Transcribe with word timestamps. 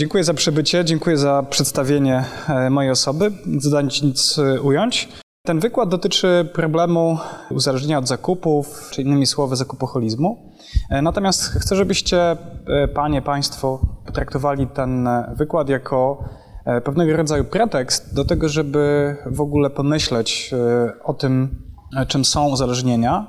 Dziękuję 0.00 0.24
za 0.24 0.34
przybycie, 0.34 0.84
dziękuję 0.84 1.16
za 1.16 1.42
przedstawienie 1.50 2.24
e, 2.48 2.70
mojej 2.70 2.90
osoby. 2.90 3.32
Zdań 3.58 3.88
nic 4.02 4.38
e, 4.38 4.60
ująć. 4.60 5.08
Ten 5.46 5.60
wykład 5.60 5.88
dotyczy 5.88 6.48
problemu 6.54 7.18
uzależnienia 7.50 7.98
od 7.98 8.08
zakupów, 8.08 8.90
czy 8.92 9.02
innymi 9.02 9.26
słowy 9.26 9.56
zakupoholizmu. 9.56 10.52
E, 10.90 11.02
natomiast 11.02 11.42
chcę, 11.42 11.76
żebyście, 11.76 12.36
panie, 12.94 13.22
państwo, 13.22 13.80
potraktowali 14.06 14.66
ten 14.66 15.08
wykład 15.36 15.68
jako 15.68 16.24
pewnego 16.84 17.16
rodzaju 17.16 17.44
pretekst 17.44 18.14
do 18.14 18.24
tego, 18.24 18.48
żeby 18.48 19.16
w 19.26 19.40
ogóle 19.40 19.70
pomyśleć 19.70 20.54
o 21.04 21.14
tym, 21.14 21.64
czym 22.08 22.24
są 22.24 22.48
uzależnienia, 22.48 23.26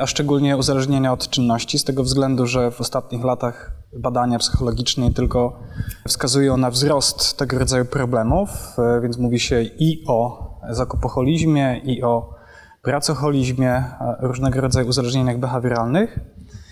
a 0.00 0.06
szczególnie 0.06 0.56
uzależnienia 0.56 1.12
od 1.12 1.30
czynności, 1.30 1.78
z 1.78 1.84
tego 1.84 2.02
względu, 2.02 2.46
że 2.46 2.70
w 2.70 2.80
ostatnich 2.80 3.24
latach 3.24 3.77
badania 3.92 4.38
psychologiczne 4.38 5.04
nie 5.04 5.12
tylko 5.12 5.60
wskazują 6.08 6.56
na 6.56 6.70
wzrost 6.70 7.38
tego 7.38 7.58
rodzaju 7.58 7.84
problemów, 7.84 8.48
e, 8.78 9.00
więc 9.00 9.18
mówi 9.18 9.40
się 9.40 9.62
i 9.62 10.04
o 10.06 10.48
zakupoholizmie, 10.70 11.80
i 11.84 12.02
o 12.02 12.34
pracoholizmie, 12.82 13.70
e, 13.70 14.16
różnego 14.20 14.60
rodzaju 14.60 14.88
uzależnieniach 14.88 15.38
behawioralnych. 15.38 16.18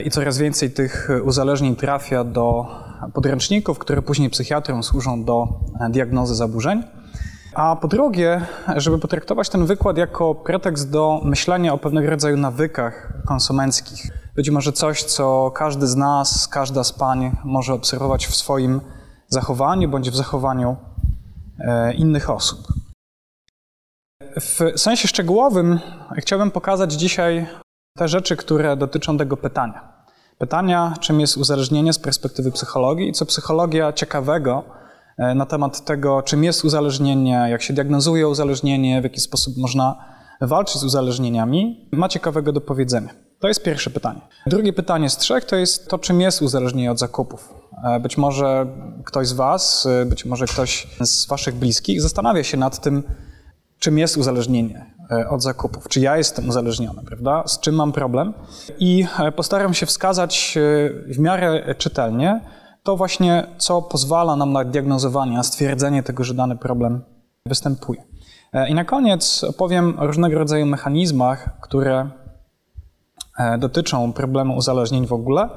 I 0.04 0.10
coraz 0.10 0.38
więcej 0.38 0.70
tych 0.70 1.08
uzależnień 1.24 1.76
trafia 1.76 2.24
do 2.24 2.66
podręczników, 3.14 3.78
które 3.78 4.02
później 4.02 4.30
psychiatrom 4.30 4.82
służą 4.82 5.24
do 5.24 5.48
e, 5.80 5.90
diagnozy 5.90 6.34
zaburzeń. 6.34 6.82
A 7.54 7.76
po 7.76 7.88
drugie, 7.88 8.40
żeby 8.76 8.98
potraktować 8.98 9.48
ten 9.48 9.66
wykład 9.66 9.98
jako 9.98 10.34
pretekst 10.34 10.90
do 10.90 11.20
myślenia 11.24 11.72
o 11.72 11.78
pewnego 11.78 12.10
rodzaju 12.10 12.36
nawykach 12.36 13.12
konsumenckich. 13.26 14.25
Być 14.36 14.50
może 14.50 14.72
coś, 14.72 15.04
co 15.04 15.50
każdy 15.54 15.86
z 15.86 15.96
nas, 15.96 16.48
każda 16.48 16.84
z 16.84 16.92
pań 16.92 17.36
może 17.44 17.74
obserwować 17.74 18.26
w 18.26 18.36
swoim 18.36 18.80
zachowaniu 19.28 19.88
bądź 19.88 20.10
w 20.10 20.16
zachowaniu 20.16 20.76
e, 21.58 21.94
innych 21.94 22.30
osób. 22.30 22.58
W 24.40 24.60
sensie 24.76 25.08
szczegółowym 25.08 25.78
chciałbym 26.16 26.50
pokazać 26.50 26.92
dzisiaj 26.92 27.46
te 27.98 28.08
rzeczy, 28.08 28.36
które 28.36 28.76
dotyczą 28.76 29.18
tego 29.18 29.36
pytania. 29.36 29.92
Pytania, 30.38 30.94
czym 31.00 31.20
jest 31.20 31.36
uzależnienie 31.36 31.92
z 31.92 31.98
perspektywy 31.98 32.52
psychologii 32.52 33.08
i 33.08 33.12
co 33.12 33.26
psychologia 33.26 33.92
ciekawego 33.92 34.64
E, 35.18 35.34
na 35.34 35.46
temat 35.46 35.84
tego, 35.84 36.22
czym 36.22 36.44
jest 36.44 36.64
uzależnienie, 36.64 37.46
jak 37.50 37.62
się 37.62 37.74
diagnozuje 37.74 38.28
uzależnienie, 38.28 39.00
w 39.00 39.04
jaki 39.04 39.20
sposób 39.20 39.56
można 39.56 40.04
walczyć 40.40 40.80
z 40.80 40.84
uzależnieniami, 40.84 41.88
ma 41.92 42.08
ciekawego 42.08 42.52
do 42.52 42.60
powiedzenia. 42.60 43.25
To 43.38 43.48
jest 43.48 43.62
pierwsze 43.62 43.90
pytanie. 43.90 44.20
Drugie 44.46 44.72
pytanie 44.72 45.10
z 45.10 45.16
trzech 45.16 45.44
to 45.44 45.56
jest 45.56 45.88
to, 45.88 45.98
czym 45.98 46.20
jest 46.20 46.42
uzależnienie 46.42 46.90
od 46.90 46.98
zakupów. 46.98 47.54
E, 47.84 48.00
być 48.00 48.18
może 48.18 48.66
ktoś 49.04 49.28
z 49.28 49.32
Was, 49.32 49.86
e, 49.86 50.06
być 50.06 50.24
może 50.24 50.46
ktoś 50.46 50.86
z 51.00 51.26
Waszych 51.26 51.54
bliskich 51.54 52.02
zastanawia 52.02 52.44
się 52.44 52.56
nad 52.56 52.80
tym, 52.80 53.02
czym 53.78 53.98
jest 53.98 54.16
uzależnienie 54.16 54.96
od 55.30 55.42
zakupów. 55.42 55.88
Czy 55.88 56.00
ja 56.00 56.16
jestem 56.16 56.48
uzależniony, 56.48 57.02
prawda? 57.02 57.42
Z 57.46 57.60
czym 57.60 57.74
mam 57.74 57.92
problem? 57.92 58.34
I 58.78 59.06
postaram 59.36 59.74
się 59.74 59.86
wskazać 59.86 60.58
w 61.08 61.18
miarę 61.18 61.74
czytelnie, 61.78 62.40
to 62.86 62.96
właśnie, 62.96 63.46
co 63.58 63.82
pozwala 63.82 64.36
nam 64.36 64.52
na 64.52 64.64
diagnozowanie, 64.64 65.36
na 65.36 65.42
stwierdzenie 65.42 66.02
tego, 66.02 66.24
że 66.24 66.34
dany 66.34 66.56
problem 66.56 67.04
występuje. 67.46 68.02
E, 68.52 68.68
I 68.68 68.74
na 68.74 68.84
koniec 68.84 69.44
opowiem 69.44 69.98
o 69.98 70.06
różnego 70.06 70.38
rodzaju 70.38 70.66
mechanizmach, 70.66 71.60
które 71.60 72.00
e, 72.00 72.10
dotyczą 73.58 74.12
problemu 74.12 74.56
uzależnień 74.56 75.06
w 75.06 75.12
ogóle, 75.12 75.48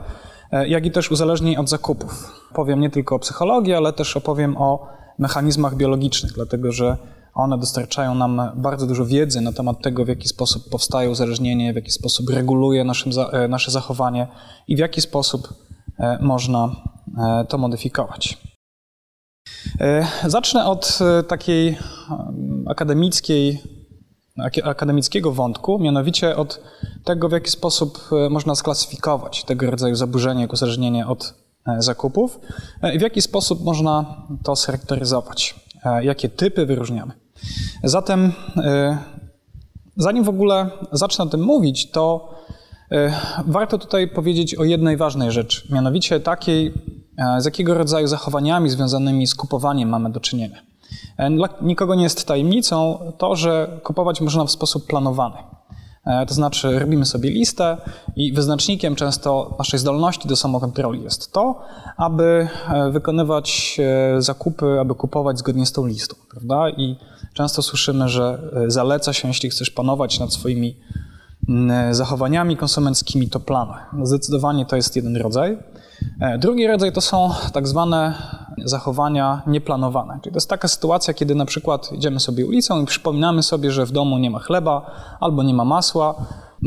e, 0.52 0.68
jak 0.68 0.86
i 0.86 0.92
też 0.92 1.12
uzależnień 1.12 1.58
od 1.58 1.70
zakupów. 1.70 2.42
Powiem 2.54 2.80
nie 2.80 2.90
tylko 2.90 3.16
o 3.16 3.20
psychologii, 3.20 3.74
ale 3.74 3.94
też 3.94 4.18
opowiem 4.18 4.58
o 4.58 4.88
mechanizmach 5.20 5.76
biologicznych, 5.76 6.34
dlatego 6.34 6.72
że 6.72 6.98
one 7.34 7.58
dostarczają 7.58 8.16
nam 8.16 8.42
bardzo 8.56 8.88
dużo 8.88 9.06
wiedzy 9.06 9.42
na 9.42 9.52
temat 9.52 9.82
tego, 9.82 10.06
w 10.06 10.08
jaki 10.08 10.28
sposób 10.28 10.70
powstaje 10.70 11.10
uzależnienie, 11.10 11.74
w 11.74 11.76
jaki 11.76 11.92
sposób 11.92 12.30
reguluje 12.30 12.84
naszym, 12.84 13.12
nasze 13.50 13.72
zachowanie 13.72 14.28
i 14.68 14.76
w 14.76 14.80
jaki 14.80 15.02
sposób 15.02 15.54
można 16.20 16.76
E, 17.18 17.46
to 17.46 17.58
modyfikować. 17.58 18.38
E, 19.80 20.08
zacznę 20.26 20.66
od 20.66 21.00
e, 21.02 21.24
takiej 21.24 21.78
akademickiej, 22.68 23.60
akademickiego 24.64 25.32
wątku, 25.32 25.80
mianowicie 25.80 26.36
od 26.36 26.62
tego, 27.04 27.30
w 27.30 27.32
jaki 27.32 27.50
sposób 27.50 28.10
można 28.30 28.56
sklasyfikować 28.56 29.44
tego 29.44 29.72
rodzaju 29.72 29.96
zaburzenie 29.96 30.48
uzależnienie 30.48 31.08
od 31.08 31.34
zakupów 31.78 32.40
i 32.94 33.00
w 33.00 33.02
jaki 33.02 33.22
sposób 33.22 33.64
można 33.64 34.24
to 34.44 34.56
scharakteryzować, 34.56 35.56
jakie 36.02 36.30
typy 36.30 36.66
wyróżniamy. 36.66 37.12
Zatem, 37.84 38.32
zanim 39.98 40.24
w 40.24 40.30
ogóle 40.30 40.70
zacznę 40.92 41.26
o 41.26 41.28
tym 41.28 41.42
mówić, 41.42 41.92
to 41.92 42.36
warto 43.46 43.78
tutaj 43.78 44.08
powiedzieć 44.08 44.56
o 44.56 44.64
jednej 44.64 44.98
ważnej 44.98 45.32
rzeczy, 45.32 45.74
mianowicie 45.74 46.20
takiej, 46.20 46.74
E, 47.20 47.42
z 47.42 47.46
jakiego 47.46 47.74
rodzaju 47.74 48.08
zachowaniami 48.08 48.70
związanymi 48.70 49.28
z 49.28 49.36
kupowaniem 49.36 49.90
mamy 49.90 50.12
do 50.12 50.20
czynienia. 50.20 50.62
E, 51.20 51.32
dla 51.32 51.50
nikogo 51.62 51.96
nie 51.96 52.04
jest 52.04 52.28
tajemnicą 52.28 53.00
to, 53.18 53.36
że 53.36 53.80
kupować 53.84 54.22
można 54.22 54.46
w 54.46 54.52
sposób 54.52 54.88
planowany. 54.88 55.38
E, 56.06 56.26
to 56.26 56.34
znaczy, 56.34 56.80
robimy 56.80 57.06
sobie 57.06 57.30
listę 57.30 57.78
i 58.16 58.34
wyznacznikiem 58.34 58.96
często 58.96 59.56
naszej 59.60 59.80
zdolności 59.80 60.28
do 60.28 60.36
samokontroli 60.36 61.04
jest 61.04 61.34
to, 61.34 61.62
aby 61.98 62.48
wykonywać 62.92 63.78
zakupy, 64.18 64.80
aby 64.80 64.96
kupować 64.96 65.40
zgodnie 65.40 65.66
z 65.66 65.72
tą 65.72 65.86
listą, 65.86 66.16
prawda? 66.32 66.70
I 66.70 66.96
często 67.34 67.62
słyszymy, 67.62 68.10
że 68.10 68.52
zaleca 68.68 69.14
się, 69.14 69.28
jeśli 69.28 69.50
chcesz 69.50 69.72
panować 69.72 70.20
nad 70.20 70.34
swoimi 70.34 70.78
mm, 71.50 71.94
zachowaniami 71.94 72.58
konsumenckimi, 72.58 73.30
to 73.30 73.40
planuj. 73.40 73.76
Zdecydowanie 74.04 74.66
to 74.66 74.76
jest 74.76 74.96
jeden 74.96 75.18
rodzaj. 75.18 75.58
E, 76.22 76.38
drugi 76.38 76.68
rodzaj 76.68 76.92
to 76.92 77.02
są 77.02 77.30
tak 77.54 77.68
zwane 77.68 78.14
zachowania 78.66 79.42
nieplanowane. 79.48 80.20
Czyli 80.24 80.34
to 80.34 80.38
jest 80.38 80.50
taka 80.50 80.68
sytuacja, 80.68 81.14
kiedy 81.14 81.36
na 81.36 81.46
przykład 81.46 81.92
idziemy 81.94 82.20
sobie 82.20 82.46
ulicą 82.46 82.82
i 82.82 82.86
przypominamy 82.86 83.44
sobie, 83.44 83.72
że 83.72 83.86
w 83.86 83.92
domu 83.92 84.18
nie 84.18 84.30
ma 84.30 84.40
chleba 84.40 84.92
albo 85.20 85.44
nie 85.44 85.54
ma 85.54 85.66
masła, 85.66 86.16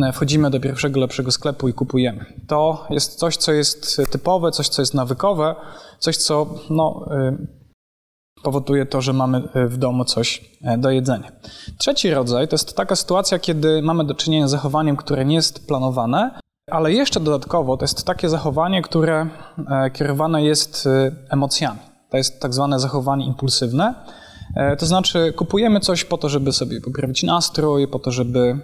e, 0.03 0.13
wchodzimy 0.13 0.51
do 0.51 0.61
pierwszego 0.61 1.01
lepszego 1.01 1.31
sklepu 1.31 1.69
i 1.69 1.73
kupujemy. 1.73 2.25
To 2.49 2.87
jest 2.91 3.15
coś, 3.15 3.37
co 3.37 3.53
jest 3.53 4.01
typowe, 4.11 4.51
coś, 4.51 4.69
co 4.69 4.83
jest 4.83 4.95
nawykowe, 4.95 5.55
coś, 5.99 6.17
co 6.17 6.47
no, 6.71 7.07
e, 7.11 7.37
powoduje 8.43 8.87
to, 8.87 9.01
że 9.01 9.13
mamy 9.13 9.49
w 9.55 9.77
domu 9.77 10.05
coś 10.05 10.51
do 10.79 10.91
jedzenia. 10.91 11.33
Trzeci 11.79 12.11
rodzaj 12.11 12.49
to 12.49 12.55
jest 12.55 12.77
taka 12.77 12.97
sytuacja, 12.97 13.39
kiedy 13.39 13.83
mamy 13.83 14.05
do 14.05 14.15
czynienia 14.15 14.49
z 14.49 14.51
zachowaniem, 14.51 14.97
które 14.97 15.25
nie 15.25 15.35
jest 15.35 15.67
planowane, 15.67 16.42
ale 16.71 16.93
jeszcze 16.93 17.21
dodatkowo 17.21 17.77
to 17.77 17.85
jest 17.85 18.05
takie 18.05 18.29
zachowanie, 18.29 18.83
które 18.83 19.27
e, 19.71 19.91
kierowane 19.91 20.43
jest 20.43 20.87
e, 20.87 21.13
emocjami. 21.31 21.79
To 22.11 22.17
jest 22.17 22.41
tak 22.41 22.55
zwane 22.55 22.81
zachowanie 22.81 23.27
impulsywne. 23.27 23.95
E, 24.57 24.77
to 24.77 24.87
znaczy, 24.87 25.33
kupujemy 25.33 25.81
coś 25.81 26.05
po 26.05 26.19
to, 26.19 26.29
żeby 26.29 26.53
sobie 26.53 26.81
poprawić 26.81 27.23
nastrój, 27.23 27.89
po 27.89 27.99
to, 27.99 28.11
żeby 28.11 28.59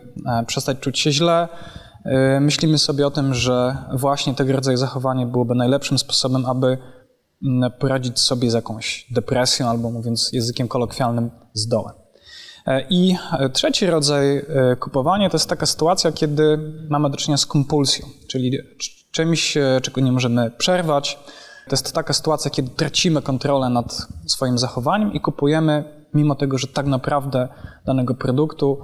przestać 0.47 0.79
czuć 0.79 0.99
się 0.99 1.13
źle. 1.13 1.49
Myślimy 2.41 2.79
sobie 2.79 3.07
o 3.07 3.11
tym, 3.11 3.35
że 3.35 3.77
właśnie 3.93 4.35
tego 4.35 4.53
rodzaju 4.53 4.77
zachowanie 4.77 5.27
byłoby 5.27 5.55
najlepszym 5.55 5.99
sposobem, 5.99 6.47
aby 6.47 6.79
poradzić 7.79 8.21
sobie 8.21 8.51
z 8.51 8.55
jakąś 8.55 9.07
depresją, 9.11 9.69
albo 9.69 9.91
mówiąc 9.91 10.31
językiem 10.33 10.69
kolokwialnym, 10.69 11.31
z 11.55 11.69
dołem. 11.69 11.95
E, 12.69 12.87
I 12.91 13.17
trzeci 13.53 13.87
rodzaj 13.87 14.39
e, 14.39 14.45
kupowania 14.77 15.31
to 15.31 15.37
jest 15.37 15.49
taka 15.49 15.67
sytuacja, 15.67 16.13
kiedy 16.13 16.59
mamy 16.91 17.11
do 17.11 17.17
czynienia 17.17 17.37
z 17.37 17.47
kompulsją, 17.47 18.07
czyli 18.27 18.59
czymś, 19.11 19.57
e, 19.57 19.81
czego 19.83 20.01
nie 20.01 20.13
możemy 20.13 20.51
przerwać. 20.51 21.19
To 21.65 21.71
jest 21.71 21.93
taka 21.93 22.13
sytuacja, 22.13 22.51
kiedy 22.51 22.71
tracimy 22.71 23.23
kontrolę 23.23 23.69
nad 23.71 24.09
swoim 24.27 24.59
zachowaniem 24.59 25.13
i 25.13 25.21
kupujemy, 25.21 25.85
mimo 26.15 26.35
tego, 26.35 26.59
że 26.59 26.67
tak 26.67 26.87
naprawdę 26.87 27.49
danego 27.87 28.15
produktu, 28.15 28.79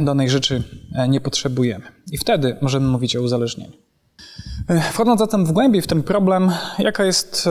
danej 0.00 0.30
rzeczy 0.30 0.62
nie 1.08 1.20
potrzebujemy. 1.20 1.84
I 2.12 2.18
wtedy 2.18 2.56
możemy 2.62 2.88
mówić 2.88 3.16
o 3.16 3.22
uzależnieniu. 3.22 3.76
Wchodząc 4.92 5.20
zatem 5.20 5.46
w 5.46 5.52
głębiej 5.52 5.82
w 5.82 5.86
ten 5.86 6.02
problem, 6.02 6.52
jaka 6.78 7.04
jest 7.04 7.48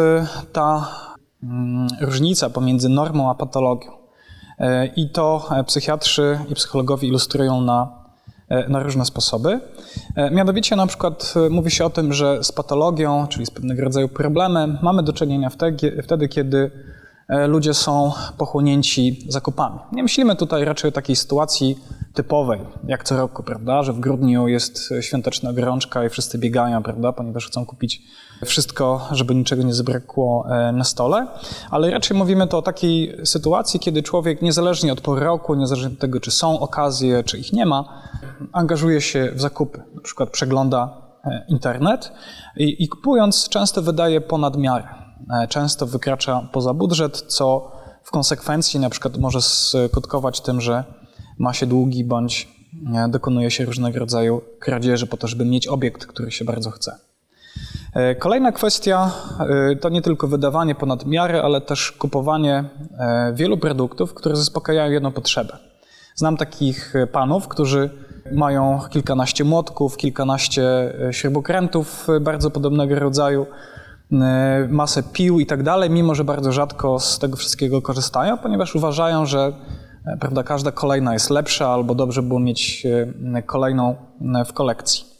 ta 0.53 0.95
mm, 1.43 1.87
różnica 2.01 2.49
pomiędzy 2.49 2.89
normą 2.89 3.29
a 3.29 3.35
patologią? 3.35 4.00
E, 4.61 4.85
I 4.95 5.09
to 5.09 5.47
e, 5.51 5.63
psychiatrzy 5.63 6.39
i 6.49 6.55
psychologowie 6.55 7.07
ilustrują 7.07 7.61
na, 7.61 7.89
e, 8.49 8.69
na 8.69 8.83
różne 8.83 9.05
sposoby. 9.05 9.59
Mianowicie 10.31 10.75
na 10.75 10.87
przykład 10.87 11.33
mówi 11.49 11.71
się 11.71 11.85
o 11.85 11.89
tym, 11.89 12.13
że 12.13 12.43
z 12.43 12.51
patologią, 12.51 13.27
czyli 13.27 13.45
z 13.45 13.51
pewnego 13.51 13.83
rodzaju 13.83 14.09
problemem, 14.09 14.77
mamy 14.81 15.03
do 15.03 15.13
czynienia 15.13 15.49
wtedy, 15.49 16.01
wtedy 16.03 16.27
kiedy 16.27 16.71
ludzie 17.47 17.73
są 17.73 18.11
pochłonięci 18.37 19.25
zakupami. 19.29 19.79
Nie 19.91 20.03
myślimy 20.03 20.35
tutaj 20.35 20.65
raczej 20.65 20.89
o 20.89 20.91
takiej 20.91 21.15
sytuacji 21.15 21.77
typowej, 22.13 22.59
jak 22.87 23.03
co 23.03 23.17
roku, 23.17 23.43
prawda, 23.43 23.83
że 23.83 23.93
w 23.93 23.99
grudniu 23.99 24.47
jest 24.47 24.93
świąteczna 25.01 25.53
gorączka 25.53 26.05
i 26.05 26.09
wszyscy 26.09 26.37
biegają, 26.37 26.83
prawda, 26.83 27.13
ponieważ 27.13 27.47
chcą 27.47 27.65
kupić 27.65 28.01
wszystko, 28.45 29.07
żeby 29.11 29.35
niczego 29.35 29.63
nie 29.63 29.73
zabrakło 29.73 30.45
e, 30.49 30.71
na 30.71 30.83
stole, 30.83 31.27
ale 31.69 31.91
raczej 31.91 32.17
mówimy 32.17 32.47
to 32.47 32.57
o 32.57 32.61
takiej 32.61 33.17
sytuacji, 33.25 33.79
kiedy 33.79 34.03
człowiek 34.03 34.41
niezależnie 34.41 34.93
od 34.93 35.01
pory 35.01 35.25
roku, 35.25 35.55
niezależnie 35.55 35.87
od 35.87 35.99
tego, 35.99 36.19
czy 36.19 36.31
są 36.31 36.59
okazje, 36.59 37.23
czy 37.23 37.37
ich 37.37 37.53
nie 37.53 37.65
ma, 37.65 38.01
angażuje 38.53 39.01
się 39.01 39.31
w 39.35 39.41
zakupy, 39.41 39.83
na 39.95 40.01
przykład 40.01 40.29
przegląda 40.29 40.97
e, 41.25 41.45
internet 41.49 42.11
i, 42.57 42.83
i 42.83 42.87
kupując 42.87 43.49
często 43.49 43.81
wydaje 43.81 44.21
ponad 44.21 44.57
miarę, 44.57 44.87
e, 45.43 45.47
często 45.47 45.85
wykracza 45.85 46.49
poza 46.51 46.73
budżet, 46.73 47.21
co 47.21 47.71
w 48.03 48.11
konsekwencji 48.11 48.79
na 48.79 48.89
przykład 48.89 49.17
może 49.17 49.41
skutkować 49.41 50.41
tym, 50.41 50.61
że 50.61 50.83
ma 51.37 51.53
się 51.53 51.65
długi 51.65 52.03
bądź 52.03 52.47
dokonuje 53.09 53.51
się 53.51 53.65
różnego 53.65 53.99
rodzaju 53.99 54.41
kradzieży 54.59 55.07
po 55.07 55.17
to, 55.17 55.27
żeby 55.27 55.45
mieć 55.45 55.67
obiekt, 55.67 56.05
który 56.05 56.31
się 56.31 56.45
bardzo 56.45 56.71
chce. 56.71 56.97
E, 57.93 58.15
kolejna 58.15 58.51
kwestia 58.51 59.11
e, 59.71 59.75
to 59.75 59.89
nie 59.89 60.01
tylko 60.01 60.27
wydawanie 60.27 60.75
ponad 60.75 61.05
miarę, 61.05 61.41
ale 61.43 61.61
też 61.61 61.91
kupowanie 61.91 62.63
e, 62.97 63.33
wielu 63.35 63.57
produktów, 63.57 64.13
które 64.13 64.35
zaspokajają 64.35 64.91
jedną 64.91 65.11
potrzebę. 65.11 65.57
Znam 66.15 66.37
takich 66.37 66.93
panów, 67.11 67.47
którzy 67.47 67.89
mają 68.31 68.79
kilkanaście 68.89 69.43
młotków, 69.43 69.97
kilkanaście 69.97 70.93
śrubokrętów 71.11 72.07
bardzo 72.21 72.51
podobnego 72.51 72.99
rodzaju, 72.99 73.45
masę 74.69 75.03
pił 75.03 75.39
i 75.39 75.45
tak 75.45 75.63
dalej, 75.63 75.89
mimo 75.89 76.15
że 76.15 76.23
bardzo 76.23 76.51
rzadko 76.51 76.99
z 76.99 77.19
tego 77.19 77.37
wszystkiego 77.37 77.81
korzystają, 77.81 78.37
ponieważ 78.37 78.75
uważają, 78.75 79.25
że 79.25 79.53
prawda, 80.19 80.43
każda 80.43 80.71
kolejna 80.71 81.13
jest 81.13 81.29
lepsza 81.29 81.69
albo 81.69 81.95
dobrze 81.95 82.21
było 82.21 82.39
mieć 82.39 82.87
kolejną 83.45 83.95
w 84.45 84.53
kolekcji. 84.53 85.11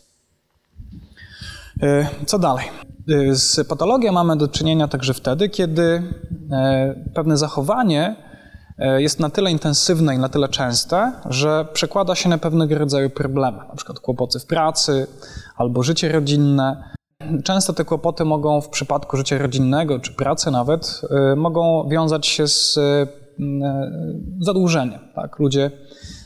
E, 1.84 2.08
co 2.26 2.40
dalej? 2.40 2.66
E, 3.10 3.36
z 3.36 3.68
patologią 3.68 4.12
mamy 4.12 4.38
do 4.38 4.48
czynienia 4.48 4.88
także 4.88 5.14
wtedy, 5.14 5.50
kiedy 5.50 6.04
e, 6.52 6.96
pewne 7.14 7.38
zachowanie 7.38 8.16
jest 8.98 9.20
na 9.20 9.30
tyle 9.30 9.52
intensywne 9.52 10.16
i 10.16 10.18
na 10.18 10.30
tyle 10.30 10.50
częste, 10.50 11.12
że 11.30 11.66
przekłada 11.74 12.16
się 12.16 12.30
na 12.30 12.38
pewnego 12.38 12.78
rodzaju 12.78 13.10
problemy, 13.10 13.58
na 13.58 13.76
przykład 13.76 14.00
kłopoty 14.00 14.40
w 14.40 14.46
pracy 14.46 15.08
albo 15.56 15.84
życie 15.84 16.12
rodzinne. 16.12 16.84
Często 17.44 17.74
te 17.74 17.86
kłopoty 17.86 18.26
mogą 18.26 18.62
w 18.62 18.70
przypadku 18.70 19.18
życia 19.18 19.38
rodzinnego 19.38 20.00
czy 20.00 20.14
pracy 20.14 20.52
nawet 20.52 21.02
mogą 21.36 21.90
wiązać 21.90 22.28
się 22.28 22.48
z 22.48 22.80
zadłużeniem. 24.40 25.00
Tak? 25.16 25.40
Ludzie 25.40 25.72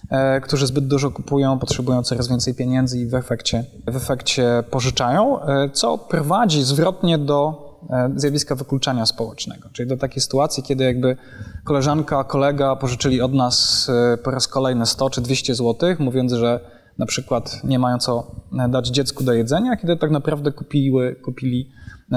E, 0.10 0.42
którzy 0.42 0.68
zbyt 0.68 0.88
dużo 0.88 1.12
kupują, 1.12 1.60
potrzebują 1.60 2.04
coraz 2.04 2.28
więcej 2.28 2.54
pieniędzy 2.54 3.00
i 3.00 3.08
w 3.08 3.16
efekcie, 3.16 3.64
w 3.88 3.96
efekcie 3.96 4.64
pożyczają, 4.72 5.42
e, 5.42 5.70
co 5.70 5.98
prowadzi 5.98 6.64
zwrotnie 6.64 7.18
do 7.18 7.66
e, 7.90 8.12
zjawiska 8.16 8.56
wykluczania 8.56 9.06
społecznego, 9.06 9.70
czyli 9.74 9.90
do 9.90 9.98
takiej 9.98 10.22
sytuacji, 10.22 10.64
kiedy 10.64 10.84
jakby 10.84 11.18
koleżanka, 11.64 12.24
kolega 12.24 12.76
pożyczyli 12.76 13.22
od 13.22 13.34
nas 13.34 13.88
po 14.24 14.32
raz 14.32 14.48
kolejny 14.48 14.86
100 14.86 15.10
czy 15.10 15.22
200 15.22 15.56
zł, 15.56 15.96
mówiąc, 16.00 16.34
że 16.34 16.60
na 16.98 17.06
przykład 17.06 17.64
nie 17.64 17.80
mają 17.80 17.98
co 17.98 18.36
dać 18.70 18.88
dziecku 18.88 19.24
do 19.24 19.34
jedzenia, 19.34 19.76
kiedy 19.76 19.98
tak 19.98 20.12
naprawdę 20.12 20.52
kupiły, 20.52 21.16
kupili 21.16 21.70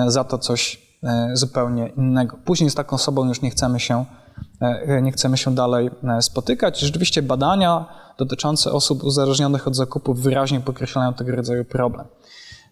za 0.07 0.25
to 0.25 0.39
coś 0.39 0.89
zupełnie 1.33 1.93
innego. 1.97 2.39
Później 2.45 2.71
z 2.71 2.75
taką 2.75 2.97
osobą 2.97 3.29
już 3.29 3.43
nie 3.43 3.51
chcemy 3.51 3.81
się 3.81 4.05
E, 4.05 4.28
nie 5.03 5.13
chcemy 5.13 5.37
się 5.37 5.55
dalej 5.55 5.91
e, 6.05 6.23
spotykać. 6.23 6.81
Rzeczywiście 6.81 7.23
badania 7.23 7.87
dotyczące 8.19 8.73
osób 8.73 9.05
uzależnionych 9.05 9.69
od 9.69 9.77
zakupów 9.77 10.21
wyraźnie 10.21 10.61
podkreślają 10.61 11.15
tego 11.15 11.37
rodzaju 11.37 11.65
problem. 11.65 12.07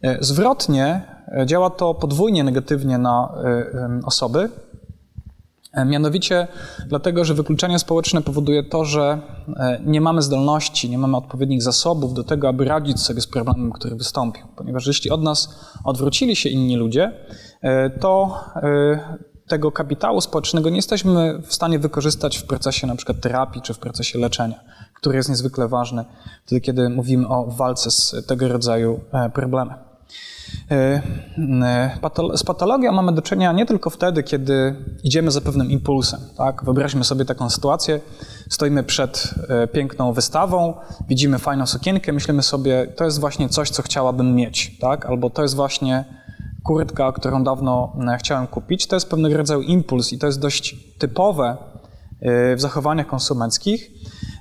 E, 0.03 0.25
zwrotnie 0.25 1.03
działa 1.47 1.71
to 1.71 1.95
podwójnie 1.95 2.45
negatywnie 2.45 2.99
na 2.99 3.35
osoby, 4.05 4.51
Mianowicie 5.87 6.49
dlatego, 6.87 7.25
że 7.25 7.35
wykluczenie 7.35 7.79
społeczne 7.79 8.23
powoduje 8.23 8.65
to, 8.65 8.85
że 8.85 9.21
nie 9.87 10.01
mamy 10.01 10.23
zdolności, 10.23 10.91
nie 10.91 10.99
mamy 10.99 11.17
odpowiednich 11.17 11.63
zasobów 11.63 12.15
do 12.15 12.25
tego, 12.25 12.49
aby 12.49 12.65
radzić 12.65 13.01
sobie 13.01 13.21
z 13.21 13.27
problemem, 13.27 13.73
który 13.73 13.97
wystąpił. 13.97 14.47
Ponieważ 14.57 14.87
jeśli 14.87 15.11
od 15.11 15.23
nas 15.23 15.61
odwrócili 15.85 16.37
się 16.37 16.49
inni 16.49 16.77
ludzie, 16.77 17.13
to 18.01 18.41
tego 19.49 19.73
kapitału 19.73 20.21
społecznego 20.21 20.71
nie 20.71 20.77
jesteśmy 20.77 21.43
w 21.43 21.55
stanie 21.55 21.79
wykorzystać 21.79 22.39
w 22.39 22.45
procesie 22.45 22.87
na 22.87 22.97
przykład 22.97 23.21
terapii 23.21 23.63
czy 23.63 23.75
w 23.75 23.79
procesie 23.79 24.19
leczenia, 24.19 24.61
który 24.95 25.17
jest 25.17 25.29
niezwykle 25.29 25.69
ważny 25.69 26.05
wtedy, 26.47 26.61
kiedy 26.61 26.89
mówimy 26.89 27.29
o 27.29 27.47
walce 27.47 27.91
z 27.91 28.15
tego 28.27 28.49
rodzaju 28.49 29.01
e, 29.13 29.31
problemem. 29.31 29.77
E, 30.71 31.03
z 32.35 32.43
patologią 32.43 32.93
mamy 32.93 33.13
do 33.13 33.23
czynienia 33.23 33.53
nie 33.53 33.67
tylko 33.67 33.91
wtedy, 33.91 34.23
kiedy 34.23 34.77
idziemy 35.05 35.31
za 35.31 35.41
pewnym 35.41 35.71
impulsem. 35.71 36.21
Tak? 36.37 36.65
Wyobraźmy 36.65 37.05
sobie 37.05 37.25
taką 37.25 37.51
sytuację, 37.51 38.01
stoimy 38.49 38.85
przed 38.85 39.35
e, 39.49 39.67
piękną 39.67 40.13
wystawą, 40.13 40.75
widzimy 41.09 41.39
fajną 41.39 41.67
sukienkę, 41.67 42.13
myślimy 42.13 42.43
sobie, 42.43 42.87
to 42.97 43.05
jest 43.05 43.21
właśnie 43.21 43.49
coś, 43.49 43.71
co 43.71 43.83
chciałabym 43.83 44.35
mieć, 44.35 44.79
tak? 44.79 45.07
albo 45.07 45.31
to 45.31 45.43
jest 45.43 45.55
właśnie 45.55 46.05
kurtka, 46.67 47.13
którą 47.13 47.45
dawno 47.45 47.97
e, 48.13 48.19
chciałem 48.19 48.47
kupić, 48.47 48.87
to 48.87 48.97
jest 48.97 49.11
pewnego 49.11 49.37
rodzaju 49.37 49.61
impuls 49.61 50.13
i 50.13 50.19
to 50.19 50.27
jest 50.27 50.41
dość 50.41 50.77
typowe 50.99 51.57
e, 52.21 52.57
w 52.57 52.61
zachowaniach 52.61 53.07
konsumenckich, 53.07 53.91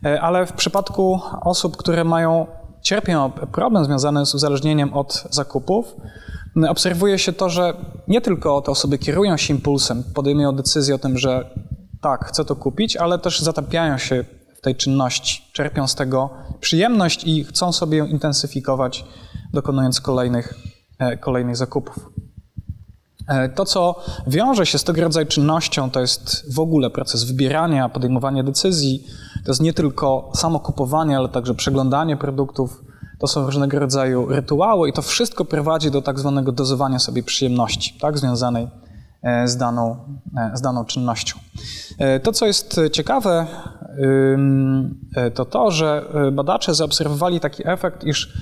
e, 0.05 0.21
ale 0.21 0.45
w 0.45 0.53
przypadku 0.53 1.19
osób, 1.41 1.77
które 1.77 2.03
mają, 2.03 2.47
cierpią 2.81 3.31
problem 3.31 3.85
związany 3.85 4.25
z 4.25 4.35
uzależnieniem 4.35 4.93
od 4.93 5.23
zakupów, 5.29 5.95
obserwuje 6.69 7.19
się 7.19 7.33
to, 7.33 7.49
że 7.49 7.73
nie 8.07 8.21
tylko 8.21 8.61
te 8.61 8.71
osoby 8.71 8.97
kierują 8.97 9.37
się 9.37 9.53
impulsem, 9.53 10.03
podejmują 10.13 10.55
decyzję 10.55 10.95
o 10.95 10.97
tym, 10.97 11.17
że 11.17 11.49
tak, 12.01 12.25
chcę 12.25 12.45
to 12.45 12.55
kupić, 12.55 12.97
ale 12.97 13.19
też 13.19 13.39
zatapiają 13.39 13.97
się 13.97 14.25
w 14.57 14.61
tej 14.61 14.75
czynności, 14.75 15.43
czerpią 15.53 15.87
z 15.87 15.95
tego 15.95 16.29
przyjemność 16.59 17.23
i 17.23 17.43
chcą 17.43 17.71
sobie 17.71 17.97
ją 17.97 18.05
intensyfikować, 18.05 19.05
dokonując 19.53 20.01
kolejnych 20.01 20.53
kolejnych 21.19 21.57
zakupów. 21.57 22.14
E, 23.27 23.49
to, 23.49 23.65
co 23.65 23.95
wiąże 24.27 24.65
się 24.65 24.77
z 24.77 24.83
tego 24.83 25.01
rodzaju 25.01 25.27
czynnością, 25.27 25.91
to 25.91 25.99
jest 25.99 26.53
w 26.53 26.59
ogóle 26.59 26.89
proces 26.89 27.23
wybierania, 27.23 27.89
podejmowania 27.89 28.43
decyzji. 28.43 29.03
To 29.45 29.51
jest 29.51 29.61
nie 29.61 29.73
tylko 29.73 30.31
samo 30.35 30.59
kupowanie, 30.59 31.17
ale 31.17 31.29
także 31.29 31.55
przeglądanie 31.55 32.17
produktów. 32.17 32.83
To 33.19 33.27
są 33.27 33.45
różnego 33.45 33.79
rodzaju 33.79 34.25
rytuały 34.25 34.89
i 34.89 34.93
to 34.93 35.01
wszystko 35.01 35.45
prowadzi 35.45 35.91
do 35.91 36.01
tak 36.01 36.19
zwanego 36.19 36.51
dozowania 36.51 36.99
sobie 36.99 37.23
przyjemności, 37.23 37.97
tak, 37.99 38.17
związanej 38.17 38.67
e, 39.23 39.47
z 39.47 39.57
daną, 39.57 39.97
z 40.53 40.61
daną 40.61 40.85
czynnością. 40.85 41.39
To, 42.23 42.31
co 42.31 42.45
jest 42.45 42.79
ciekawe, 42.91 43.47
to 45.33 45.45
to, 45.45 45.71
że 45.71 46.05
badacze 46.31 46.75
zaobserwowali 46.75 47.39
taki 47.39 47.67
efekt, 47.67 48.03
iż 48.03 48.33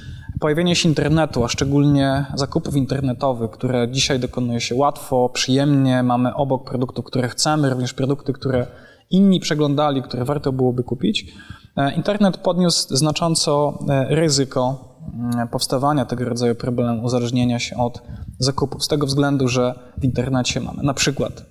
pojawienie 0.44 0.76
się 0.76 0.90
internetu, 0.90 1.44
a 1.44 1.48
szczególnie 1.48 2.26
zakupów 2.34 2.76
internetowych, 2.76 3.52
które 3.52 3.92
dzisiaj 3.92 4.20
dokonuje 4.20 4.62
się 4.62 4.76
łatwo, 4.76 5.30
przyjemnie, 5.30 6.04
mamy 6.04 6.36
obok 6.36 6.70
produktów, 6.70 7.06
które 7.06 7.30
chcemy, 7.30 7.70
również 7.70 7.94
produkty, 7.94 8.34
które 8.34 8.68
inni 9.10 9.40
przeglądali, 9.40 10.02
które 10.02 10.26
warto 10.26 10.52
byłoby 10.52 10.84
kupić. 10.84 11.34
E, 11.78 11.94
internet 11.94 12.38
podniósł 12.38 12.96
znacząco 12.96 13.80
e, 13.90 14.16
ryzyko 14.16 14.96
mm, 15.14 15.48
powstawania 15.48 16.06
tego 16.06 16.26
rodzaju 16.26 16.56
problemu 16.56 17.04
uzależnienia 17.04 17.60
się 17.60 17.78
od 17.78 18.02
zakupów, 18.40 18.84
z 18.84 18.88
tego 18.88 19.06
względu, 19.06 19.48
że 19.48 19.80
w 19.98 20.04
internecie 20.04 20.60
mamy 20.60 20.84
na 20.84 20.94
przykład 20.94 21.46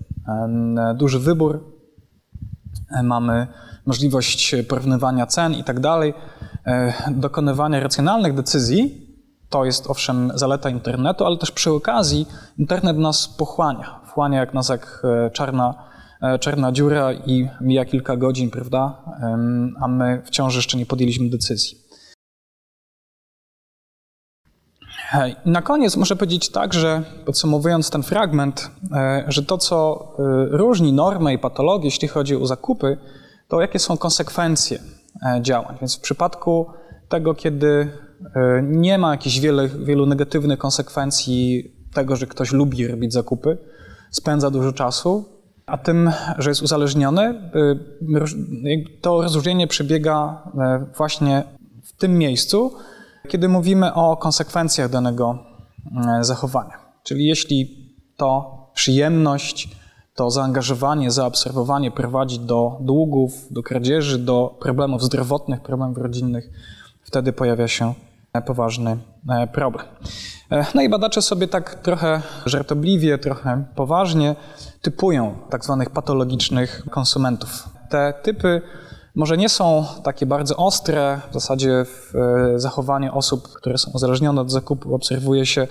duży 0.94 1.18
wybór, 1.18 1.64
e, 2.90 3.02
mamy 3.02 3.46
możliwość 3.86 4.54
porównywania 4.68 5.26
cen 5.26 5.54
i 5.54 5.64
tak 5.64 5.80
dalej. 5.80 6.14
E, 6.66 6.92
dokonywania 7.10 7.80
racjonalnych 7.80 8.34
decyzji, 8.34 9.06
to 9.48 9.64
jest 9.64 9.90
owszem 9.90 10.32
zaleta 10.34 10.70
internetu, 10.70 11.24
ale 11.24 11.36
też 11.36 11.50
przy 11.50 11.70
okazji 11.70 12.26
internet 12.58 12.96
nas 12.96 13.28
pochłania. 13.28 14.00
Wchłania 14.06 14.40
jak 14.40 14.54
nas 14.54 14.68
jak 14.68 15.02
e, 15.04 15.30
czarna, 15.30 15.74
e, 16.22 16.38
czarna 16.38 16.72
dziura 16.72 17.12
i 17.12 17.48
mija 17.60 17.84
kilka 17.84 18.16
godzin, 18.16 18.50
prawda? 18.50 19.02
A 19.80 19.88
my 19.88 20.22
wciąż 20.24 20.56
jeszcze 20.56 20.78
nie 20.78 20.86
podjęliśmy 20.86 21.30
decyzji. 21.30 21.78
Na 25.44 25.62
koniec 25.62 25.96
muszę 25.96 26.16
powiedzieć 26.16 26.48
tak, 26.48 26.74
że 26.74 27.02
podsumowując 27.26 27.90
ten 27.90 28.02
fragment, 28.02 28.70
że 29.28 29.42
to, 29.42 29.58
co 29.58 30.08
różni 30.50 30.92
normę 30.92 31.34
i 31.34 31.38
patologię, 31.38 31.84
jeśli 31.84 32.08
chodzi 32.08 32.36
o 32.36 32.46
zakupy, 32.46 32.98
to 33.48 33.60
jakie 33.60 33.78
są 33.78 33.96
konsekwencje 33.96 34.78
działań. 35.40 35.76
Więc 35.80 35.96
w 35.96 36.00
przypadku 36.00 36.66
tego, 37.08 37.34
kiedy 37.34 37.90
e, 38.34 38.62
nie 38.62 38.98
ma 38.98 39.10
jakichś 39.10 39.38
wielu 39.78 40.06
negatywnych 40.06 40.58
konsekwencji 40.58 41.72
tego, 41.94 42.16
że 42.16 42.26
ktoś 42.26 42.52
lubi 42.52 42.86
robić 42.86 43.12
zakupy, 43.12 43.58
spędza 44.10 44.50
dużo 44.50 44.72
czasu, 44.72 45.24
a 45.66 45.78
tym, 45.78 46.12
że 46.38 46.50
jest 46.50 46.62
uzależniony, 46.62 47.50
to 49.00 49.22
rozróżnienie 49.22 49.66
przebiega 49.66 50.42
właśnie 50.96 51.44
w 51.84 51.96
tym 51.96 52.18
miejscu, 52.18 52.72
kiedy 53.28 53.48
mówimy 53.48 53.94
o 53.94 54.16
konsekwencjach 54.16 54.90
danego 54.90 55.38
zachowania. 56.20 56.78
Czyli 57.02 57.26
jeśli 57.26 57.88
to 58.16 58.56
przyjemność, 58.74 59.68
to 60.14 60.30
zaangażowanie, 60.30 61.10
zaobserwowanie 61.10 61.90
prowadzi 61.90 62.40
do 62.40 62.76
długów, 62.80 63.32
do 63.50 63.62
kradzieży, 63.62 64.18
do 64.18 64.56
problemów 64.60 65.02
zdrowotnych, 65.02 65.60
problemów 65.60 65.98
rodzinnych, 65.98 66.50
wtedy 67.02 67.32
pojawia 67.32 67.68
się 67.68 67.94
poważny 68.40 68.98
e, 69.28 69.46
problem. 69.46 69.86
E, 70.50 70.66
no 70.74 70.82
i 70.82 70.88
badacze 70.88 71.22
sobie 71.22 71.48
tak 71.48 71.74
trochę 71.74 72.22
żartobliwie, 72.46 73.18
trochę 73.18 73.64
poważnie 73.74 74.36
typują 74.82 75.34
tak 75.50 75.64
zwanych 75.64 75.90
patologicznych 75.90 76.82
konsumentów. 76.90 77.68
Te 77.88 78.14
typy 78.22 78.62
może 79.14 79.36
nie 79.36 79.48
są 79.48 79.84
takie 80.04 80.26
bardzo 80.26 80.56
ostre, 80.56 81.20
w 81.30 81.34
zasadzie 81.34 81.84
w 81.84 82.14
e, 82.16 82.58
zachowanie 82.60 83.12
osób, 83.12 83.48
które 83.48 83.78
są 83.78 83.90
uzależnione 83.94 84.40
od 84.40 84.50
zakupu 84.50 84.94
obserwuje 84.94 85.46
się 85.46 85.66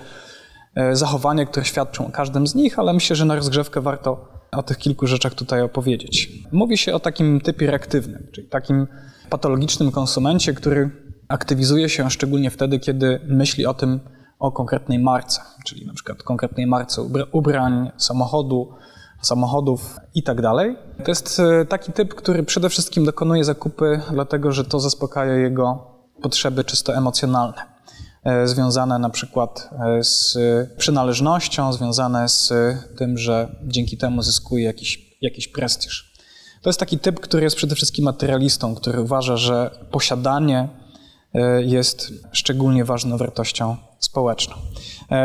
zachowanie, 0.92 1.46
które 1.46 1.66
świadczą 1.66 2.06
o 2.06 2.10
każdym 2.10 2.46
z 2.46 2.54
nich, 2.54 2.78
ale 2.78 2.92
myślę, 2.92 3.16
że 3.16 3.24
na 3.24 3.34
rozgrzewkę 3.34 3.80
warto 3.80 4.28
o 4.52 4.62
tych 4.62 4.78
kilku 4.78 5.06
rzeczach 5.06 5.34
tutaj 5.34 5.62
opowiedzieć. 5.62 6.32
Mówi 6.52 6.78
się 6.78 6.94
o 6.94 7.00
takim 7.00 7.40
typie 7.40 7.66
reaktywnym, 7.66 8.26
czyli 8.32 8.48
takim 8.48 8.86
patologicznym 9.30 9.90
konsumencie, 9.90 10.54
który 10.54 10.90
aktywizuje 11.28 11.88
się 11.88 12.10
szczególnie 12.10 12.50
wtedy, 12.50 12.78
kiedy 12.78 13.20
myśli 13.28 13.66
o 13.66 13.74
tym, 13.74 14.00
o 14.38 14.52
konkretnej 14.52 14.98
marce, 14.98 15.40
czyli 15.64 15.86
na 15.86 15.94
przykład 15.94 16.22
konkretnej 16.22 16.66
marce 16.66 17.02
ubrań, 17.32 17.90
samochodu, 17.96 18.74
samochodów 19.22 19.96
i 20.14 20.22
tak 20.22 20.40
dalej. 20.40 20.76
To 21.04 21.10
jest 21.10 21.40
e, 21.40 21.64
taki 21.64 21.92
typ, 21.92 22.14
który 22.14 22.42
przede 22.42 22.68
wszystkim 22.68 23.04
dokonuje 23.04 23.44
zakupy, 23.44 24.00
dlatego 24.10 24.52
że 24.52 24.64
to 24.64 24.80
zaspokaja 24.80 25.34
jego 25.34 25.86
potrzeby 26.22 26.64
czysto 26.64 26.94
emocjonalne. 26.94 27.71
E, 28.24 28.48
związane 28.48 28.98
na 28.98 29.10
przykład 29.10 29.70
e, 29.98 30.04
z 30.04 30.38
przynależnością, 30.76 31.72
związane 31.72 32.28
z 32.28 32.52
tym, 32.98 33.18
że 33.18 33.56
dzięki 33.62 33.96
temu 33.96 34.22
zyskuje 34.22 34.64
jakiś, 34.64 35.16
jakiś 35.20 35.48
prestiż. 35.48 36.12
To 36.62 36.68
jest 36.68 36.80
taki 36.80 36.98
typ, 36.98 37.20
który 37.20 37.42
jest 37.42 37.56
przede 37.56 37.74
wszystkim 37.74 38.04
materialistą, 38.04 38.74
który 38.74 39.00
uważa, 39.00 39.36
że 39.36 39.70
posiadanie 39.90 40.68
e, 41.34 41.62
jest 41.62 42.12
szczególnie 42.32 42.84
ważną 42.84 43.16
wartością 43.16 43.76
społeczną. 43.98 44.54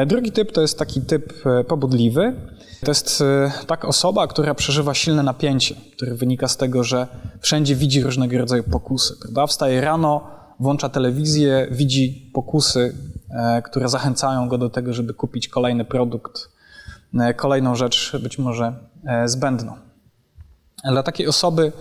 Drugi 0.07 0.31
typ 0.31 0.51
to 0.51 0.61
jest 0.61 0.79
taki 0.79 1.01
typ 1.01 1.43
pobudliwy. 1.67 2.35
To 2.85 2.91
jest 2.91 3.23
taka 3.67 3.87
osoba, 3.87 4.27
która 4.27 4.55
przeżywa 4.55 4.93
silne 4.93 5.23
napięcie, 5.23 5.75
które 5.95 6.15
wynika 6.15 6.47
z 6.47 6.57
tego, 6.57 6.83
że 6.83 7.07
wszędzie 7.39 7.75
widzi 7.75 8.03
różnego 8.03 8.37
rodzaju 8.37 8.63
pokusy. 8.63 9.15
Prawda? 9.21 9.47
Wstaje 9.47 9.81
rano, 9.81 10.37
włącza 10.59 10.89
telewizję, 10.89 11.67
widzi 11.71 12.31
pokusy, 12.33 12.95
e, 13.29 13.61
które 13.61 13.89
zachęcają 13.89 14.47
go 14.47 14.57
do 14.57 14.69
tego, 14.69 14.93
żeby 14.93 15.13
kupić 15.13 15.47
kolejny 15.47 15.85
produkt, 15.85 16.49
e, 17.19 17.33
kolejną 17.33 17.75
rzecz, 17.75 18.17
być 18.23 18.37
może 18.37 18.73
e, 19.05 19.27
zbędną. 19.27 19.73
Dla 20.83 21.03
takiej 21.03 21.27
osoby 21.27 21.71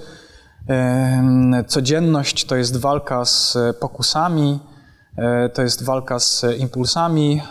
codzienność 1.66 2.45
to 2.45 2.56
jest 2.56 2.76
walka 2.76 3.25
z 3.25 3.59
pokusami, 3.80 4.61
to 5.54 5.62
jest 5.62 5.85
walka 5.85 6.18
z 6.18 6.45
impulsami 6.59 7.42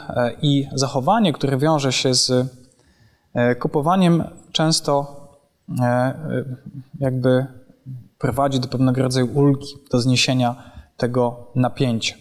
i 0.41 0.67
zachowanie, 0.73 1.33
które 1.33 1.57
wiąże 1.57 1.91
się 1.91 2.13
z 2.13 2.47
kupowaniem, 3.59 4.23
często 4.51 5.15
jakby 6.99 7.45
prowadzi 8.17 8.59
do 8.59 8.67
pewnego 8.67 9.01
rodzaju 9.01 9.27
ulgi, 9.33 9.67
do 9.91 10.01
zniesienia 10.01 10.74
tego 10.97 11.47
napięcia. 11.55 12.15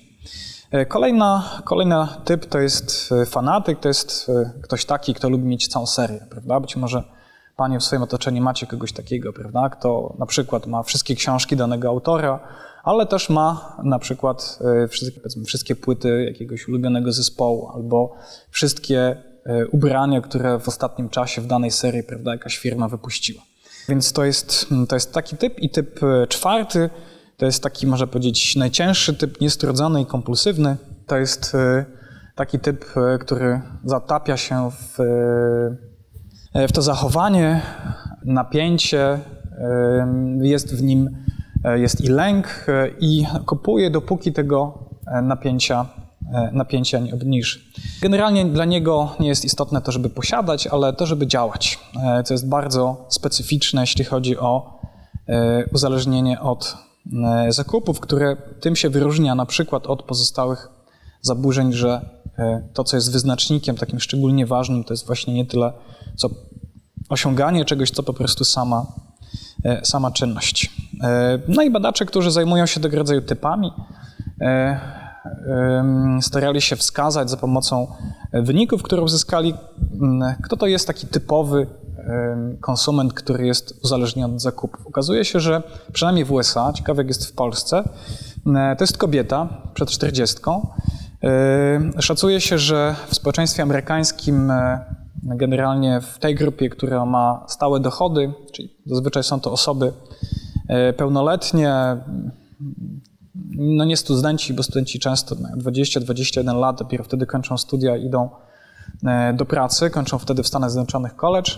E, 0.74 0.86
kolejna, 0.86 1.60
kolejny 1.64 1.94
typ 2.24 2.46
to 2.46 2.58
jest 2.58 3.12
e, 3.12 3.26
fanatyk, 3.26 3.80
to 3.80 3.88
jest 3.88 4.28
e, 4.28 4.60
ktoś 4.62 4.84
taki, 4.84 5.14
kto 5.14 5.28
lubi 5.28 5.44
mieć 5.44 5.68
całą 5.68 5.86
serię, 5.86 6.26
prawda? 6.30 6.60
Być 6.60 6.76
może 6.76 7.02
Panie 7.56 7.78
w 7.78 7.84
swoim 7.84 8.02
otoczeniu 8.02 8.42
macie 8.42 8.66
kogoś 8.66 8.92
takiego, 8.92 9.32
prawda? 9.32 9.68
Kto 9.68 10.14
na 10.18 10.26
przykład 10.26 10.66
ma 10.66 10.82
wszystkie 10.82 11.14
książki 11.14 11.56
danego 11.56 11.88
autora, 11.88 12.40
ale 12.84 13.06
też 13.06 13.28
ma 13.30 13.76
na 13.84 13.98
przykład 13.98 14.58
wszystkie, 14.88 15.20
wszystkie 15.46 15.76
płyty 15.76 16.24
jakiegoś 16.24 16.68
ulubionego 16.68 17.12
zespołu 17.12 17.68
albo 17.74 18.14
wszystkie 18.50 19.22
ubrania, 19.72 20.20
które 20.20 20.58
w 20.58 20.68
ostatnim 20.68 21.08
czasie 21.08 21.40
w 21.40 21.46
danej 21.46 21.70
serii, 21.70 22.02
prawda, 22.02 22.32
jakaś 22.32 22.58
firma 22.58 22.88
wypuściła. 22.88 23.42
Więc 23.88 24.12
to 24.12 24.24
jest, 24.24 24.66
to 24.88 24.96
jest 24.96 25.12
taki 25.12 25.36
typ. 25.36 25.58
I 25.58 25.70
typ 25.70 26.00
czwarty 26.28 26.90
to 27.36 27.46
jest 27.46 27.62
taki, 27.62 27.86
można 27.86 28.06
powiedzieć, 28.06 28.56
najcięższy 28.56 29.14
typ 29.14 29.40
niestrudzony 29.40 30.02
i 30.02 30.06
kompulsywny. 30.06 30.76
To 31.06 31.16
jest 31.16 31.54
e, 31.54 31.84
taki 32.34 32.58
typ, 32.58 32.84
e, 32.96 33.18
który 33.18 33.60
zatapia 33.84 34.36
się 34.36 34.70
w, 34.70 35.00
e, 36.54 36.68
w 36.68 36.72
to 36.72 36.82
zachowanie, 36.82 37.62
napięcie, 38.24 39.18
jest 40.40 40.76
w 40.76 40.82
nim 40.82 41.10
jest 41.74 42.00
i 42.00 42.08
lęk 42.08 42.66
i 43.00 43.26
kupuje, 43.46 43.90
dopóki 43.90 44.32
tego 44.32 44.88
napięcia, 45.22 45.86
napięcia 46.52 46.98
nie 46.98 47.14
obniży. 47.14 47.60
Generalnie 48.02 48.44
dla 48.44 48.64
niego 48.64 49.16
nie 49.20 49.28
jest 49.28 49.44
istotne 49.44 49.82
to, 49.82 49.92
żeby 49.92 50.10
posiadać, 50.10 50.66
ale 50.66 50.92
to, 50.92 51.06
żeby 51.06 51.26
działać, 51.26 51.78
co 52.24 52.34
jest 52.34 52.48
bardzo 52.48 53.06
specyficzne, 53.08 53.80
jeśli 53.80 54.04
chodzi 54.04 54.38
o 54.38 54.80
uzależnienie 55.72 56.40
od 56.40 56.76
zakupów, 57.48 58.00
które 58.00 58.36
tym 58.60 58.76
się 58.76 58.90
wyróżnia 58.90 59.34
na 59.34 59.46
przykład 59.46 59.86
od 59.86 60.02
pozostałych 60.02 60.68
zaburzeń, 61.20 61.72
że 61.72 62.10
e, 62.38 62.68
to, 62.72 62.84
co 62.84 62.96
jest 62.96 63.12
wyznacznikiem 63.12 63.76
takim 63.76 64.00
szczególnie 64.00 64.46
ważnym, 64.46 64.84
to 64.84 64.92
jest 64.92 65.06
właśnie 65.06 65.34
nie 65.34 65.46
tyle 65.46 65.72
co 66.16 66.28
osiąganie 67.08 67.64
czegoś, 67.64 67.90
co 67.90 68.02
po 68.02 68.14
prostu 68.14 68.44
sama, 68.44 68.86
e, 69.64 69.84
sama 69.84 70.10
czynność. 70.10 70.70
No 71.48 71.62
i 71.62 71.70
badacze, 71.70 72.06
którzy 72.06 72.30
zajmują 72.30 72.66
się 72.66 72.80
tego 72.80 72.96
rodzaju 72.96 73.22
typami, 73.22 73.70
starali 76.20 76.60
się 76.60 76.76
wskazać 76.76 77.30
za 77.30 77.36
pomocą 77.36 77.86
wyników, 78.32 78.82
które 78.82 79.02
uzyskali, 79.02 79.54
kto 80.42 80.56
to 80.56 80.66
jest 80.66 80.86
taki 80.86 81.06
typowy 81.06 81.66
konsument, 82.60 83.12
który 83.12 83.46
jest 83.46 83.84
uzależniony 83.84 84.34
od 84.34 84.40
zakupów. 84.40 84.86
Okazuje 84.86 85.24
się, 85.24 85.40
że 85.40 85.62
przynajmniej 85.92 86.24
w 86.24 86.32
USA, 86.32 86.72
ciekawe 86.72 87.00
jak 87.00 87.08
jest 87.08 87.26
w 87.26 87.32
Polsce, 87.32 87.88
to 88.44 88.84
jest 88.84 88.98
kobieta 88.98 89.48
przed 89.74 89.90
40. 89.90 90.36
Szacuje 91.98 92.40
się, 92.40 92.58
że 92.58 92.94
w 93.08 93.14
społeczeństwie 93.14 93.62
amerykańskim 93.62 94.52
generalnie 95.22 96.00
w 96.00 96.18
tej 96.18 96.34
grupie, 96.34 96.70
która 96.70 97.04
ma 97.04 97.44
stałe 97.48 97.80
dochody, 97.80 98.32
czyli 98.52 98.76
zazwyczaj 98.86 99.22
są 99.22 99.40
to 99.40 99.52
osoby 99.52 99.92
pełnoletnie, 100.96 101.74
no 103.56 103.84
nie 103.84 103.96
studenci, 103.96 104.54
bo 104.54 104.62
studenci 104.62 104.98
często 104.98 105.34
mają 105.34 105.56
20-21 105.56 106.60
lat, 106.60 106.78
dopiero 106.78 107.04
wtedy 107.04 107.26
kończą 107.26 107.58
studia, 107.58 107.96
idą 107.96 108.30
do 109.34 109.44
pracy, 109.44 109.90
kończą 109.90 110.18
wtedy 110.18 110.42
w 110.42 110.48
Stanach 110.48 110.70
Zjednoczonych 110.70 111.16
college. 111.16 111.52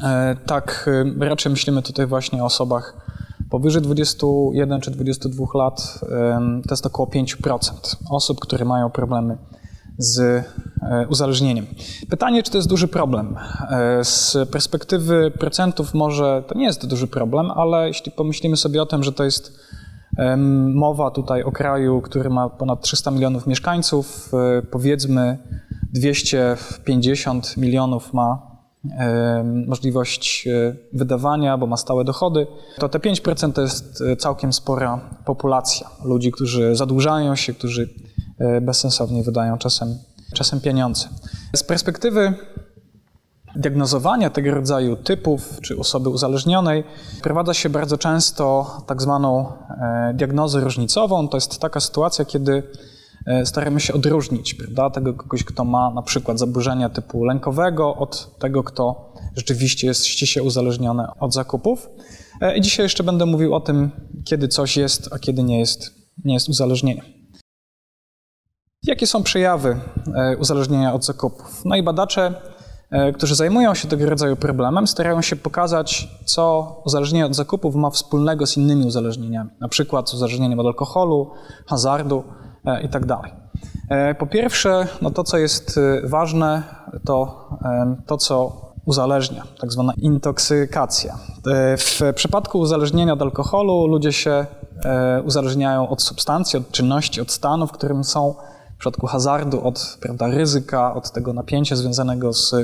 E, 0.00 0.36
tak, 0.46 0.90
e, 1.20 1.28
raczej 1.28 1.52
myślimy 1.52 1.82
tutaj 1.82 2.06
właśnie 2.06 2.42
o 2.42 2.46
osobach 2.46 2.96
powyżej 3.50 3.82
21 3.82 4.80
czy 4.80 4.90
22 4.90 5.46
lat. 5.54 6.00
To 6.68 6.70
jest 6.70 6.86
około 6.86 7.08
5% 7.08 7.96
osób, 8.10 8.40
które 8.40 8.64
mają 8.64 8.90
problemy 8.90 9.38
z 9.98 10.18
e, 10.20 10.44
uzależnieniem. 11.08 11.66
Pytanie, 12.10 12.42
czy 12.42 12.50
to 12.50 12.58
jest 12.58 12.68
duży 12.68 12.88
problem? 12.88 13.36
Z 14.02 14.36
perspektywy 14.50 15.30
procentów 15.30 15.94
może 15.94 16.44
to 16.48 16.54
nie 16.54 16.64
jest 16.64 16.86
duży 16.86 17.06
problem, 17.06 17.50
ale 17.50 17.88
jeśli 17.88 18.12
pomyślimy 18.12 18.56
sobie 18.56 18.82
o 18.82 18.86
tym, 18.86 19.02
że 19.02 19.12
to 19.12 19.24
jest 19.24 19.58
mowa 20.74 21.10
tutaj 21.10 21.42
o 21.42 21.52
kraju, 21.52 22.00
który 22.00 22.30
ma 22.30 22.48
ponad 22.48 22.82
300 22.82 23.10
milionów 23.10 23.46
mieszkańców, 23.46 24.32
powiedzmy 24.70 25.38
250 25.92 27.56
milionów 27.56 28.12
ma 28.12 28.51
możliwość 29.66 30.46
e, 30.46 30.76
wydawania, 30.92 31.58
bo 31.58 31.66
ma 31.66 31.76
stałe 31.76 32.04
dochody, 32.04 32.46
to 32.78 32.88
te 32.88 32.98
5% 32.98 33.52
to 33.52 33.62
jest 33.62 34.00
e, 34.00 34.16
całkiem 34.16 34.52
spora 34.52 35.00
populacja 35.24 35.90
ludzi, 36.04 36.32
którzy 36.32 36.76
zadłużają 36.76 37.36
się, 37.36 37.54
którzy 37.54 37.88
e, 38.38 38.60
bezsensownie 38.60 39.22
wydają 39.22 39.58
czasem, 39.58 39.98
czasem 40.34 40.60
pieniądze. 40.60 41.08
Z 41.56 41.62
perspektywy 41.62 42.34
diagnozowania 43.56 44.30
tego 44.30 44.50
rodzaju 44.50 44.96
typów 44.96 45.60
czy 45.62 45.78
osoby 45.78 46.08
uzależnionej 46.08 46.84
prowadza 47.22 47.54
się 47.54 47.70
bardzo 47.70 47.98
często 47.98 48.76
tak 48.86 49.02
zwaną 49.02 49.52
diagnozę 50.14 50.60
różnicową. 50.60 51.28
To 51.28 51.36
jest 51.36 51.58
taka 51.58 51.80
sytuacja, 51.80 52.24
kiedy 52.24 52.62
staramy 53.44 53.80
się 53.80 53.94
odróżnić 53.94 54.54
prawda, 54.54 54.90
tego 54.90 55.14
kogoś, 55.14 55.44
kto 55.44 55.64
ma 55.64 55.90
na 55.90 56.02
przykład 56.02 56.38
zaburzenia 56.38 56.88
typu 56.88 57.24
lękowego, 57.24 57.96
od 57.96 58.38
tego, 58.38 58.64
kto 58.64 59.14
rzeczywiście 59.36 59.86
jest 59.86 60.06
ściśle 60.06 60.42
uzależniony 60.42 61.04
od 61.20 61.34
zakupów. 61.34 61.88
I 62.56 62.60
dzisiaj 62.60 62.84
jeszcze 62.84 63.04
będę 63.04 63.26
mówił 63.26 63.54
o 63.54 63.60
tym, 63.60 63.90
kiedy 64.24 64.48
coś 64.48 64.76
jest, 64.76 65.08
a 65.12 65.18
kiedy 65.18 65.42
nie 65.42 65.58
jest, 65.58 65.90
nie 66.24 66.34
jest 66.34 66.48
uzależnieniem. 66.48 67.04
Jakie 68.82 69.06
są 69.06 69.22
przejawy 69.22 69.80
uzależnienia 70.38 70.94
od 70.94 71.04
zakupów? 71.04 71.62
No 71.64 71.76
i 71.76 71.82
badacze 71.82 72.34
E, 72.92 73.12
którzy 73.12 73.34
zajmują 73.34 73.74
się 73.74 73.88
tego 73.88 74.10
rodzaju 74.10 74.36
problemem, 74.36 74.86
starają 74.86 75.22
się 75.22 75.36
pokazać, 75.36 76.08
co 76.24 76.76
uzależnienie 76.84 77.26
od 77.26 77.34
zakupów 77.34 77.74
ma 77.74 77.90
wspólnego 77.90 78.46
z 78.46 78.56
innymi 78.56 78.86
uzależnieniami, 78.86 79.50
na 79.60 79.68
przykład 79.68 80.10
z 80.10 80.14
uzależnieniem 80.14 80.60
od 80.60 80.66
alkoholu, 80.66 81.30
hazardu 81.66 82.24
itd. 82.82 83.06
Tak 83.06 83.30
e, 83.88 84.14
po 84.14 84.26
pierwsze, 84.26 84.86
no 85.02 85.10
to, 85.10 85.24
co 85.24 85.38
jest 85.38 85.78
e, 85.78 86.08
ważne, 86.08 86.62
to 87.04 87.48
to, 88.06 88.16
co 88.16 88.62
uzależnia, 88.84 89.42
tak 89.60 89.72
zwana 89.72 89.92
intoksykacja. 89.96 91.18
W 91.78 92.12
przypadku 92.14 92.58
uzależnienia 92.58 93.12
od 93.12 93.22
alkoholu 93.22 93.86
ludzie 93.86 94.12
się 94.12 94.46
uzależniają 95.24 95.88
od 95.88 96.02
substancji, 96.02 96.56
od 96.56 96.70
czynności, 96.70 97.20
od 97.20 97.30
stanu, 97.30 97.66
w 97.66 97.72
którym 97.72 98.04
są 98.04 98.34
w 98.74 98.78
przypadku 98.78 99.06
hazardu 99.06 99.66
od 99.66 99.98
prawda, 100.00 100.26
ryzyka, 100.26 100.94
od 100.94 101.12
tego 101.12 101.32
napięcia 101.32 101.76
związanego 101.76 102.32
z 102.32 102.54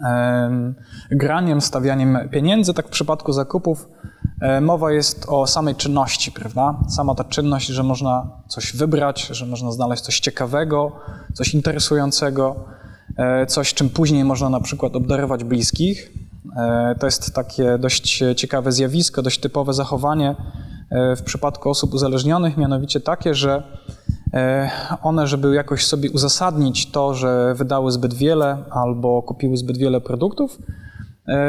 e, 0.00 0.72
graniem, 1.10 1.60
stawianiem 1.60 2.28
pieniędzy, 2.30 2.74
tak 2.74 2.86
w 2.86 2.90
przypadku 2.90 3.32
zakupów 3.32 3.88
e, 3.88 4.29
mowa 4.60 4.92
jest 4.92 5.26
o 5.28 5.46
samej 5.46 5.74
czynności, 5.74 6.32
prawda? 6.32 6.74
Sama 6.88 7.14
ta 7.14 7.24
czynność, 7.24 7.66
że 7.66 7.82
można 7.82 8.30
coś 8.48 8.76
wybrać, 8.76 9.26
że 9.30 9.46
można 9.46 9.72
znaleźć 9.72 10.02
coś 10.02 10.20
ciekawego, 10.20 10.92
coś 11.34 11.54
interesującego, 11.54 12.56
e, 13.16 13.46
coś, 13.46 13.74
czym 13.74 13.90
później 13.90 14.24
można 14.24 14.50
na 14.50 14.60
przykład 14.60 14.96
obdarować 14.96 15.44
bliskich. 15.44 16.12
E, 16.56 16.94
to 17.00 17.06
jest 17.06 17.34
takie 17.34 17.78
dość 17.78 18.22
ciekawe 18.36 18.72
zjawisko, 18.72 19.22
dość 19.22 19.40
typowe 19.40 19.74
zachowanie 19.74 20.36
e, 20.90 21.16
w 21.16 21.22
przypadku 21.22 21.70
osób 21.70 21.94
uzależnionych, 21.94 22.56
mianowicie 22.56 23.00
takie, 23.00 23.34
że 23.34 23.62
E, 24.34 24.70
one, 25.02 25.26
żeby 25.26 25.54
jakoś 25.54 25.86
sobie 25.86 26.10
uzasadnić 26.10 26.90
to, 26.90 27.14
że 27.14 27.54
wydały 27.54 27.92
zbyt 27.92 28.14
wiele 28.14 28.58
albo 28.70 29.22
kupiły 29.22 29.56
zbyt 29.56 29.78
wiele 29.78 30.00
produktów, 30.00 30.58
e, 30.58 30.79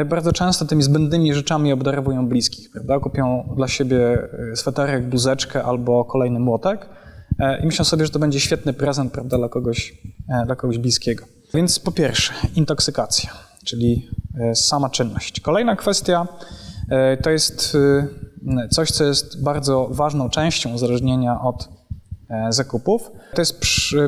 bardzo 0.06 0.32
często 0.32 0.64
tymi 0.64 0.82
zbędnymi 0.82 1.34
rzeczami 1.34 1.72
obdarowują 1.72 2.28
bliskich, 2.28 2.70
prawda? 2.70 3.00
Kupią 3.00 3.54
dla 3.56 3.68
siebie 3.68 4.28
e, 4.52 4.56
sweterek, 4.56 5.08
bluzeczkę 5.08 5.64
albo 5.64 6.04
kolejny 6.04 6.40
młotek 6.40 6.88
i 7.62 7.66
myślą 7.66 7.84
sobie, 7.84 8.04
że 8.06 8.10
to 8.10 8.18
będzie 8.18 8.40
świetny 8.40 8.72
prezent, 8.72 9.12
prawda, 9.12 9.38
dla 9.38 9.48
kogoś, 9.48 10.02
dla 10.46 10.56
kogoś 10.56 10.78
bliskiego. 10.78 11.24
Więc 11.54 11.78
po 11.78 11.92
pierwsze, 11.92 12.32
intoksykacja, 12.56 13.30
czyli 13.64 14.08
sama 14.54 14.90
czynność. 14.90 15.40
Kolejna 15.40 15.76
kwestia 15.76 16.26
to 17.22 17.30
jest 17.30 17.76
coś, 18.70 18.90
co 18.90 19.04
jest 19.04 19.42
bardzo 19.42 19.88
ważną 19.90 20.30
częścią 20.30 20.72
uzależnienia 20.74 21.40
od 21.40 21.68
E, 22.32 22.52
zakupów, 22.52 23.10
to 23.34 23.40
jest 23.40 23.60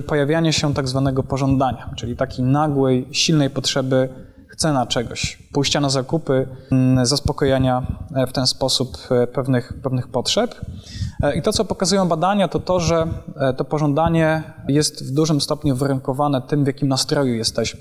pojawianie 0.06 0.52
się 0.52 0.74
tak 0.74 0.88
zwanego 0.88 1.22
pożądania, 1.22 1.90
czyli 1.96 2.16
takiej 2.16 2.44
nagłej, 2.44 3.08
silnej 3.12 3.50
potrzeby 3.50 4.08
chcenia 4.54 4.86
czegoś, 4.86 5.38
pójścia 5.52 5.80
na 5.80 5.90
zakupy, 5.90 6.48
mm, 6.72 7.06
zaspokojenia 7.06 7.86
e, 8.14 8.26
w 8.26 8.32
ten 8.32 8.46
sposób 8.46 8.98
e, 9.10 9.26
pewnych, 9.26 9.72
pewnych 9.82 10.08
potrzeb. 10.08 10.60
I 11.36 11.42
to, 11.42 11.52
co 11.52 11.64
pokazują 11.64 12.08
badania, 12.08 12.48
to 12.48 12.60
to, 12.60 12.80
że 12.80 13.06
to 13.56 13.64
pożądanie 13.64 14.42
jest 14.68 15.10
w 15.10 15.14
dużym 15.14 15.40
stopniu 15.40 15.76
warunkowane 15.76 16.42
tym, 16.42 16.64
w 16.64 16.66
jakim 16.66 16.88
nastroju 16.88 17.34
jesteśmy. 17.34 17.80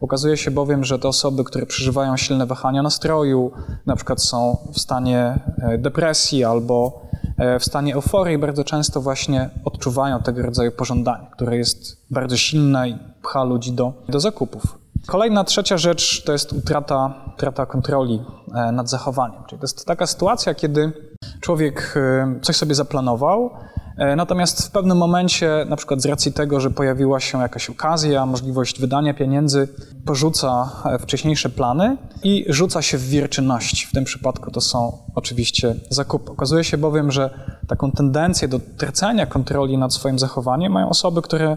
Okazuje 0.00 0.36
się 0.36 0.50
bowiem, 0.50 0.84
że 0.84 0.98
te 0.98 1.08
osoby, 1.08 1.44
które 1.44 1.66
przeżywają 1.66 2.16
silne 2.16 2.46
wahania 2.46 2.82
nastroju, 2.82 3.52
na 3.86 3.96
przykład 3.96 4.22
są 4.22 4.56
w 4.72 4.78
stanie 4.78 5.38
depresji 5.78 6.44
albo 6.44 7.08
E, 7.38 7.58
w 7.58 7.64
stanie 7.64 7.94
euforii 7.94 8.38
bardzo 8.38 8.64
często 8.64 9.00
właśnie 9.00 9.50
odczuwają 9.64 10.22
tego 10.22 10.42
rodzaju 10.42 10.72
pożądanie, 10.72 11.26
które 11.32 11.56
jest 11.56 12.06
bardzo 12.10 12.36
silne 12.36 12.88
i 12.88 12.98
pcha 13.22 13.44
ludzi 13.44 13.72
do, 13.72 13.92
do 14.08 14.20
zakupów. 14.20 14.77
Kolejna, 15.08 15.44
trzecia 15.44 15.78
rzecz 15.78 16.24
to 16.24 16.32
jest 16.32 16.52
utrata, 16.52 17.14
utrata 17.34 17.66
kontroli 17.66 18.22
e, 18.54 18.72
nad 18.72 18.90
zachowaniem. 18.90 19.42
Czyli 19.48 19.60
to 19.60 19.64
jest 19.64 19.86
taka 19.86 20.06
sytuacja, 20.06 20.54
kiedy 20.54 20.92
człowiek 21.40 21.94
e, 21.96 22.40
coś 22.42 22.56
sobie 22.56 22.74
zaplanował, 22.74 23.50
E, 23.98 24.16
natomiast 24.16 24.66
w 24.66 24.70
pewnym 24.70 24.98
momencie, 24.98 25.66
na 25.68 25.76
przykład 25.76 26.02
z 26.02 26.06
racji 26.06 26.32
tego, 26.32 26.60
że 26.60 26.70
pojawiła 26.70 27.20
się 27.20 27.38
jakaś 27.38 27.70
okazja, 27.70 28.26
możliwość 28.26 28.80
wydania 28.80 29.14
pieniędzy, 29.14 29.68
porzuca 30.06 30.70
wcześniejsze 31.00 31.50
plany 31.50 31.96
i 32.22 32.44
rzuca 32.48 32.82
się 32.82 32.98
w 32.98 33.08
wir 33.08 33.30
czynności. 33.30 33.86
W 33.86 33.92
tym 33.92 34.04
przypadku 34.04 34.50
to 34.50 34.60
są 34.60 34.98
oczywiście 35.14 35.74
zakupy. 35.90 36.32
Okazuje 36.32 36.64
się 36.64 36.78
bowiem, 36.78 37.12
że 37.12 37.30
taką 37.68 37.92
tendencję 37.92 38.48
do 38.48 38.60
tracenia 38.76 39.26
kontroli 39.26 39.78
nad 39.78 39.94
swoim 39.94 40.18
zachowaniem 40.18 40.72
mają 40.72 40.88
osoby, 40.88 41.22
które 41.22 41.56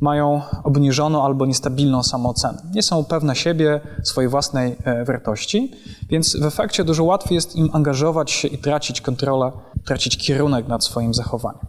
mają 0.00 0.42
obniżoną 0.64 1.24
albo 1.24 1.46
niestabilną 1.46 2.02
samoocenę. 2.02 2.62
Nie 2.74 2.82
są 2.82 3.04
pewne 3.04 3.36
siebie, 3.36 3.80
swojej 4.02 4.30
własnej 4.30 4.76
e, 4.84 5.04
wartości, 5.04 5.72
więc 6.08 6.36
w 6.36 6.44
efekcie 6.44 6.84
dużo 6.84 7.04
łatwiej 7.04 7.34
jest 7.34 7.56
im 7.56 7.70
angażować 7.72 8.30
się 8.30 8.48
i 8.48 8.58
tracić 8.58 9.00
kontrolę, 9.00 9.52
tracić 9.84 10.16
kierunek 10.16 10.68
nad 10.68 10.84
swoim 10.84 11.14
zachowaniem. 11.14 11.66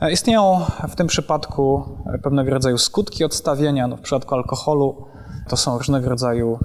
E, 0.00 0.12
istnieją 0.12 0.60
w 0.88 0.96
tym 0.96 1.06
przypadku 1.06 1.82
e, 2.14 2.18
pewnego 2.18 2.50
rodzaju 2.50 2.78
skutki 2.78 3.24
odstawienia. 3.24 3.88
No 3.88 3.96
w 3.96 4.00
przypadku 4.00 4.34
alkoholu 4.34 5.06
to 5.48 5.56
są 5.56 5.78
różnego 5.78 6.08
rodzaju 6.08 6.58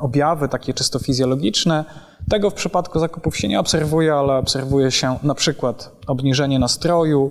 objawy, 0.00 0.48
takie 0.48 0.74
czysto 0.74 0.98
fizjologiczne. 0.98 1.84
Tego 2.30 2.50
w 2.50 2.54
przypadku 2.54 2.98
zakupów 2.98 3.36
się 3.36 3.48
nie 3.48 3.60
obserwuje, 3.60 4.14
ale 4.14 4.36
obserwuje 4.36 4.90
się 4.90 5.18
na 5.22 5.34
przykład 5.34 5.90
obniżenie 6.06 6.58
nastroju, 6.58 7.30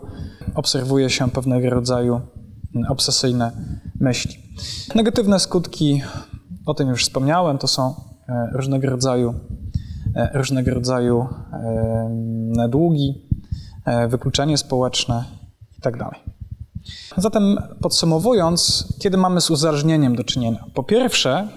obserwuje 0.56 1.10
się 1.10 1.30
pewnego 1.30 1.70
rodzaju 1.70 2.22
obsesyjne 2.90 3.52
myśli. 4.00 4.38
Negatywne 4.96 5.40
skutki, 5.40 6.02
o 6.66 6.74
tym 6.74 6.90
już 6.90 7.04
wspomniałem, 7.04 7.58
to 7.58 7.68
są 7.68 7.96
e, 8.30 8.48
różnego 8.54 8.90
rodzaju, 8.90 9.34
różnego 10.34 10.74
rodzaju 10.74 11.28
długi, 12.70 13.24
E, 13.86 14.08
wykluczenie 14.08 14.58
społeczne 14.58 15.24
itd. 15.76 15.98
Tak 15.98 16.14
Zatem 17.18 17.58
podsumowując, 17.82 18.88
kiedy 19.00 19.18
mamy 19.18 19.42
z 19.42 19.50
uzależnieniem 19.50 20.16
do 20.16 20.24
czynienia? 20.24 20.66
Po 20.74 20.84
pierwsze, 20.84 21.48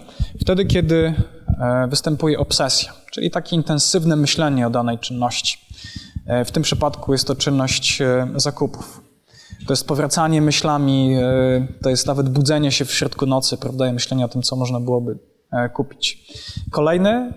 wtedy, 0.40 0.64
kiedy 0.64 1.14
e, 1.61 1.88
występuje 1.88 2.38
obsesja, 2.38 2.92
czyli 3.12 3.31
takie 3.31 3.57
intensywne 3.57 4.16
myślenie 4.16 4.66
o 4.66 4.70
danej 4.70 4.98
czynności. 4.98 5.59
E, 6.26 6.44
w 6.44 6.52
tym 6.52 6.62
przypadku 6.62 7.12
jest 7.12 7.26
to 7.26 7.35
czynność 7.35 8.02
zakupów. 8.37 9.06
To 9.66 9.72
jest 9.72 9.87
powracanie 9.87 10.42
myślami, 10.42 11.16
to 11.83 11.90
jest 11.90 12.07
nawet 12.07 12.29
budzenie 12.29 12.72
się 12.72 12.85
w 12.85 12.92
środku 12.92 13.26
nocy, 13.26 13.57
prawda, 13.57 13.88
i 13.88 13.92
myślenie 13.92 14.24
o 14.24 14.29
tym, 14.29 14.42
co 14.42 14.57
można 14.57 14.81
byłoby 14.81 15.18
kupić. 15.74 16.33
Kolejny 16.70 17.35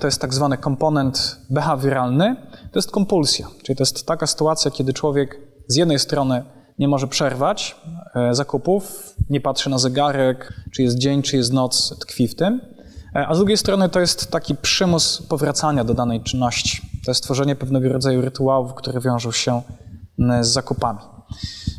to 0.00 0.06
jest 0.06 0.20
tak 0.20 0.34
zwany 0.34 0.58
komponent 0.58 1.38
behawioralny, 1.50 2.36
to 2.72 2.78
jest 2.78 2.90
kompulsja, 2.90 3.46
czyli 3.62 3.76
to 3.76 3.82
jest 3.82 4.06
taka 4.06 4.26
sytuacja, 4.26 4.70
kiedy 4.70 4.92
człowiek 4.92 5.40
z 5.68 5.76
jednej 5.76 5.98
strony 5.98 6.44
nie 6.78 6.88
może 6.88 7.08
przerwać 7.08 7.76
e, 8.14 8.34
zakupów, 8.34 9.14
nie 9.30 9.40
patrzy 9.40 9.70
na 9.70 9.78
zegarek, 9.78 10.52
czy 10.72 10.82
jest 10.82 10.98
dzień, 10.98 11.22
czy 11.22 11.36
jest 11.36 11.52
noc, 11.52 11.98
tkwi 11.98 12.28
w 12.28 12.34
tym, 12.34 12.60
e, 13.14 13.26
a 13.26 13.34
z 13.34 13.38
drugiej 13.38 13.56
strony 13.56 13.88
to 13.88 14.00
jest 14.00 14.30
taki 14.30 14.54
przymus 14.54 15.22
powracania 15.22 15.84
do 15.84 15.94
danej 15.94 16.20
czynności. 16.20 16.80
To 17.04 17.10
jest 17.10 17.24
tworzenie 17.24 17.56
pewnego 17.56 17.88
rodzaju 17.88 18.20
rytuałów, 18.20 18.74
które 18.74 19.00
wiążą 19.00 19.32
się 19.32 19.62
z 20.40 20.48
zakupami. 20.48 20.98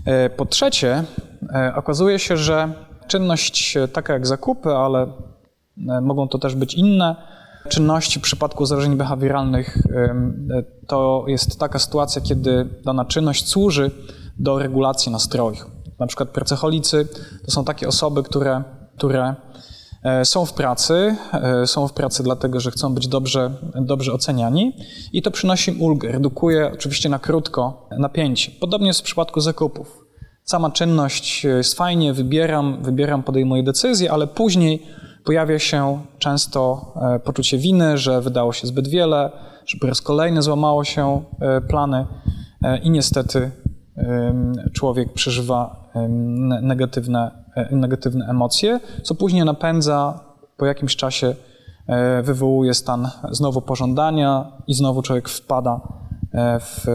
E, 0.06 0.30
po 0.30 0.46
trzecie, 0.46 1.04
okazuje 1.76 2.20
się, 2.20 2.38
że 2.38 2.74
czynność 3.08 3.78
taka 3.94 4.14
jak 4.14 4.28
zakupy, 4.28 4.70
ale 4.70 5.08
mogą 6.02 6.28
to 6.28 6.38
też 6.38 6.56
być 6.56 6.74
inne, 6.74 7.16
czynności 7.70 8.20
w 8.20 8.24
przypadku 8.24 8.66
zagrożeń 8.66 8.96
behawioralnych 8.96 9.78
to 10.88 11.26
jest 11.28 11.60
taka 11.60 11.80
sytuacja, 11.80 12.22
kiedy 12.22 12.70
dana 12.86 13.06
czynność 13.06 13.48
służy 13.48 13.92
do 14.40 14.60
regulacji 14.60 15.12
nastroju. 15.12 15.66
Na 16.00 16.08
przykład 16.08 16.30
pracocholicy 16.30 17.08
to 17.46 17.52
są 17.52 17.66
takie 17.66 17.88
osoby, 17.88 18.24
które, 18.24 18.64
które 18.98 19.24
e, 19.24 19.36
są 20.24 20.46
w 20.46 20.54
pracy, 20.54 21.16
e, 21.34 21.68
są 21.68 21.88
w 21.88 21.94
pracy 21.94 22.24
dlatego, 22.24 22.60
że 22.60 22.72
chcą 22.72 22.94
być 22.94 23.08
dobrze, 23.08 23.52
dobrze 23.76 24.14
oceniani 24.14 24.74
i 25.14 25.22
to 25.22 25.32
przynosi 25.32 25.72
im 25.72 25.82
ulgę, 25.82 26.12
redukuje 26.12 26.72
oczywiście 26.74 27.10
na 27.10 27.20
krótko 27.20 27.90
napięcie. 27.98 28.52
Podobnie 28.60 28.88
jest 28.88 29.00
w 29.00 29.04
przypadku 29.04 29.42
zakupów. 29.42 30.04
Sama 30.44 30.72
czynność 30.72 31.44
jest 31.44 31.78
fajnie, 31.78 32.14
wybieram, 32.14 32.84
wybieram, 32.84 33.24
podejmuję 33.24 33.64
decyzję, 33.64 34.12
ale 34.12 34.28
później 34.28 34.86
pojawia 35.24 35.60
się 35.60 36.00
często 36.20 36.94
e, 37.16 37.20
poczucie 37.20 37.58
winy, 37.58 37.98
że 37.98 38.22
wydało 38.22 38.54
się 38.54 38.68
zbyt 38.68 38.88
wiele, 38.88 39.32
że 39.66 39.78
po 39.82 39.88
raz 39.88 40.02
kolejny 40.02 40.42
złamało 40.42 40.84
się 40.84 41.24
e, 41.42 41.62
plany 41.62 42.06
e, 42.64 42.78
i 42.78 42.90
niestety 42.90 43.52
człowiek 44.74 45.14
przeżywa 45.14 45.83
negatywne, 46.62 47.32
negatywne 47.72 48.26
emocje, 48.26 48.80
co 49.04 49.16
później 49.16 49.46
napędza 49.46 50.20
po 50.58 50.66
jakimś 50.66 50.96
czasie 50.96 51.36
wywołuje 52.24 52.74
stan 52.74 53.10
znowu 53.32 53.62
pożądania 53.62 54.52
i 54.68 54.74
znowu 54.74 55.02
człowiek 55.02 55.30
wpada 55.30 55.82
w 56.60 56.86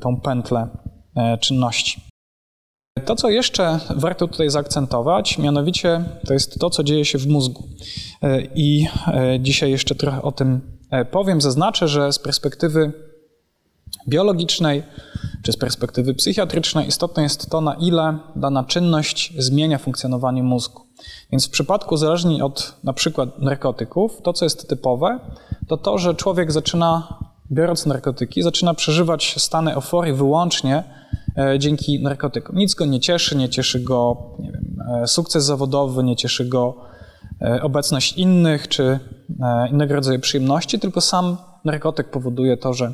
tą 0.00 0.20
pętlę 0.20 0.68
czynności. 1.40 2.10
To, 3.04 3.16
co 3.16 3.30
jeszcze 3.30 3.78
warto 3.96 4.28
tutaj 4.28 4.50
zaakcentować, 4.50 5.38
mianowicie 5.38 6.04
to 6.26 6.32
jest 6.32 6.58
to, 6.58 6.70
co 6.70 6.84
dzieje 6.84 7.04
się 7.04 7.18
w 7.18 7.26
mózgu. 7.26 7.68
E, 8.22 8.40
I 8.54 8.86
e, 9.06 9.40
dzisiaj 9.40 9.70
jeszcze 9.70 9.94
trochę 9.94 10.22
o 10.22 10.32
tym 10.32 10.60
e, 10.90 11.04
powiem. 11.04 11.40
Zaznaczę, 11.40 11.88
że 11.88 12.12
z 12.12 12.18
perspektywy 12.18 12.92
biologicznej 14.08 14.82
czy 15.42 15.52
z 15.52 15.56
perspektywy 15.56 16.14
psychiatrycznej 16.14 16.88
istotne 16.88 17.22
jest 17.22 17.50
to, 17.50 17.60
na 17.60 17.74
ile 17.74 18.18
dana 18.36 18.64
czynność 18.64 19.34
zmienia 19.38 19.78
funkcjonowanie 19.78 20.42
mózgu. 20.42 20.82
Więc 21.32 21.46
w 21.46 21.50
przypadku 21.50 21.94
uzależnień 21.94 22.42
od 22.42 22.74
na 22.84 22.92
przykład 22.92 23.38
narkotyków, 23.38 24.22
to 24.22 24.32
co 24.32 24.44
jest 24.44 24.68
typowe, 24.68 25.20
to 25.68 25.76
to, 25.76 25.98
że 25.98 26.14
człowiek 26.14 26.52
zaczyna, 26.52 27.18
biorąc 27.52 27.86
narkotyki, 27.86 28.42
zaczyna 28.42 28.74
przeżywać 28.74 29.34
stany 29.38 29.74
euforii 29.74 30.12
wyłącznie 30.12 30.84
E, 31.36 31.58
dzięki 31.58 32.02
narkotykom. 32.02 32.56
Nic 32.56 32.74
go 32.74 32.86
nie 32.86 33.00
cieszy, 33.00 33.36
nie 33.36 33.48
cieszy 33.48 33.80
go 33.80 34.16
nie 34.38 34.52
wiem, 34.52 34.76
e, 35.02 35.06
sukces 35.06 35.44
zawodowy, 35.44 36.04
nie 36.04 36.16
cieszy 36.16 36.44
go 36.44 36.74
e, 37.42 37.62
obecność 37.62 38.12
innych 38.12 38.68
czy 38.68 38.98
innego 39.70 39.94
rodzaju 39.94 40.20
przyjemności, 40.20 40.78
tylko 40.78 41.00
sam 41.00 41.36
narkotyk 41.64 42.10
powoduje 42.10 42.56
to, 42.56 42.72
że, 42.72 42.92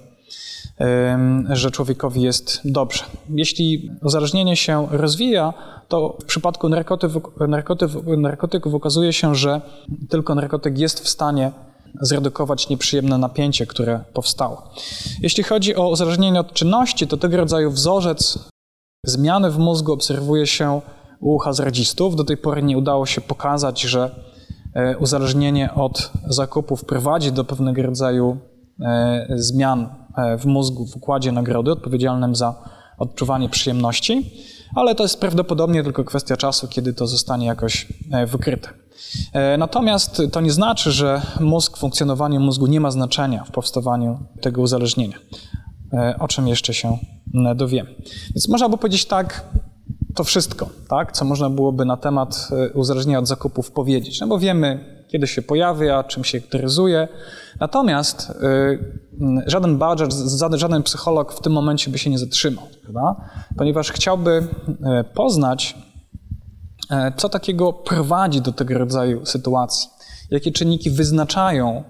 że 1.51 1.71
człowiekowi 1.71 2.23
jest 2.23 2.61
dobrze. 2.65 3.05
Jeśli 3.31 3.91
uzależnienie 4.03 4.57
się 4.57 4.87
rozwija, 4.91 5.55
to 5.89 6.17
w 6.23 6.25
przypadku 6.25 6.69
narkotyków, 6.69 7.23
narkotyków, 7.49 8.05
narkotyków 8.19 8.75
okazuje 8.75 9.12
się, 9.12 9.35
że 9.35 9.61
tylko 10.09 10.35
narkotyk 10.35 10.79
jest 10.79 11.01
w 11.01 11.09
stanie 11.09 11.53
zredukować 12.01 12.69
nieprzyjemne 12.69 13.19
napięcie, 13.19 13.67
które 13.67 14.05
powstało. 14.12 14.62
Jeśli 15.23 15.45
chodzi 15.45 15.77
o 15.77 15.89
uzależnienie 15.89 16.41
od 16.41 16.53
czynności, 16.53 17.07
to 17.07 17.17
tego 17.17 17.37
rodzaju 17.37 17.71
wzorzec 17.71 18.39
zmiany 19.05 19.51
w 19.51 19.59
mózgu 19.59 19.93
obserwuje 19.93 20.47
się 20.47 20.81
u 21.21 21.39
hazardzistów. 21.39 22.17
Do 22.17 22.25
tej 22.25 22.37
pory 22.37 22.62
nie 22.62 22.79
udało 22.79 23.07
się 23.07 23.21
pokazać, 23.21 23.81
że 23.81 24.11
e, 24.75 24.99
uzależnienie 24.99 25.75
od 25.75 26.11
zakupów 26.29 26.85
prowadzi 26.85 27.33
do 27.33 27.45
pewnego 27.45 27.83
rodzaju 27.83 28.37
e, 28.81 29.27
zmian 29.31 30.06
w 30.38 30.46
mózgu, 30.46 30.87
w 30.87 30.96
układzie 30.96 31.33
nagrody 31.33 31.72
odpowiedzialnym 31.72 32.35
za 32.35 32.55
odczuwanie 32.98 33.48
przyjemności, 33.48 34.31
ale 34.74 34.94
to 34.94 35.02
jest 35.02 35.20
prawdopodobnie 35.20 35.83
tylko 35.83 36.05
kwestia 36.05 36.37
czasu, 36.37 36.68
kiedy 36.68 36.94
to 36.94 37.07
zostanie 37.07 37.46
jakoś 37.46 37.87
wykryte. 38.26 38.68
E, 39.33 39.57
natomiast 39.59 40.22
to 40.33 40.40
nie 40.40 40.52
znaczy, 40.52 40.92
że 40.92 41.22
mózg, 41.40 41.76
funkcjonowanie 41.76 42.40
mózgu 42.40 42.66
nie 42.66 42.81
ma 42.81 42.90
znaczenia 42.90 43.44
w 43.44 43.50
powstawaniu 43.50 44.18
tego 44.40 44.62
uzależnienia, 44.62 45.18
e, 45.92 46.16
o 46.18 46.29
czym 46.29 46.48
jeszcze 46.48 46.74
się 46.74 46.98
dowiem. 47.55 47.87
Więc 48.35 48.48
można 48.48 48.68
by 48.68 48.79
powiedzieć 48.79 49.07
tak, 49.07 49.44
to 50.14 50.24
wszystko, 50.24 50.68
tak, 50.88 51.12
co 51.12 51.24
można 51.24 51.50
byłoby 51.50 51.85
na 51.85 51.96
temat 51.96 52.48
e, 52.52 52.72
uzależnienia 52.72 53.18
od 53.18 53.29
zakupów 53.29 53.70
powiedzieć, 53.70 54.20
no 54.20 54.26
bo 54.26 54.38
wiemy, 54.38 54.95
kiedy 55.09 55.27
się 55.27 55.42
pojawia, 55.42 56.05
czym 56.05 56.25
się 56.25 56.40
charakteryzuje. 56.40 57.09
Natomiast 57.61 58.33
żaden 59.47 59.79
badger, 59.79 60.09
żaden 60.53 60.83
psycholog 60.83 61.33
w 61.33 61.40
tym 61.40 61.53
momencie 61.53 61.90
by 61.90 61.99
się 61.99 62.11
nie 62.11 62.19
zatrzymał, 62.19 62.64
prawda? 62.83 63.16
ponieważ 63.57 63.92
chciałby 63.92 64.49
poznać 65.14 65.77
E, 66.90 67.12
co 67.16 67.29
takiego 67.29 67.73
prowadzi 67.73 68.40
do 68.40 68.53
tego 68.53 68.79
rodzaju 68.79 69.27
sytuacji? 69.27 69.88
Jakie 70.31 70.53
czynniki 70.53 70.90
wyznaczają 70.90 71.85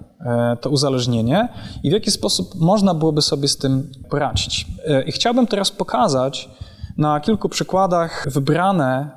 to 0.60 0.70
uzależnienie 0.70 1.48
i 1.82 1.90
w 1.90 1.92
jaki 1.92 2.10
sposób 2.10 2.54
można 2.54 2.94
byłoby 2.94 3.22
sobie 3.22 3.48
z 3.48 3.56
tym 3.56 3.92
poradzić? 4.10 4.66
I 5.06 5.12
chciałbym 5.12 5.46
teraz 5.46 5.70
pokazać 5.70 6.50
na 6.98 7.20
kilku 7.20 7.48
przykładach 7.48 8.26
wybrane 8.30 9.10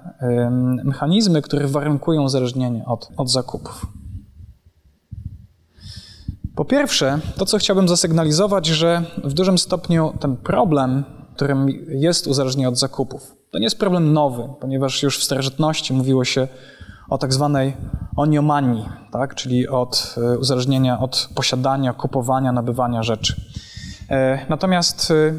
mechanizmy, 0.84 1.42
które 1.42 1.68
warunkują 1.68 2.24
uzależnienie 2.24 2.86
od, 2.86 3.10
od 3.18 3.32
zakupów. 3.32 3.86
Po 6.56 6.66
pierwsze, 6.66 7.20
to 7.38 7.46
co 7.46 7.58
chciałbym 7.58 7.88
zasygnalizować, 7.88 8.66
że 8.68 9.04
w 9.24 9.34
dużym 9.34 9.58
stopniu 9.58 10.14
ten 10.20 10.38
problem, 10.38 11.04
którym 11.36 11.68
jest 11.88 12.28
uzależnienie 12.28 12.70
od 12.70 12.80
zakupów, 12.80 13.36
to 13.52 13.60
nie 13.60 13.64
jest 13.64 13.80
problem 13.80 14.14
nowy, 14.14 14.44
ponieważ 14.60 15.04
już 15.04 15.20
w 15.20 15.24
starożytności 15.24 15.94
mówiło 15.94 16.26
się 16.26 16.48
o 17.10 17.18
tak 17.18 17.34
zwanej 17.34 17.78
oniomanii, 18.16 18.86
tak? 19.12 19.36
czyli 19.36 19.68
od 19.68 20.16
e, 20.18 20.38
uzależnienia 20.38 21.00
od 21.00 21.30
posiadania, 21.36 21.94
kupowania, 21.94 22.52
nabywania 22.52 23.04
rzeczy. 23.04 23.42
E, 24.10 24.46
natomiast 24.50 25.12
e, 25.12 25.34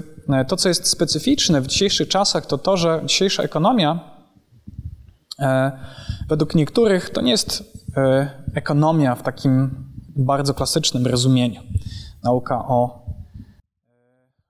to, 0.49 0.57
co 0.57 0.69
jest 0.69 0.87
specyficzne 0.87 1.61
w 1.61 1.67
dzisiejszych 1.67 2.09
czasach, 2.09 2.47
to 2.47 2.59
to, 2.59 2.77
że 2.77 3.03
dzisiejsza 3.07 3.43
ekonomia 3.43 4.01
według 6.29 6.55
niektórych 6.55 7.11
to 7.11 7.21
nie 7.21 7.31
jest 7.31 7.65
ekonomia 8.55 9.15
w 9.15 9.23
takim 9.23 9.71
bardzo 10.17 10.55
klasycznym 10.55 11.07
rozumieniu. 11.07 11.61
Nauka 12.25 12.59
o 12.69 13.01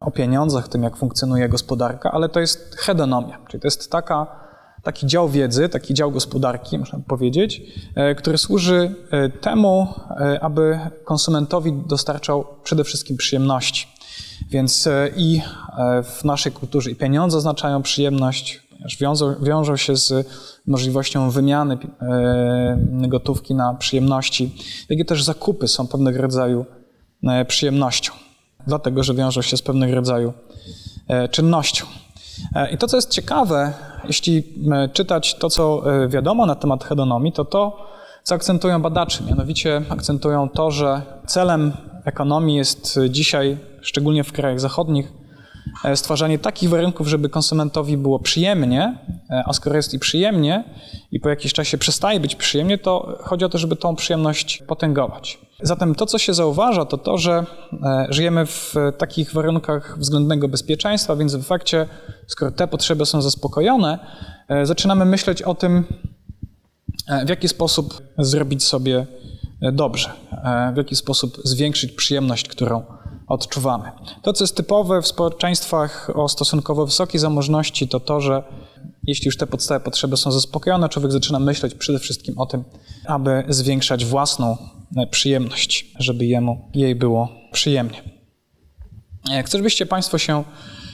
o 0.01 0.11
pieniądzach, 0.11 0.69
tym 0.69 0.83
jak 0.83 0.97
funkcjonuje 0.97 1.49
gospodarka, 1.49 2.13
ale 2.13 2.29
to 2.29 2.41
jest 2.41 2.77
hedonomia, 2.77 3.39
czyli 3.49 3.61
to 3.61 3.67
jest 3.67 3.91
taka, 3.91 4.27
taki 4.83 5.07
dział 5.07 5.29
wiedzy, 5.29 5.69
taki 5.69 5.95
dział 5.95 6.11
gospodarki, 6.11 6.79
można 6.79 6.99
powiedzieć, 6.99 7.63
e, 7.95 8.15
który 8.15 8.39
służy 8.39 8.95
e, 9.11 9.29
temu, 9.29 9.87
e, 10.11 10.41
aby 10.41 10.79
konsumentowi 11.05 11.73
dostarczał 11.87 12.47
przede 12.63 12.85
wszystkim 12.85 13.17
przyjemności. 13.17 13.89
Więc 14.51 14.89
i 15.17 15.43
w 16.05 16.25
naszej 16.25 16.53
kulturze 16.53 16.91
i 16.91 16.97
pieniądze 16.97 17.39
oznaczają 17.39 17.83
przyjemność, 17.83 18.63
ponieważ 18.71 18.97
wiążą, 18.97 19.35
wiążą 19.43 19.77
się 19.77 19.97
z 19.97 20.27
możliwością 20.67 21.31
wymiany 21.31 21.79
gotówki 23.09 23.55
na 23.55 23.75
przyjemności, 23.75 24.55
jak 24.89 24.99
i 24.99 25.05
też 25.05 25.25
zakupy 25.25 25.69
są 25.69 25.87
pewnego 25.87 26.23
rodzaju 26.23 26.67
przyjemnością 27.49 28.13
dlatego 28.67 29.03
że 29.03 29.15
wiążą 29.15 29.43
się 29.43 29.57
z 29.57 29.63
pewnego 29.63 29.95
rodzaju 29.95 30.33
e, 31.09 31.29
czynnością. 31.29 31.87
E, 32.55 32.71
I 32.71 32.79
to, 32.79 32.87
co 32.87 32.97
jest 32.97 33.11
ciekawe, 33.11 33.73
jeśli 34.05 34.45
e, 34.73 34.89
czytać 34.89 35.35
to, 35.35 35.51
co 35.51 35.83
wiadomo 36.09 36.47
na 36.47 36.55
temat 36.55 36.85
hedonomii, 36.85 37.33
to 37.33 37.45
to, 37.45 37.87
co 38.23 38.35
akcentują 38.35 38.83
badacze. 38.83 39.25
Mianowicie 39.25 39.83
akcentują 39.89 40.49
to, 40.49 40.71
że 40.71 41.03
celem 41.27 41.73
ekonomii 42.05 42.57
jest 42.57 42.99
dzisiaj, 43.09 43.59
szczególnie 43.81 44.25
w 44.25 44.33
krajach 44.33 44.61
zachodnich, 44.61 45.13
stwarzanie 45.95 46.39
takich 46.39 46.71
warunków, 46.71 47.09
żeby 47.09 47.29
konsumentowi 47.29 47.97
było 47.97 48.19
przyjemnie, 48.19 48.99
a 49.47 49.53
skoro 49.53 49.77
jest 49.77 49.95
i 49.95 49.99
przyjemnie 49.99 50.65
i 51.11 51.21
po 51.21 51.29
jakimś 51.29 51.53
czasie 51.53 51.79
przestaje 51.79 52.21
być 52.21 52.37
przyjemnie, 52.37 52.79
to 52.79 53.19
chodzi 53.23 53.45
o 53.45 53.49
to, 53.49 53.59
żeby 53.59 53.77
tą 53.77 53.97
przyjemność 53.97 54.63
potęgować. 54.67 55.39
Zatem 55.63 55.95
to, 55.95 56.07
co 56.07 56.19
się 56.19 56.35
zauważa, 56.35 56.85
to 56.85 56.99
to, 56.99 57.19
że 57.19 57.45
e, 57.83 58.07
żyjemy 58.09 58.47
w 58.47 58.75
takich 58.99 59.33
warunkach 59.33 59.99
względnego 59.99 60.49
bezpieczeństwa, 60.49 61.17
więc 61.17 61.35
w 61.35 61.41
efekcie, 61.41 61.87
skoro 62.27 62.51
te 62.51 62.69
potrzeby 62.69 63.07
są 63.07 63.23
zaspokojone, 63.23 63.99
e, 64.49 64.67
zaczynamy 64.67 65.05
myśleć 65.05 65.43
o 65.43 65.55
tym, 65.55 65.85
e, 67.09 67.27
w 67.27 67.29
jaki 67.29 67.49
sposób 67.49 68.03
zrobić 68.19 68.65
sobie 68.65 69.07
dobrze, 69.73 70.11
w 70.75 70.77
jaki 70.77 70.97
sposób 70.97 71.37
zwiększyć 71.45 71.93
przyjemność, 71.93 72.49
którą 72.49 72.83
odczuwamy. 73.31 73.93
To, 74.23 74.33
co 74.33 74.45
jest 74.45 74.57
typowe 74.57 75.03
w 75.03 75.07
społeczeństwach 75.07 76.11
o 76.15 76.29
stosunkowo 76.29 76.87
wysokiej 76.87 77.21
zamożności, 77.21 77.89
to 77.89 78.01
to, 78.01 78.21
że 78.21 78.43
jeśli 79.07 79.27
już 79.27 79.37
te 79.37 79.47
podstawowe 79.47 79.85
potrzeby 79.85 80.17
są 80.17 80.33
zaspokojone, 80.33 80.89
człowiek 80.89 81.13
zaczyna 81.13 81.39
myśleć 81.39 81.75
przede 81.75 81.99
wszystkim 81.99 82.39
o 82.39 82.47
tym, 82.47 82.65
aby 83.07 83.45
zwiększać 83.49 84.05
własną 84.05 84.57
e, 84.97 85.07
przyjemność, 85.07 85.93
żeby 85.99 86.27
jemu, 86.27 86.71
jej 86.75 86.95
było 86.95 87.29
przyjemnie. 87.53 88.03
Chcę, 89.45 89.59
żebyście 89.59 89.87
Państwo 89.87 90.19
się 90.19 90.45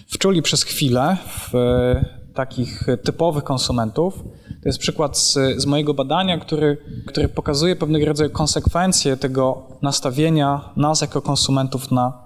wczuli 0.08 0.42
przez 0.42 0.62
chwilę 0.62 1.16
w 1.26 1.54
e, 1.54 2.04
takich 2.34 2.86
typowych 3.04 3.44
konsumentów. 3.44 4.14
To 4.62 4.68
jest 4.68 4.78
przykład 4.78 5.18
z, 5.18 5.38
z, 5.56 5.66
mojego 5.66 5.94
badania, 5.94 6.38
który, 6.38 6.76
który 7.06 7.28
pokazuje 7.28 7.76
pewnego 7.76 8.06
rodzaju 8.06 8.30
konsekwencje 8.30 9.16
tego 9.16 9.68
nastawienia 9.82 10.72
nas 10.76 11.00
jako 11.00 11.22
konsumentów 11.22 11.90
na, 11.90 12.25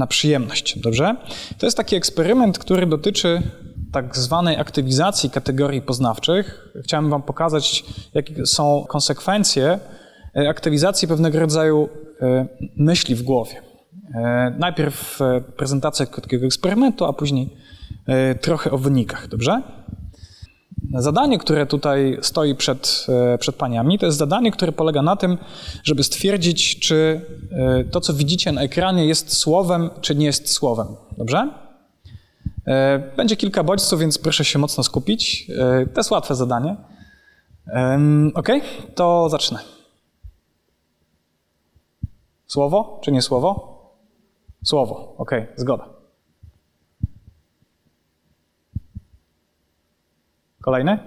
na 0.00 0.06
przyjemność. 0.06 0.78
Dobrze? 0.78 1.16
To 1.58 1.66
jest 1.66 1.76
taki 1.76 1.96
eksperyment, 1.96 2.58
który 2.58 2.86
dotyczy 2.86 3.42
tak 3.92 4.16
zwanej 4.16 4.56
aktywizacji 4.56 5.30
kategorii 5.30 5.82
poznawczych. 5.82 6.74
Chciałem 6.84 7.10
Wam 7.10 7.22
pokazać, 7.22 7.84
jakie 8.14 8.46
są 8.46 8.84
konsekwencje 8.88 9.78
e, 10.36 10.48
aktywizacji 10.48 11.08
pewnego 11.08 11.40
rodzaju 11.40 11.88
e, 12.22 12.46
myśli 12.76 13.14
w 13.14 13.22
głowie. 13.22 13.62
E, 14.14 14.54
najpierw 14.58 15.18
prezentacja 15.56 16.06
krótkiego 16.06 16.46
eksperymentu, 16.46 17.04
a 17.04 17.12
później 17.12 17.56
trochę 18.40 18.70
o 18.70 18.78
wynikach, 18.78 19.28
dobrze? 19.28 19.62
Zadanie, 20.94 21.38
które 21.38 21.66
tutaj 21.66 22.18
stoi 22.22 22.54
przed, 22.54 23.06
przed 23.38 23.56
paniami, 23.56 23.98
to 23.98 24.06
jest 24.06 24.18
zadanie, 24.18 24.52
które 24.52 24.72
polega 24.72 25.02
na 25.02 25.16
tym, 25.16 25.38
żeby 25.84 26.02
stwierdzić, 26.02 26.78
czy 26.78 27.20
to, 27.90 28.00
co 28.00 28.14
widzicie 28.14 28.52
na 28.52 28.62
ekranie, 28.62 29.06
jest 29.06 29.36
słowem, 29.36 29.90
czy 30.00 30.14
nie 30.14 30.26
jest 30.26 30.52
słowem. 30.52 30.86
Dobrze? 31.18 31.48
Będzie 33.16 33.36
kilka 33.36 33.64
bodźców, 33.64 34.00
więc 34.00 34.18
proszę 34.18 34.44
się 34.44 34.58
mocno 34.58 34.84
skupić. 34.84 35.46
To 35.94 36.00
jest 36.00 36.10
łatwe 36.10 36.34
zadanie. 36.34 36.76
Ok, 38.34 38.48
to 38.94 39.28
zacznę. 39.28 39.58
Słowo 42.46 43.00
czy 43.02 43.12
nie 43.12 43.22
słowo? 43.22 43.80
Słowo, 44.64 45.14
ok, 45.18 45.30
zgoda. 45.56 45.99
Kolejny? 50.60 50.98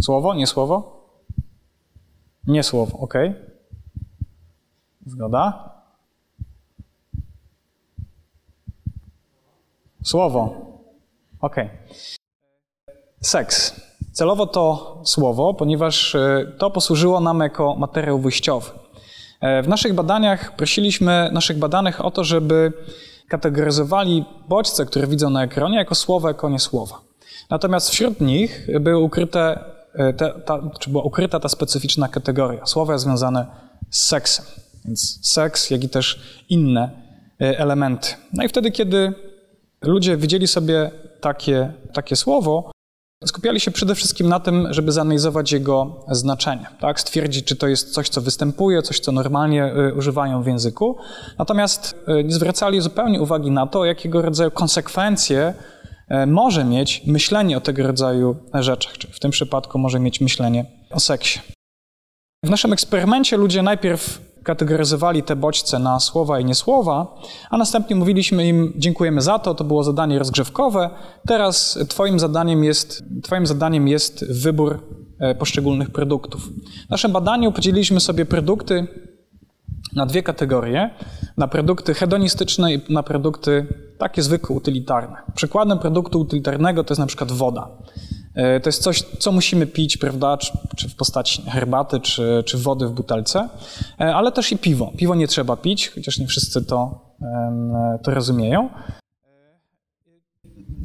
Słowo, 0.00 0.34
nie 0.34 0.46
słowo? 0.46 1.06
Nie 2.46 2.62
słowo, 2.62 2.98
ok. 2.98 3.14
Zgoda. 5.06 5.70
Słowo. 10.02 10.54
Ok. 11.40 11.56
Seks. 13.20 13.80
Celowo 14.12 14.46
to 14.46 15.02
słowo, 15.04 15.54
ponieważ 15.54 16.14
e, 16.14 16.52
to 16.58 16.70
posłużyło 16.70 17.20
nam 17.20 17.40
jako 17.40 17.74
materiał 17.74 18.18
wyjściowy. 18.18 18.70
E, 19.40 19.62
w 19.62 19.68
naszych 19.68 19.94
badaniach 19.94 20.56
prosiliśmy 20.56 21.30
naszych 21.32 21.58
badanych 21.58 22.04
o 22.04 22.10
to, 22.10 22.24
żeby 22.24 22.72
kategoryzowali 23.28 24.24
bodźce, 24.48 24.86
które 24.86 25.06
widzą 25.06 25.30
na 25.30 25.44
ekranie, 25.44 25.76
jako 25.76 25.94
słowa, 25.94 26.28
jako 26.28 26.48
nie 26.48 26.58
słowa. 26.58 27.00
Natomiast 27.50 27.90
wśród 27.90 28.20
nich 28.20 28.66
były 28.80 28.98
ukryte, 28.98 29.64
e, 29.94 30.12
te, 30.12 30.40
ta, 30.46 30.62
czy 30.80 30.90
była 30.90 31.02
ukryta 31.02 31.40
ta 31.40 31.48
specyficzna 31.48 32.08
kategoria, 32.08 32.66
słowa 32.66 32.98
związane 32.98 33.46
z 33.90 34.06
seksem. 34.06 34.44
Więc 34.84 35.30
seks, 35.32 35.70
jak 35.70 35.84
i 35.84 35.88
też 35.88 36.20
inne 36.48 36.90
elementy. 37.38 38.08
No 38.32 38.44
i 38.44 38.48
wtedy, 38.48 38.70
kiedy 38.70 39.12
ludzie 39.82 40.16
widzieli 40.16 40.46
sobie 40.46 40.90
takie, 41.20 41.72
takie 41.92 42.16
słowo, 42.16 42.70
Skupiali 43.26 43.60
się 43.60 43.70
przede 43.70 43.94
wszystkim 43.94 44.28
na 44.28 44.40
tym, 44.40 44.68
żeby 44.70 44.92
zanalizować 44.92 45.52
jego 45.52 46.04
znaczenie, 46.10 46.66
tak? 46.80 47.00
stwierdzić, 47.00 47.44
czy 47.44 47.56
to 47.56 47.68
jest 47.68 47.94
coś, 47.94 48.08
co 48.08 48.20
występuje, 48.20 48.82
coś, 48.82 49.00
co 49.00 49.12
normalnie 49.12 49.74
y, 49.90 49.94
używają 49.94 50.42
w 50.42 50.46
języku. 50.46 50.96
Natomiast 51.38 51.94
y, 52.08 52.24
nie 52.24 52.32
zwracali 52.32 52.80
zupełnie 52.80 53.20
uwagi 53.20 53.50
na 53.50 53.66
to, 53.66 53.84
jakiego 53.84 54.22
rodzaju 54.22 54.50
konsekwencje 54.50 55.54
y, 56.10 56.26
może 56.26 56.64
mieć 56.64 57.02
myślenie 57.06 57.56
o 57.56 57.60
tego 57.60 57.82
rodzaju 57.82 58.36
rzeczach, 58.54 58.98
czy 58.98 59.08
w 59.12 59.20
tym 59.20 59.30
przypadku 59.30 59.78
może 59.78 60.00
mieć 60.00 60.20
myślenie 60.20 60.64
o 60.90 61.00
seksie. 61.00 61.40
W 62.44 62.50
naszym 62.50 62.72
eksperymencie 62.72 63.36
ludzie 63.36 63.62
najpierw 63.62 64.25
kategoryzowali 64.46 65.22
te 65.22 65.36
bodźce 65.36 65.78
na 65.78 66.00
słowa 66.00 66.40
i 66.40 66.44
niesłowa, 66.44 67.20
a 67.50 67.56
następnie 67.56 67.96
mówiliśmy 67.96 68.48
im 68.48 68.72
dziękujemy 68.76 69.20
za 69.20 69.38
to, 69.38 69.54
to 69.54 69.64
było 69.64 69.84
zadanie 69.84 70.18
rozgrzewkowe, 70.18 70.90
teraz 71.26 71.78
twoim 71.88 72.18
zadaniem 72.18 72.64
jest, 72.64 73.04
twoim 73.22 73.46
zadaniem 73.46 73.88
jest 73.88 74.32
wybór 74.32 74.82
e, 75.18 75.34
poszczególnych 75.34 75.90
produktów. 75.90 76.48
W 76.86 76.90
naszym 76.90 77.12
badaniu 77.12 77.52
podzieliliśmy 77.52 78.00
sobie 78.00 78.26
produkty 78.26 78.86
na 79.96 80.06
dwie 80.06 80.22
kategorie, 80.22 80.90
na 81.36 81.48
produkty 81.48 81.94
hedonistyczne 81.94 82.74
i 82.74 82.92
na 82.92 83.02
produkty 83.02 83.66
takie 83.98 84.22
zwykłe, 84.22 84.56
utylitarne. 84.56 85.16
Przykładem 85.34 85.78
produktu 85.78 86.20
utylitarnego 86.20 86.84
to 86.84 86.92
jest 86.92 87.00
na 87.00 87.06
przykład 87.06 87.32
woda. 87.32 87.68
E, 88.36 88.60
to 88.60 88.68
jest 88.68 88.82
coś, 88.82 89.02
co 89.02 89.32
musimy 89.32 89.66
pić, 89.66 89.96
prawda, 89.96 90.36
czy, 90.36 90.52
czy, 90.76 90.88
w 90.88 90.96
postaci 90.96 91.42
herbaty, 91.42 92.00
czy, 92.00 92.42
czy 92.46 92.58
wody 92.58 92.86
w 92.86 92.92
butelce, 92.92 93.48
e, 94.00 94.14
ale 94.14 94.32
też 94.32 94.52
i 94.52 94.58
piwo. 94.58 94.92
Piwo 94.96 95.14
nie 95.14 95.28
trzeba 95.28 95.56
pić, 95.56 95.88
chociaż 95.88 96.18
nie 96.18 96.26
wszyscy 96.26 96.64
to, 96.64 97.06
to 98.02 98.14
rozumieją. 98.14 98.68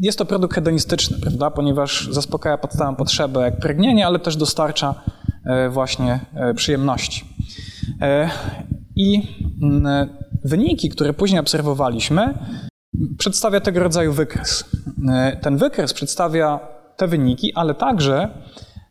Jest 0.02 0.18
to 0.18 0.26
produkt 0.26 0.56
hedonistyczny, 0.56 1.18
prawda, 1.20 1.52
ponieważ 1.52 2.08
zaspokaja 2.12 2.58
podstawową 2.58 2.96
potrzebę 2.96 3.42
jak 3.42 3.60
pragnienie, 3.60 4.08
ale 4.08 4.20
też 4.20 4.36
dostarcza 4.36 4.96
e, 5.46 5.70
właśnie 5.70 6.20
przyjemności. 6.56 7.26
I 8.96 9.22
wyniki, 10.44 10.90
które 10.90 11.14
później 11.14 11.40
obserwowaliśmy, 11.40 12.34
przedstawia 13.18 13.60
tego 13.60 13.80
rodzaju 13.80 14.14
wykres. 14.14 14.66
Ten 15.42 15.58
wykres 15.58 15.94
przedstawia 15.94 16.60
te 17.02 17.08
wyniki, 17.08 17.54
ale 17.54 17.74
także 17.76 18.30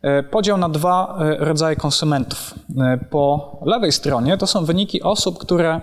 e, 0.03 0.23
podział 0.23 0.59
na 0.59 0.69
dwa 0.69 1.19
e, 1.21 1.37
rodzaje 1.45 1.77
konsumentów. 1.77 2.55
E, 2.79 2.99
po 3.11 3.59
lewej 3.67 3.93
stronie 3.93 4.37
to 4.37 4.47
są 4.47 4.65
wyniki 4.65 5.03
osób, 5.03 5.39
które 5.39 5.81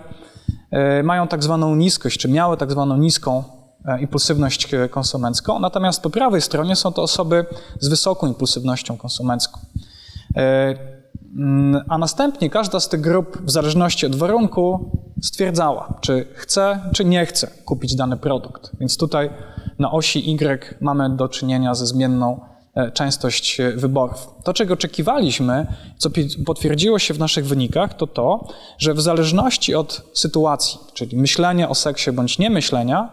mają 1.04 1.28
tak 1.28 1.42
zwaną 1.42 1.76
niskość, 1.76 2.18
czy 2.18 2.28
miały 2.28 2.56
tak 2.56 2.70
zwaną 2.70 2.96
niską 2.96 3.44
impulsywność 4.00 4.68
konsumencką, 4.90 5.58
natomiast 5.58 6.02
po 6.02 6.10
prawej 6.10 6.40
stronie 6.40 6.76
są 6.76 6.92
to 6.92 7.02
osoby 7.02 7.46
z 7.80 7.88
wysoką 7.88 8.26
impulsywnością 8.26 8.96
konsumencką. 8.96 9.60
A 11.88 11.98
następnie 11.98 12.50
każda 12.50 12.80
z 12.80 12.88
tych 12.88 13.00
grup, 13.00 13.38
w 13.44 13.50
zależności 13.50 14.06
od 14.06 14.16
warunku, 14.16 14.90
stwierdzała, 15.22 15.94
czy 16.00 16.26
chce, 16.34 16.80
czy 16.92 17.04
nie 17.04 17.26
chce 17.26 17.50
kupić 17.64 17.94
dany 17.94 18.16
produkt. 18.16 18.70
Więc 18.80 18.96
tutaj 18.96 19.30
na 19.78 19.92
osi 19.92 20.30
Y 20.30 20.76
mamy 20.80 21.10
do 21.10 21.28
czynienia 21.28 21.74
ze 21.74 21.86
zmienną 21.86 22.40
e, 22.74 22.90
częstość 22.90 23.60
e, 23.60 23.72
wyborów. 23.72 24.28
To, 24.44 24.52
czego 24.52 24.74
oczekiwaliśmy, 24.74 25.66
co 25.96 26.10
potwierdziło 26.46 26.98
się 26.98 27.14
w 27.14 27.18
naszych 27.18 27.46
wynikach, 27.46 27.94
to 27.94 28.06
to, 28.06 28.48
że 28.78 28.94
w 28.94 29.00
zależności 29.00 29.74
od 29.74 30.02
sytuacji, 30.14 30.78
czyli 30.94 31.16
myślenia 31.16 31.68
o 31.68 31.74
seksie 31.74 32.12
bądź 32.12 32.38
niemyślenia, 32.38 33.12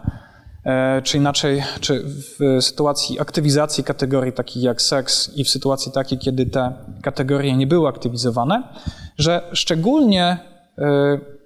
e, 0.66 1.02
czy 1.02 1.18
inaczej, 1.18 1.64
czy 1.80 2.04
w 2.06 2.64
sytuacji 2.64 3.20
aktywizacji 3.20 3.84
kategorii 3.84 4.34
takich 4.34 4.64
jak 4.64 4.82
seks 4.82 5.32
i 5.36 5.44
w 5.44 5.50
sytuacji 5.50 5.92
takiej, 5.92 6.18
kiedy 6.18 6.46
te 6.46 6.74
kategorie 7.02 7.58
nie 7.58 7.68
były 7.68 7.88
aktywizowane, 7.88 8.64
że 9.18 9.50
szczególnie 9.54 10.38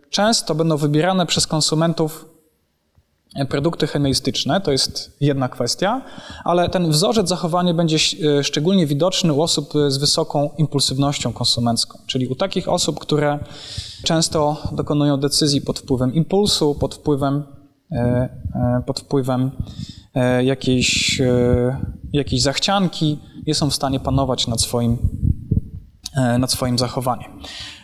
często 0.10 0.55
będą 0.55 0.77
wybierane 0.77 1.25
przez 1.25 1.47
konsumentów 1.47 2.25
produkty 3.50 3.88
chemiistyczne, 3.88 4.62
to 4.62 4.72
jest 4.72 5.18
jedna 5.22 5.50
kwestia, 5.50 6.02
ale 6.44 6.70
ten 6.70 6.89
wzorzec 6.89 7.30
zachowania 7.30 7.74
będzie 7.74 7.98
e, 7.98 8.44
szczególnie 8.44 8.88
widoczny 8.88 9.34
u 9.34 9.42
osób 9.42 9.74
z 9.88 9.98
wysoką 9.98 10.50
impulsywnością 10.58 11.34
konsumencką, 11.34 12.00
czyli 12.08 12.28
u 12.28 12.36
takich 12.36 12.70
osób, 12.70 13.00
które 13.00 13.39
często 14.04 14.58
dokonują 14.72 15.18
decyzji 15.18 15.62
pod 15.62 15.80
wpływem 15.80 16.13
impulsu, 16.13 16.76
pod 16.76 16.96
wpływem, 16.96 17.44
e, 17.92 17.96
e, 17.98 18.84
pod 18.86 19.00
wpływem 19.00 19.52
jakiejś, 20.44 21.22
jakiejś 22.13 22.42
zachcianki, 22.42 23.20
nie 23.48 23.56
są 23.56 23.70
w 23.70 23.76
stanie 23.76 24.00
panować 24.00 24.48
nad 24.48 24.62
swoim, 24.62 24.98
nad 26.39 26.52
swoim 26.52 26.78
zachowaniem. 26.78 27.32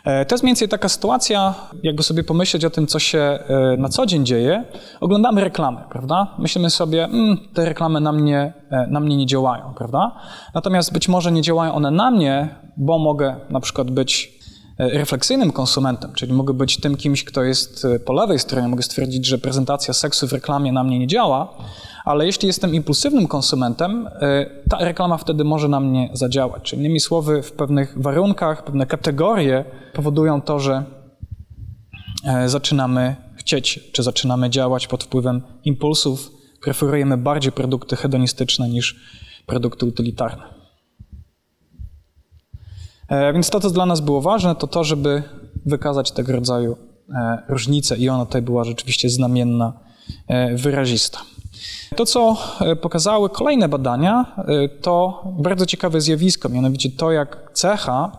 E, 0.06 0.26
to 0.26 0.36
jest 0.36 0.44
mniej 0.44 0.50
więcej 0.50 0.70
taka 0.70 0.90
sytuacja, 0.90 1.54
jakby 1.84 2.04
sobie 2.04 2.24
pomyśleć 2.24 2.66
o 2.66 2.70
tym, 2.70 2.88
co 2.88 3.00
się 3.00 3.20
e, 3.20 3.78
na 3.78 3.90
co 3.90 4.06
dzień 4.06 4.26
dzieje. 4.26 4.64
Oglądamy 5.02 5.42
reklamy, 5.42 5.82
prawda? 5.90 6.28
Myślimy 6.40 6.70
sobie, 6.70 7.04
mm, 7.04 7.38
te 7.54 7.66
reklamy 7.66 8.02
na 8.02 8.12
mnie, 8.12 8.54
e, 8.70 8.88
na 8.88 9.00
mnie 9.00 9.18
nie 9.18 9.26
działają, 9.26 9.74
prawda? 9.78 10.12
Natomiast 10.54 10.94
być 10.94 11.08
może 11.08 11.32
nie 11.32 11.42
działają 11.42 11.74
one 11.74 11.92
na 11.92 12.12
mnie, 12.12 12.56
bo 12.78 13.00
mogę 13.00 13.36
na 13.50 13.60
przykład 13.60 13.92
być 13.92 14.35
refleksyjnym 14.78 15.52
konsumentem, 15.52 16.14
czyli 16.14 16.34
mogę 16.34 16.54
być 16.54 16.78
tym 16.78 16.98
kimś, 16.98 17.24
kto 17.24 17.44
jest 17.44 17.88
po 18.06 18.14
lewej 18.14 18.40
stronie, 18.40 18.68
mogę 18.68 18.84
stwierdzić, 18.84 19.26
że 19.26 19.38
prezentacja 19.38 19.94
seksu 19.94 20.28
w 20.28 20.34
reklamie 20.34 20.72
na 20.72 20.84
mnie 20.84 21.00
nie 21.00 21.08
działa, 21.08 21.58
ale 22.06 22.26
jeśli 22.26 22.48
jestem 22.48 22.76
impulsywnym 22.76 23.28
konsumentem, 23.28 24.10
ta 24.70 24.78
reklama 24.78 25.18
wtedy 25.18 25.44
może 25.44 25.68
na 25.68 25.80
mnie 25.80 26.10
zadziałać. 26.14 26.64
Czyli 26.64 26.80
innymi 26.82 27.00
słowy, 27.00 27.44
w 27.44 27.52
pewnych 27.52 28.02
warunkach, 28.02 28.64
pewne 28.64 28.86
kategorie 28.86 29.66
powodują 29.94 30.42
to, 30.42 30.60
że 30.60 30.84
e, 32.26 32.50
zaczynamy 32.50 33.16
chcieć, 33.36 33.80
czy 33.92 34.04
zaczynamy 34.04 34.50
działać 34.50 34.88
pod 34.88 35.04
wpływem 35.04 35.42
impulsów, 35.66 36.32
preferujemy 36.62 37.18
bardziej 37.18 37.52
produkty 37.52 37.96
hedonistyczne 37.96 38.70
niż 38.70 38.96
produkty 39.46 39.86
utylitarne. 39.86 40.55
E, 43.10 43.34
więc 43.34 43.50
to, 43.50 43.60
co 43.60 43.70
dla 43.70 43.86
nas 43.86 44.02
było 44.02 44.22
ważne, 44.22 44.56
to 44.56 44.68
to, 44.68 44.84
żeby 44.84 45.24
wykazać 45.66 46.12
tego 46.12 46.34
rodzaju 46.34 46.78
e, 47.16 47.44
różnice 47.48 47.98
i 47.98 48.10
ona 48.10 48.26
tutaj 48.26 48.42
była 48.42 48.64
rzeczywiście 48.64 49.10
znamienna, 49.10 49.74
wyrazista. 50.56 51.20
To, 51.96 52.06
co 52.06 52.38
pokazały 52.82 53.30
kolejne 53.30 53.70
badania, 53.70 54.26
to 54.82 55.24
bardzo 55.40 55.66
ciekawe 55.66 56.02
zjawisko, 56.02 56.50
mianowicie 56.50 56.92
to, 56.92 57.12
jak 57.12 57.52
cecha 57.54 58.12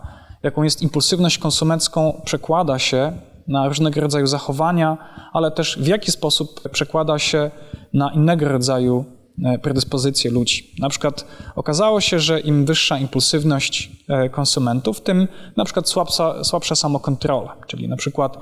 jaką 0.43 0.63
jest 0.63 0.81
impulsywność 0.81 1.37
konsumencką, 1.37 2.21
przekłada 2.25 2.79
się 2.79 3.11
na 3.47 3.67
różnego 3.67 4.01
rodzaju 4.01 4.27
zachowania, 4.27 4.97
ale 5.33 5.51
też 5.51 5.77
w 5.81 5.87
jaki 5.87 6.11
sposób 6.11 6.69
przekłada 6.69 7.19
się 7.19 7.51
na 7.93 8.11
innego 8.11 8.47
rodzaju 8.47 9.05
e, 9.05 9.16
predyspozycje 9.61 10.31
ludzi. 10.31 10.71
Na 10.79 10.89
przykład 10.89 11.25
okazało 11.55 12.01
się, 12.01 12.19
że 12.19 12.39
im 12.39 12.65
wyższa 12.65 12.99
impulsywność 12.99 13.91
e, 14.07 14.29
konsumentów, 14.29 15.01
tym 15.01 15.27
na 15.57 15.65
przykład 15.65 15.89
słabsza, 15.89 16.43
słabsza 16.43 16.75
samokontrola, 16.75 17.55
czyli 17.67 17.87
na 17.87 17.97
przykład 17.97 18.37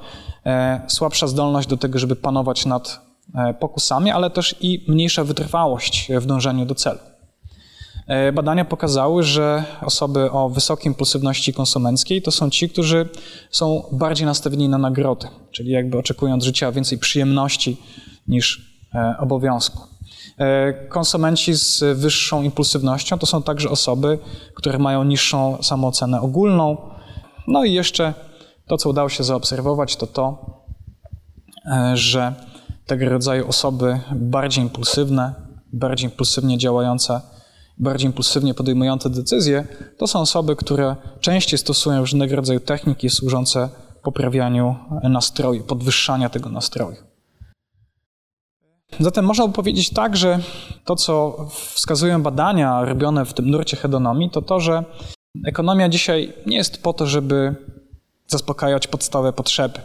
e, 0.45 0.81
słabsza 0.87 1.27
zdolność 1.27 1.67
do 1.67 1.77
tego, 1.77 1.99
żeby 1.99 2.15
panować 2.15 2.65
nad 2.65 3.05
pokusami, 3.59 4.11
ale 4.11 4.29
też 4.29 4.55
i 4.61 4.85
mniejsza 4.87 5.23
wytrwałość 5.23 6.11
w 6.21 6.25
dążeniu 6.25 6.65
do 6.65 6.75
celu. 6.75 6.99
Badania 8.33 8.65
pokazały, 8.65 9.23
że 9.23 9.63
osoby 9.81 10.31
o 10.31 10.49
wysokiej 10.49 10.87
impulsywności 10.87 11.53
konsumenckiej 11.53 12.21
to 12.21 12.31
są 12.31 12.49
ci, 12.49 12.69
którzy 12.69 13.09
są 13.51 13.83
bardziej 13.91 14.25
nastawieni 14.25 14.69
na 14.69 14.77
nagrody, 14.77 15.27
czyli 15.51 15.71
jakby 15.71 15.97
oczekują 15.97 16.35
od 16.35 16.43
życia 16.43 16.71
więcej 16.71 16.97
przyjemności 16.97 17.77
niż 18.27 18.75
E, 18.95 19.15
obowiązku. 19.17 19.94
E, 20.37 20.73
konsumenci 20.73 21.53
z 21.53 21.83
wyższą 21.99 22.41
impulsywnością 22.41 23.19
to 23.19 23.25
są 23.25 23.43
także 23.43 23.69
osoby, 23.69 24.19
które 24.53 24.79
mają 24.79 25.03
niższą 25.03 25.63
samoocenę 25.63 26.21
ogólną. 26.21 26.77
No 27.47 27.63
i 27.63 27.73
jeszcze 27.73 28.13
to, 28.67 28.77
co 28.77 28.89
udało 28.89 29.09
się 29.09 29.23
zaobserwować, 29.23 29.95
to 29.95 30.07
to, 30.07 30.45
e, 31.65 31.97
że 31.97 32.33
tego 32.85 33.09
rodzaju 33.09 33.47
osoby 33.47 33.99
bardziej 34.15 34.63
impulsywne, 34.63 35.33
bardziej 35.73 36.09
impulsywnie 36.09 36.57
działające, 36.57 37.21
bardziej 37.77 38.07
impulsywnie 38.07 38.53
podejmujące 38.53 39.09
decyzje, 39.09 39.67
to 39.97 40.07
są 40.07 40.19
osoby, 40.19 40.55
które 40.55 40.95
częściej 41.19 41.59
stosują 41.59 41.99
różnego 41.99 42.35
rodzaju 42.35 42.59
techniki 42.59 43.09
służące 43.09 43.69
poprawianiu 44.03 44.75
nastroju, 45.03 45.63
podwyższania 45.63 46.29
tego 46.29 46.49
nastroju. 46.49 47.04
Zatem 48.99 49.25
można 49.25 49.47
by 49.47 49.53
powiedzieć 49.53 49.89
tak, 49.89 50.17
że 50.17 50.39
to, 50.85 50.95
co 50.95 51.37
wskazują 51.73 52.23
badania 52.23 52.85
robione 52.85 53.25
w 53.25 53.33
tym 53.33 53.49
nurcie 53.49 53.77
hedonomii, 53.77 54.29
to 54.29 54.41
to, 54.41 54.59
że 54.59 54.83
ekonomia 55.45 55.89
dzisiaj 55.89 56.33
nie 56.45 56.57
jest 56.57 56.83
po 56.83 56.93
to, 56.93 57.07
żeby 57.07 57.55
zaspokajać 58.27 58.87
podstawowe 58.87 59.33
potrzeby. 59.33 59.79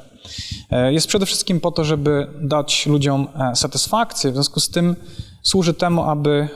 E, 0.71 0.93
jest 0.93 1.07
przede 1.07 1.27
wszystkim 1.27 1.61
po 1.61 1.71
to, 1.71 1.85
żeby 1.85 2.27
dać 2.41 2.87
ludziom 2.87 3.29
e, 3.35 3.57
satysfakcję. 3.57 4.31
W 4.31 4.35
związku 4.35 4.61
z 4.61 4.71
tym 4.71 4.97
służy 5.43 5.75
temu, 5.75 6.03
aby 6.03 6.49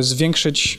zwiększyć, 0.00 0.78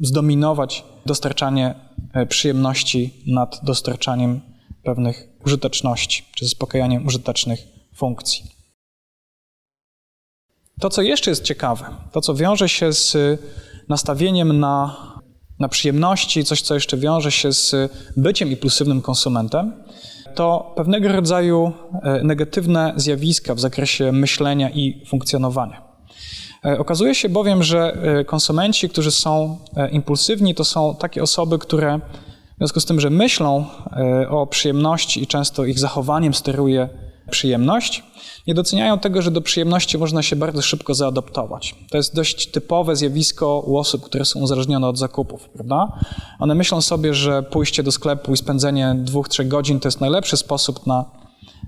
zdominować 0.00 0.84
dostarczanie 1.06 1.74
e, 2.12 2.26
przyjemności 2.26 3.14
nad 3.26 3.60
dostarczaniem 3.64 4.40
pewnych 4.82 5.28
użyteczności, 5.46 6.24
czy 6.34 6.44
zaspokajaniem 6.44 7.06
użytecznych 7.06 7.60
funkcji. 7.94 8.59
To, 10.80 10.90
co 10.90 11.02
jeszcze 11.02 11.30
jest 11.30 11.44
ciekawe, 11.44 11.84
to, 12.12 12.20
co 12.20 12.34
wiąże 12.34 12.68
się 12.68 12.92
z 12.92 13.16
nastawieniem 13.88 14.60
na, 14.60 14.96
na 15.58 15.68
przyjemności, 15.68 16.44
coś, 16.44 16.62
co 16.62 16.74
jeszcze 16.74 16.96
wiąże 16.96 17.32
się 17.32 17.52
z 17.52 17.74
byciem 18.16 18.50
impulsywnym 18.50 19.02
konsumentem, 19.02 19.72
to 20.34 20.72
pewnego 20.76 21.08
rodzaju 21.08 21.72
e, 22.02 22.22
negatywne 22.22 22.92
zjawiska 22.96 23.54
w 23.54 23.60
zakresie 23.60 24.12
myślenia 24.12 24.70
i 24.70 25.04
funkcjonowania. 25.06 25.82
E, 26.64 26.78
okazuje 26.78 27.14
się 27.14 27.28
bowiem, 27.28 27.62
że 27.62 27.92
e, 27.92 28.24
konsumenci, 28.24 28.88
którzy 28.88 29.10
są 29.10 29.58
impulsywni, 29.92 30.54
to 30.54 30.64
są 30.64 30.94
takie 30.94 31.22
osoby, 31.22 31.58
które 31.58 32.00
w 32.54 32.58
związku 32.58 32.80
z 32.80 32.86
tym, 32.86 33.00
że 33.00 33.10
myślą 33.10 33.64
o 34.30 34.46
przyjemności 34.46 35.22
i 35.22 35.26
często 35.26 35.64
ich 35.64 35.78
zachowaniem 35.78 36.34
steruje 36.34 36.88
przyjemność, 37.30 38.02
nie 38.46 38.54
doceniają 38.54 38.98
tego, 38.98 39.22
że 39.22 39.30
do 39.30 39.40
przyjemności 39.40 39.98
można 39.98 40.22
się 40.22 40.36
bardzo 40.36 40.62
szybko 40.62 40.94
zaadaptować. 40.94 41.74
To 41.90 41.96
jest 41.96 42.14
dość 42.14 42.50
typowe 42.50 42.96
zjawisko 42.96 43.60
u 43.66 43.78
osób, 43.78 44.04
które 44.04 44.24
są 44.24 44.40
uzależnione 44.40 44.88
od 44.88 44.98
zakupów, 44.98 45.48
prawda? 45.48 45.98
One 46.38 46.54
myślą 46.54 46.80
sobie, 46.80 47.14
że 47.14 47.42
pójście 47.42 47.82
do 47.82 47.92
sklepu 47.92 48.32
i 48.32 48.36
spędzenie 48.36 48.94
dwóch, 48.98 49.28
trzech 49.28 49.48
godzin 49.48 49.80
to 49.80 49.88
jest 49.88 50.00
najlepszy 50.00 50.36
sposób 50.36 50.86
na, 50.86 51.04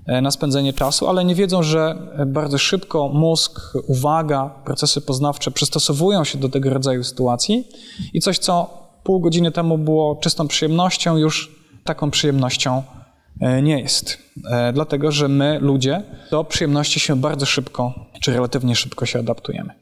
e, 0.07 0.21
na 0.21 0.31
spędzenie 0.31 0.73
czasu, 0.73 1.07
ale 1.07 1.25
nie 1.25 1.35
wiedzą, 1.35 1.63
że 1.63 1.97
bardzo 2.27 2.57
szybko 2.57 3.09
mózg, 3.09 3.61
uwaga, 3.87 4.49
procesy 4.65 5.01
poznawcze 5.01 5.51
przystosowują 5.51 6.23
się 6.23 6.37
do 6.37 6.49
tego 6.49 6.69
rodzaju 6.69 7.03
sytuacji 7.03 7.67
i 8.13 8.21
coś, 8.21 8.39
co 8.39 8.83
pół 9.03 9.19
godziny 9.19 9.51
temu 9.51 9.77
było 9.77 10.15
czystą 10.15 10.47
przyjemnością, 10.47 11.17
już 11.17 11.51
taką 11.83 12.11
przyjemnością 12.11 12.83
E, 12.83 13.02
nie 13.41 13.79
jest. 13.79 14.17
E, 14.51 14.73
dlatego, 14.73 15.11
że 15.11 15.27
my, 15.27 15.59
ludzie, 15.61 16.03
do 16.31 16.43
przyjemności 16.43 16.99
się 16.99 17.15
bardzo 17.15 17.45
szybko, 17.45 17.93
czy 18.21 18.33
relatywnie 18.33 18.75
szybko 18.75 19.05
się 19.05 19.19
adaptujemy. 19.19 19.73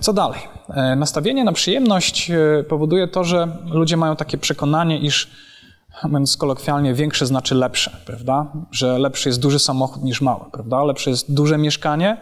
Co 0.00 0.12
dalej? 0.12 0.40
E, 0.68 0.96
nastawienie 0.96 1.44
na 1.44 1.52
przyjemność 1.52 2.30
powoduje 2.68 3.08
to, 3.08 3.24
że 3.24 3.48
ludzie 3.70 3.96
mają 3.96 4.16
takie 4.16 4.38
przekonanie, 4.38 4.98
iż 4.98 5.30
mówiąc 6.04 6.36
kolokwialnie, 6.36 6.94
większe 6.94 7.26
znaczy 7.26 7.54
lepsze, 7.54 7.96
prawda? 8.06 8.52
Że 8.70 8.98
lepszy 8.98 9.28
jest 9.28 9.40
duży 9.40 9.58
samochód 9.58 10.02
niż 10.02 10.20
mały, 10.20 10.44
prawda? 10.52 10.84
Lepsze 10.84 11.10
jest 11.10 11.34
duże 11.34 11.58
mieszkanie 11.58 12.16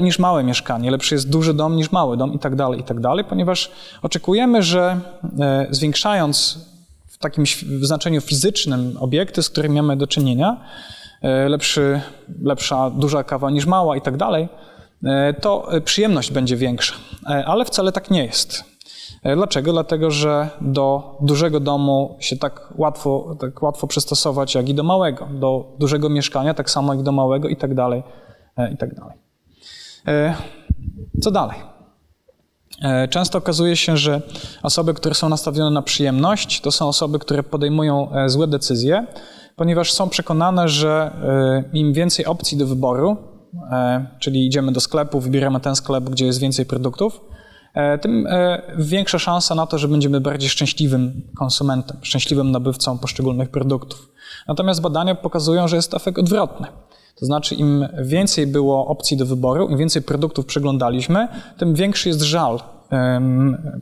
niż 0.00 0.18
małe 0.18 0.44
mieszkanie, 0.44 0.90
lepszy 0.90 1.14
jest 1.14 1.30
duży 1.30 1.54
dom 1.54 1.76
niż 1.76 1.92
mały 1.92 2.16
dom 2.16 2.34
i 2.34 2.38
tak 2.38 2.56
dalej, 2.56 2.80
i 2.80 2.82
tak 2.82 3.00
dalej, 3.00 3.24
ponieważ 3.24 3.70
oczekujemy, 4.02 4.62
że 4.62 5.00
zwiększając 5.70 6.58
w 7.18 7.20
takim 7.20 7.44
znaczeniu 7.82 8.20
fizycznym 8.20 8.96
obiekty, 9.00 9.42
z 9.42 9.50
którymi 9.50 9.76
mamy 9.76 9.96
do 9.96 10.06
czynienia, 10.06 10.64
e, 11.22 11.48
lepszy, 11.48 12.00
lepsza 12.42 12.90
duża 12.90 13.24
kawa 13.24 13.50
niż 13.50 13.66
mała 13.66 13.96
i 13.96 14.00
tak 14.00 14.16
dalej, 14.16 14.48
e, 15.04 15.34
to 15.34 15.68
przyjemność 15.84 16.32
będzie 16.32 16.56
większa. 16.56 16.94
E, 17.26 17.44
ale 17.46 17.64
wcale 17.64 17.92
tak 17.92 18.10
nie 18.10 18.24
jest. 18.24 18.64
Dlaczego? 19.36 19.72
Dlatego, 19.72 20.10
że 20.10 20.48
do 20.60 21.16
dużego 21.20 21.60
domu 21.60 22.16
się 22.20 22.36
tak 22.36 22.72
łatwo, 22.76 23.36
tak 23.40 23.62
łatwo 23.62 23.86
przystosować, 23.86 24.54
jak 24.54 24.68
i 24.68 24.74
do 24.74 24.82
małego. 24.82 25.28
Do 25.32 25.76
dużego 25.78 26.08
mieszkania, 26.08 26.54
tak 26.54 26.70
samo 26.70 26.94
jak 26.94 27.02
do 27.02 27.12
małego 27.12 27.48
i 27.48 27.56
tak 27.56 27.74
dalej, 27.74 28.02
i 28.74 28.76
tak 28.76 28.94
dalej. 28.94 29.16
Co 31.20 31.30
dalej? 31.30 31.77
E, 32.82 33.08
często 33.08 33.38
okazuje 33.38 33.76
się, 33.76 33.96
że 33.96 34.22
osoby, 34.62 34.94
które 34.94 35.14
są 35.14 35.28
nastawione 35.28 35.70
na 35.70 35.82
przyjemność, 35.82 36.60
to 36.60 36.72
są 36.72 36.88
osoby, 36.88 37.18
które 37.18 37.42
podejmują 37.42 38.12
e, 38.12 38.28
złe 38.28 38.46
decyzje, 38.46 39.06
ponieważ 39.56 39.92
są 39.92 40.08
przekonane, 40.08 40.68
że 40.68 41.10
e, 41.72 41.76
im 41.78 41.92
więcej 41.92 42.26
opcji 42.26 42.58
do 42.58 42.66
wyboru, 42.66 43.16
czyli 44.18 44.46
idziemy 44.46 44.72
do 44.72 44.80
sklepu, 44.80 45.20
wybieramy 45.20 45.60
ten 45.60 45.76
sklep, 45.76 46.04
gdzie 46.04 46.26
jest 46.26 46.40
więcej 46.40 46.66
produktów, 46.66 47.20
tym 48.00 48.28
większa 48.78 49.18
szansa 49.18 49.54
na 49.54 49.66
to, 49.66 49.78
że 49.78 49.88
będziemy 49.88 50.20
bardziej 50.20 50.48
szczęśliwym 50.48 51.22
konsumentem, 51.38 51.96
szczęśliwym 52.02 52.50
nabywcą 52.50 52.98
poszczególnych 52.98 53.50
produktów. 53.50 54.12
Natomiast 54.48 54.80
badania 54.80 55.14
pokazują, 55.14 55.68
że 55.68 55.76
jest 55.76 55.94
efekt 55.94 56.18
odwrotny. 56.18 56.66
To 57.20 57.26
znaczy, 57.26 57.54
im 57.54 57.88
więcej 58.02 58.46
było 58.46 58.86
opcji 58.86 59.16
do 59.16 59.26
wyboru, 59.26 59.68
im 59.68 59.78
więcej 59.78 60.02
produktów 60.02 60.46
przeglądaliśmy, 60.46 61.28
tym 61.58 61.74
większy 61.74 62.08
jest 62.08 62.22
żal 62.22 62.60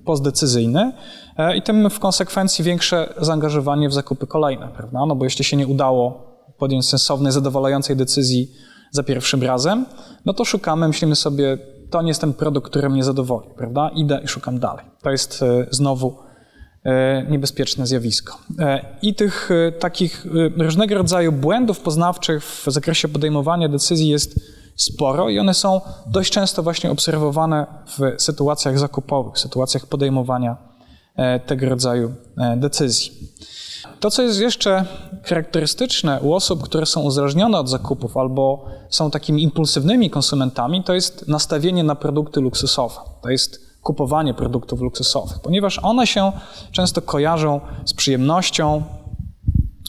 postdecyzyjny 0.05 0.93
e, 1.37 1.57
i 1.57 1.63
tym 1.63 1.91
w 1.91 1.99
konsekwencji 1.99 2.65
większe 2.65 3.15
zaangażowanie 3.21 3.89
w 3.89 3.93
zakupy 3.93 4.27
kolejne, 4.27 4.69
prawda? 4.69 5.07
No 5.07 5.17
bo 5.17 5.25
jeśli 5.25 5.45
się 5.45 5.57
nie 5.57 5.67
udało 5.67 6.27
podjąć 6.59 6.89
sensownej, 6.89 7.33
zadowalającej 7.33 7.97
decyzji 7.97 8.51
za 8.91 9.03
pierwszym 9.03 9.43
razem, 9.43 9.87
no 10.25 10.33
to 10.33 10.45
szukamy, 10.45 10.89
myślimy 10.89 11.17
sobie, 11.17 11.59
to 11.91 12.03
nie 12.03 12.09
jest 12.09 12.21
ten 12.21 12.33
produkt, 12.33 12.71
który 12.71 12.89
mnie 12.89 13.05
zadowoli, 13.05 13.49
prawda? 13.57 13.89
Idę 13.89 14.21
i 14.25 14.29
szukam 14.29 14.59
dalej. 14.59 14.85
To 15.03 15.11
jest 15.11 15.43
e, 15.43 15.67
znowu 15.71 16.26
niebezpieczne 17.29 17.87
zjawisko. 17.87 18.39
E, 18.59 18.85
I 19.03 19.15
tych 19.15 19.51
e, 19.51 19.73
takich 19.73 20.27
różnego 20.59 20.95
rodzaju 20.95 21.33
błędów 21.33 21.81
poznawczych 21.81 22.45
w 22.45 22.65
zakresie 22.67 23.09
podejmowania 23.09 23.69
decyzji 23.69 24.09
jest 24.09 24.41
sporo 24.77 25.29
i 25.29 25.39
one 25.39 25.55
są 25.55 25.81
dość 26.07 26.33
często 26.33 26.63
właśnie 26.63 26.91
obserwowane 26.91 27.67
w 27.87 28.23
sytuacjach 28.23 28.79
zakupowych, 28.79 29.39
sytuacjach 29.39 29.87
podejmowania 29.87 30.57
tego 31.47 31.69
rodzaju 31.69 32.15
decyzji. 32.57 33.13
To, 34.01 34.11
co 34.11 34.23
jest 34.23 34.41
jeszcze 34.41 34.85
charakterystyczne 35.23 36.21
u 36.21 36.35
osób, 36.35 36.63
które 36.63 36.87
są 36.87 37.03
uzależnione 37.03 37.59
od 37.59 37.69
zakupów 37.69 38.17
albo 38.17 38.65
są 38.91 39.11
takimi 39.11 39.43
impulsywnymi 39.43 40.11
konsumentami, 40.11 40.85
to 40.85 40.95
jest 40.95 41.29
nastawienie 41.29 41.85
na 41.85 41.95
produkty 41.95 42.41
luksusowe. 42.41 42.95
To 43.23 43.31
jest 43.31 43.66
kupowanie 43.87 44.35
produktów 44.35 44.81
luksusowych, 44.81 45.39
ponieważ 45.41 45.81
one 45.83 46.07
się 46.07 46.33
często 46.73 47.03
kojarzą 47.03 47.61
z 47.85 47.95
przyjemnością, 47.95 48.83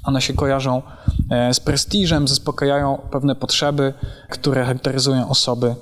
one 0.03 0.21
się 0.21 0.33
kojarzą 0.33 0.81
e, 1.31 1.53
z 1.53 1.59
prestiżem, 1.59 2.27
zaspokajają 2.27 3.01
pewne 3.11 3.35
potrzeby, 3.35 3.93
które 4.29 4.65
charakteryzują 4.65 5.29
osoby 5.29 5.75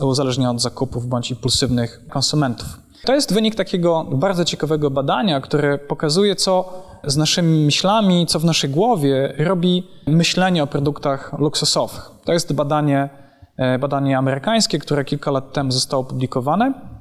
uzależnione 0.00 0.50
od 0.50 0.60
zakupów 0.60 1.06
bądź 1.06 1.30
impulsywnych 1.30 2.00
konsumentów. 2.10 2.78
To 3.04 3.14
jest 3.14 3.34
wynik 3.34 3.54
takiego 3.54 4.04
bardzo 4.04 4.44
ciekawego 4.44 4.90
badania, 4.90 5.40
które 5.40 5.78
pokazuje, 5.78 6.36
co 6.36 6.72
z 7.04 7.16
naszymi 7.16 7.64
myślami, 7.64 8.26
co 8.26 8.38
w 8.38 8.44
naszej 8.44 8.70
głowie 8.70 9.34
robi 9.38 9.86
myślenie 10.06 10.62
o 10.62 10.66
produktach 10.66 11.32
luksusowych. 11.38 12.10
To 12.24 12.32
jest 12.32 12.52
badanie, 12.52 13.08
e, 13.56 13.78
badanie 13.78 14.18
amerykańskie, 14.18 14.78
które 14.78 15.04
kilka 15.04 15.30
lat 15.30 15.52
temu 15.52 15.72
zostało 15.72 16.02
opublikowane. 16.02 16.93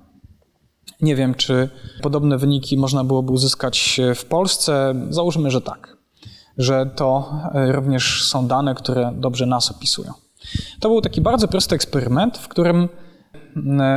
Nie 1.03 1.15
wiem, 1.15 1.35
czy 1.35 1.69
podobne 2.01 2.37
wyniki 2.37 2.77
można 2.77 3.03
byłoby 3.03 3.31
uzyskać 3.31 4.01
w 4.15 4.25
Polsce. 4.25 4.95
Załóżmy, 5.09 5.51
że 5.51 5.61
tak, 5.61 5.97
że 6.57 6.85
to 6.95 7.33
e, 7.53 7.71
również 7.71 8.27
są 8.27 8.47
dane, 8.47 8.75
które 8.75 9.11
dobrze 9.15 9.45
nas 9.45 9.71
opisują. 9.71 10.11
To 10.79 10.89
był 10.89 11.01
taki 11.01 11.21
bardzo 11.21 11.47
prosty 11.47 11.75
eksperyment, 11.75 12.37
w 12.37 12.47
którym 12.47 12.89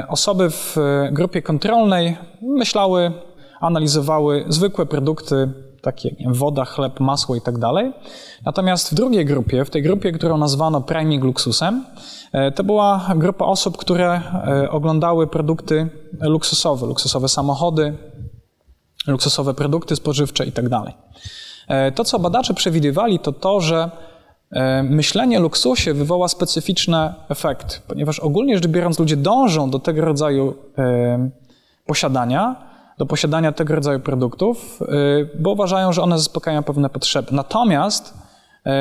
osoby 0.08 0.50
w 0.50 0.76
grupie 1.12 1.42
kontrolnej 1.42 2.16
myślały, 2.42 3.12
analizowały 3.60 4.44
zwykłe 4.48 4.86
produkty, 4.86 5.52
takie 5.86 6.14
jak 6.18 6.34
woda, 6.34 6.64
chleb, 6.64 7.00
masło 7.00 7.36
i 7.36 7.40
tak 7.40 7.58
dalej. 7.58 7.92
Natomiast 8.44 8.90
w 8.90 8.94
drugiej 8.94 9.24
grupie, 9.24 9.64
w 9.64 9.70
tej 9.70 9.82
grupie, 9.82 10.12
którą 10.12 10.38
nazwano 10.38 10.80
priming 10.80 11.24
luksusem, 11.24 11.84
e, 12.32 12.52
to 12.52 12.64
była 12.64 13.06
grupa 13.16 13.44
osób, 13.44 13.76
które 13.76 14.20
e, 14.46 14.70
oglądały 14.70 15.26
produkty 15.26 15.88
luksusowe, 16.20 16.86
luksusowe 16.86 17.28
samochody, 17.28 17.96
luksusowe 19.06 19.54
produkty 19.54 19.96
spożywcze 19.96 20.46
i 20.46 20.52
tak 20.52 20.68
dalej. 20.68 20.94
E, 21.68 21.92
to, 21.92 22.04
co 22.04 22.18
badacze 22.18 22.54
przewidywali, 22.54 23.18
to 23.18 23.32
to, 23.32 23.60
że 23.60 23.90
myślenie 24.82 25.38
o 25.38 25.42
luksusie 25.42 25.94
wywoła 25.94 26.28
specyficzne 26.28 27.14
efekty, 27.28 27.80
ponieważ 27.88 28.20
ogólnie 28.20 28.54
rzecz 28.54 28.66
biorąc 28.66 28.98
ludzie 28.98 29.16
dążą 29.16 29.70
do 29.70 29.78
tego 29.78 30.04
rodzaju 30.04 30.54
posiadania, 31.86 32.65
do 32.98 33.06
posiadania 33.06 33.52
tego 33.52 33.74
rodzaju 33.74 34.00
produktów, 34.00 34.80
y, 34.82 35.30
bo 35.40 35.50
uważają, 35.50 35.92
że 35.92 36.02
one 36.02 36.18
zaspokajają 36.18 36.62
pewne 36.62 36.90
potrzeby. 36.90 37.28
Natomiast 37.32 38.14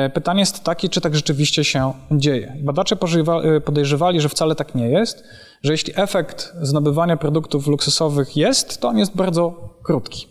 y, 0.06 0.10
pytanie 0.10 0.40
jest 0.40 0.64
takie, 0.64 0.88
czy 0.88 1.00
tak 1.00 1.14
rzeczywiście 1.14 1.64
się 1.64 1.92
dzieje. 2.10 2.56
Badacze 2.62 2.96
y, 3.56 3.60
podejrzewali, 3.60 4.20
że 4.20 4.28
wcale 4.28 4.54
tak 4.54 4.74
nie 4.74 4.88
jest, 4.88 5.24
że 5.62 5.72
jeśli 5.72 5.92
efekt 5.96 6.54
zdobywania 6.62 7.16
produktów 7.16 7.66
luksusowych 7.66 8.36
jest, 8.36 8.80
to 8.80 8.88
on 8.88 8.98
jest 8.98 9.16
bardzo 9.16 9.54
krótki. 9.82 10.26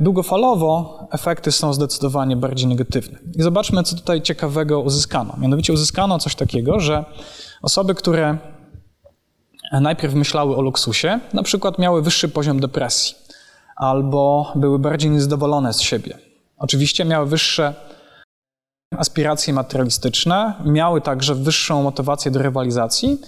Długofalowo 0.00 0.98
efekty 1.12 1.52
są 1.52 1.72
zdecydowanie 1.72 2.36
bardziej 2.36 2.68
negatywne. 2.68 3.18
I 3.36 3.42
zobaczmy, 3.42 3.82
co 3.82 3.96
tutaj 3.96 4.22
ciekawego 4.22 4.80
uzyskano. 4.80 5.34
Mianowicie 5.38 5.72
uzyskano 5.72 6.18
coś 6.18 6.34
takiego, 6.34 6.80
że 6.80 7.04
osoby, 7.62 7.94
które 7.94 8.38
najpierw 9.80 10.14
myślały 10.14 10.56
o 10.56 10.60
luksusie, 10.60 11.20
na 11.32 11.42
przykład 11.42 11.78
miały 11.78 12.02
wyższy 12.02 12.28
poziom 12.28 12.60
depresji 12.60 13.14
albo 13.76 14.52
były 14.54 14.78
bardziej 14.78 15.10
niezadowolone 15.10 15.72
z 15.72 15.80
siebie. 15.80 16.18
Oczywiście 16.58 17.04
miały 17.04 17.26
wyższe 17.26 17.74
aspiracje 18.98 19.54
materialistyczne, 19.54 20.54
miały 20.64 21.00
także 21.00 21.34
wyższą 21.34 21.82
motywację 21.82 22.30
do 22.30 22.42
rywalizacji 22.42 23.18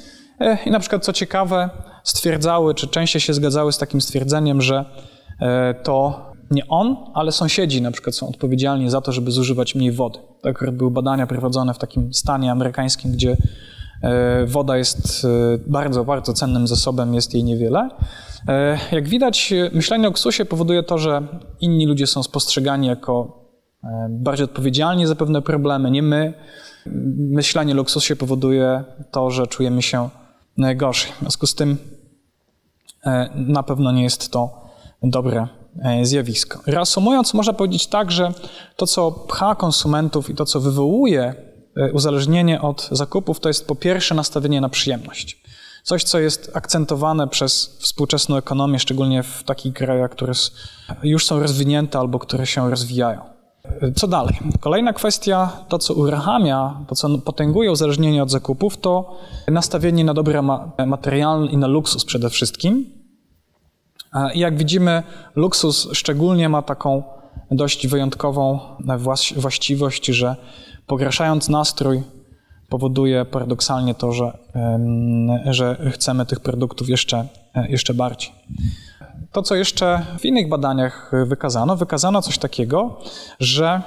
e, 0.41 0.59
i 0.67 0.71
na 0.71 0.81
przykład, 0.81 1.05
co 1.05 1.13
ciekawe, 1.13 1.71
stwierdzały, 2.05 2.75
czy 2.75 2.89
częściej 2.89 3.21
się 3.21 3.35
zgadzały 3.35 3.73
z 3.73 3.79
takim 3.79 4.01
stwierdzeniem, 4.01 4.63
że 4.63 4.85
e, 5.41 5.75
to 5.75 6.27
nie 6.51 6.69
on, 6.69 6.97
ale 7.15 7.33
sąsiedzi 7.33 7.83
na 7.83 7.91
przykład 7.91 8.17
są 8.17 8.29
odpowiedzialni 8.29 8.91
za 8.91 9.01
to, 9.01 9.13
żeby 9.13 9.31
zużywać 9.31 9.75
mniej 9.75 9.93
wody. 9.93 10.19
Tak 10.43 10.71
były 10.71 10.91
badania 10.91 11.27
prowadzone 11.27 11.75
w 11.75 11.79
takim 11.79 12.15
stanie 12.15 12.51
amerykańskim, 12.51 13.13
gdzie 13.13 13.37
woda 14.47 14.77
jest 14.77 15.25
e, 15.25 15.59
bardzo, 15.67 16.05
bardzo 16.05 16.33
cennym 16.33 16.67
zasobem, 16.67 17.15
jest 17.15 17.35
jej 17.35 17.45
niewiele. 17.45 17.89
E, 18.49 18.79
jak 18.93 19.09
widać, 19.09 19.55
myślenie 19.73 20.09
o 20.09 20.13
ksusie 20.13 20.45
powoduje 20.45 20.83
to, 20.83 20.99
że 20.99 21.23
inni 21.61 21.87
ludzie 21.87 22.07
są 22.07 22.23
spostrzegani 22.23 22.87
jako 22.87 23.47
bardziej 24.09 24.45
odpowiedzialni 24.45 25.07
za 25.07 25.15
pewne 25.15 25.43
problemy, 25.43 25.91
nie 25.91 26.03
my. 26.03 26.35
Myślenie 27.17 27.73
o 27.73 27.77
luksusie 27.77 28.17
powoduje 28.17 28.85
to, 29.11 29.31
że 29.31 29.47
czujemy 29.47 29.83
się 29.83 30.09
gorzej. 30.77 31.13
W 31.13 31.21
związku 31.21 31.47
z 31.47 31.55
tym 31.55 31.77
na 33.35 33.63
pewno 33.63 33.93
nie 33.93 34.03
jest 34.03 34.31
to 34.31 34.69
dobre 35.03 35.49
zjawisko. 36.03 36.61
Reasumując, 36.67 37.35
można 37.35 37.53
powiedzieć 37.53 37.87
tak, 37.87 38.11
że 38.11 38.33
to, 38.77 38.87
co 38.87 39.11
pcha 39.11 39.55
konsumentów 39.55 40.31
i 40.31 40.35
to, 40.35 40.45
co 40.45 40.61
wywołuje 40.61 41.35
E, 41.35 41.46
uzależnienie 41.93 42.61
od 42.61 42.89
zakupów 42.93 43.41
to 43.41 43.49
jest 43.49 43.67
po 43.67 43.75
pierwsze 43.75 44.15
nastawienie 44.15 44.61
na 44.61 44.69
przyjemność. 44.69 45.43
Coś, 45.83 46.05
co 46.05 46.19
jest 46.19 46.51
akcentowane 46.55 47.29
przez 47.29 47.77
współczesną 47.81 48.37
ekonomię, 48.37 48.79
szczególnie 48.79 49.23
w 49.23 49.43
takich 49.43 49.75
krajach, 49.75 50.11
które 50.11 50.33
już 51.03 51.27
są 51.27 51.41
rozwinięte 51.41 51.99
albo 51.99 52.19
które 52.19 52.47
się 52.47 52.71
rozwijają. 52.71 53.21
E, 53.83 53.93
co 53.93 54.09
dalej? 54.09 54.39
Kolejna 54.61 54.93
kwestia, 54.93 55.53
to 55.69 55.79
co 55.79 55.95
uruchamia, 55.95 56.85
to 56.89 56.95
co 56.95 57.19
potęguje 57.19 57.73
uzależnienie 57.73 58.23
od 58.23 58.31
zakupów, 58.31 58.77
to 58.77 59.17
nastawienie 59.49 60.05
na 60.05 60.15
dobra 60.15 60.43
materialne 60.87 61.47
i 61.47 61.57
na 61.57 61.67
luksus 61.67 62.05
przede 62.05 62.31
wszystkim. 62.31 62.91
E, 64.15 64.35
I 64.35 64.39
jak 64.39 64.59
widzimy, 64.59 65.03
luksus 65.37 65.89
szczególnie 65.93 66.49
ma 66.49 66.63
taką 66.63 67.03
dość 67.51 67.87
wyjątkową 67.87 68.61
właściwość, 69.37 70.07
że 70.07 70.37
pogarszając 70.87 71.49
nastrój, 71.49 72.03
powoduje 72.69 73.25
paradoksalnie 73.25 73.95
to, 73.95 74.13
że, 74.13 74.39
że 75.45 75.91
chcemy 75.93 76.27
tych 76.27 76.41
produktów 76.41 76.89
jeszcze, 76.89 77.27
e, 77.55 77.69
jeszcze 77.69 77.95
bardziej. 77.95 78.33
To, 79.33 79.43
co 79.43 79.55
jeszcze 79.55 80.07
w 80.19 80.25
innych 80.25 80.49
badaniach 80.49 81.13
wykazano, 81.27 81.77
wykazano 81.77 82.23
coś 82.23 82.39
takiego, 82.39 83.01
że 83.41 83.83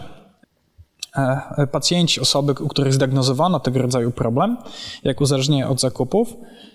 e, 1.16 1.68
pacjenci, 1.68 2.22
osoby, 2.22 2.54
u 2.64 2.68
których 2.68 2.94
zdiagnozowano 2.94 3.60
tego 3.60 3.82
rodzaju 3.82 4.12
problem, 4.12 4.58
jak 5.04 5.22
uzależnienie 5.22 5.68
od 5.68 5.82
zakupów, 5.82 6.34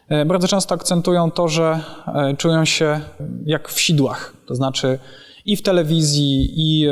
e, 0.08 0.24
bardzo 0.24 0.48
często 0.48 0.74
akcentują 0.74 1.30
to, 1.30 1.48
że 1.48 1.80
czują 2.38 2.64
się 2.64 3.00
jak 3.46 3.68
w 3.68 3.80
sidłach. 3.80 4.34
To 4.46 4.54
znaczy 4.54 4.98
i 5.46 5.56
w 5.56 5.62
telewizji, 5.62 6.50
i 6.56 6.86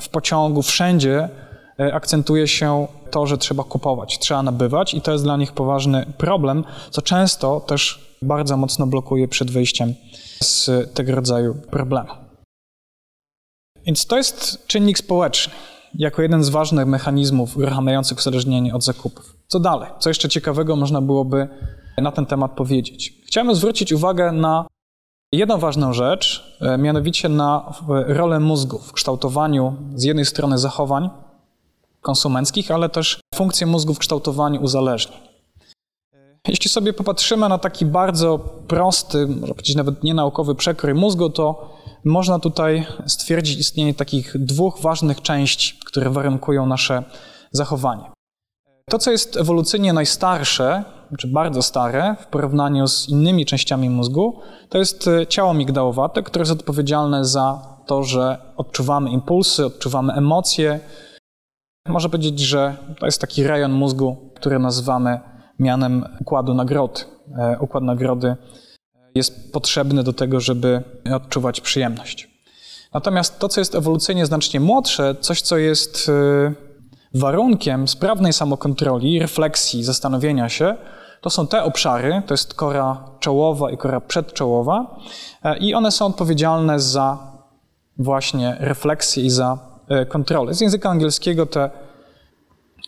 w 0.00 0.08
pociągu, 0.08 0.62
wszędzie 0.62 1.28
E, 1.28 1.43
akcentuje 1.78 2.48
się 2.48 2.88
to, 3.10 3.26
że 3.26 3.38
trzeba 3.38 3.64
kupować, 3.64 4.18
trzeba 4.18 4.42
nabywać 4.42 4.94
i 4.94 5.00
to 5.00 5.12
jest 5.12 5.24
dla 5.24 5.36
nich 5.36 5.52
poważny 5.52 6.06
problem, 6.18 6.64
co 6.90 7.02
często 7.02 7.60
też 7.60 8.14
bardzo 8.22 8.56
mocno 8.56 8.86
blokuje 8.86 9.28
przed 9.28 9.50
wyjściem 9.50 9.94
z 10.42 10.70
tego 10.94 11.14
rodzaju 11.14 11.54
problemu. 11.54 12.10
Więc 13.86 14.06
to 14.06 14.16
jest 14.16 14.66
czynnik 14.66 14.98
społeczny, 14.98 15.54
jako 15.94 16.22
jeden 16.22 16.44
z 16.44 16.48
ważnych 16.48 16.86
mechanizmów 16.86 17.56
uruchamiających 17.56 18.18
uzależnienie 18.18 18.74
od 18.74 18.84
zakupów. 18.84 19.36
Co 19.46 19.60
dalej? 19.60 19.90
Co 19.98 20.10
jeszcze 20.10 20.28
ciekawego 20.28 20.76
można 20.76 21.00
byłoby 21.00 21.48
na 21.98 22.12
ten 22.12 22.26
temat 22.26 22.52
powiedzieć? 22.52 23.12
Chciałem 23.26 23.54
zwrócić 23.54 23.92
uwagę 23.92 24.32
na 24.32 24.66
jedną 25.32 25.58
ważną 25.58 25.92
rzecz, 25.92 26.56
e, 26.60 26.78
mianowicie 26.78 27.28
na 27.28 27.72
rolę 28.06 28.40
mózgu 28.40 28.78
w 28.78 28.92
kształtowaniu 28.92 29.76
z 29.94 30.04
jednej 30.04 30.24
strony 30.24 30.58
zachowań, 30.58 31.10
konsumenckich, 32.04 32.70
ale 32.70 32.88
też 32.88 33.20
funkcje 33.34 33.66
mózgu 33.66 33.94
w 33.94 33.98
kształtowaniu 33.98 34.62
uzależnień. 34.62 35.18
Jeśli 36.48 36.70
sobie 36.70 36.92
popatrzymy 36.92 37.48
na 37.48 37.58
taki 37.58 37.86
bardzo 37.86 38.38
prosty, 38.68 39.26
można 39.26 39.54
powiedzieć 39.54 39.76
nawet 39.76 40.02
nienaukowy 40.02 40.54
przekrój 40.54 40.94
mózgu, 40.94 41.30
to 41.30 41.70
można 42.04 42.38
tutaj 42.38 42.86
stwierdzić 43.06 43.58
istnienie 43.58 43.94
takich 43.94 44.36
dwóch 44.38 44.80
ważnych 44.80 45.22
części, 45.22 45.78
które 45.86 46.10
warunkują 46.10 46.66
nasze 46.66 47.04
zachowanie. 47.52 48.10
To, 48.90 48.98
co 48.98 49.10
jest 49.10 49.36
ewolucyjnie 49.36 49.92
najstarsze, 49.92 50.84
czy 51.18 51.28
bardzo 51.28 51.62
stare 51.62 52.16
w 52.20 52.26
porównaniu 52.26 52.88
z 52.88 53.08
innymi 53.08 53.46
częściami 53.46 53.90
mózgu, 53.90 54.40
to 54.68 54.78
jest 54.78 55.10
ciało 55.28 55.54
migdałowate, 55.54 56.22
które 56.22 56.42
jest 56.42 56.52
odpowiedzialne 56.52 57.24
za 57.24 57.74
to, 57.86 58.02
że 58.02 58.38
odczuwamy 58.56 59.10
impulsy, 59.10 59.66
odczuwamy 59.66 60.12
emocje, 60.12 60.80
można 61.88 62.08
powiedzieć, 62.08 62.40
że 62.40 62.76
to 62.98 63.06
jest 63.06 63.20
taki 63.20 63.44
rejon 63.44 63.72
mózgu, 63.72 64.30
który 64.34 64.58
nazywamy 64.58 65.20
mianem 65.58 66.04
układu 66.20 66.54
nagrody. 66.54 67.00
E, 67.38 67.58
układ 67.60 67.84
nagrody 67.84 68.36
jest 69.14 69.52
potrzebny 69.52 70.02
do 70.02 70.12
tego, 70.12 70.40
żeby 70.40 70.82
odczuwać 71.14 71.60
przyjemność. 71.60 72.28
Natomiast 72.94 73.38
to, 73.38 73.48
co 73.48 73.60
jest 73.60 73.74
ewolucyjnie 73.74 74.26
znacznie 74.26 74.60
młodsze, 74.60 75.14
coś, 75.20 75.42
co 75.42 75.56
jest 75.56 76.08
e, 76.08 76.54
warunkiem 77.14 77.88
sprawnej 77.88 78.32
samokontroli, 78.32 79.18
refleksji, 79.18 79.84
zastanowienia 79.84 80.48
się, 80.48 80.76
to 81.20 81.30
są 81.30 81.46
te 81.46 81.62
obszary, 81.64 82.22
to 82.26 82.34
jest 82.34 82.54
kora 82.54 83.04
czołowa 83.20 83.70
i 83.70 83.76
kora 83.76 84.00
przedczołowa, 84.00 84.96
e, 85.42 85.58
i 85.58 85.74
one 85.74 85.90
są 85.90 86.06
odpowiedzialne 86.06 86.80
za 86.80 87.32
właśnie 87.98 88.56
refleksję 88.60 89.24
i 89.24 89.30
za 89.30 89.73
E, 89.88 90.06
kontrolę. 90.06 90.54
Z 90.54 90.60
języka 90.60 90.90
angielskiego 90.90 91.46
te 91.46 91.70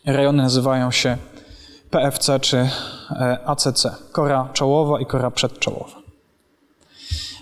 rejony 0.06 0.42
nazywają 0.42 0.90
się 0.90 1.16
PFC 1.90 2.40
czy 2.40 2.56
e, 3.10 3.38
ACC, 3.46 3.86
kora 4.12 4.48
czołowa 4.52 5.00
i 5.00 5.06
kora 5.06 5.30
przedczołowa. 5.30 5.96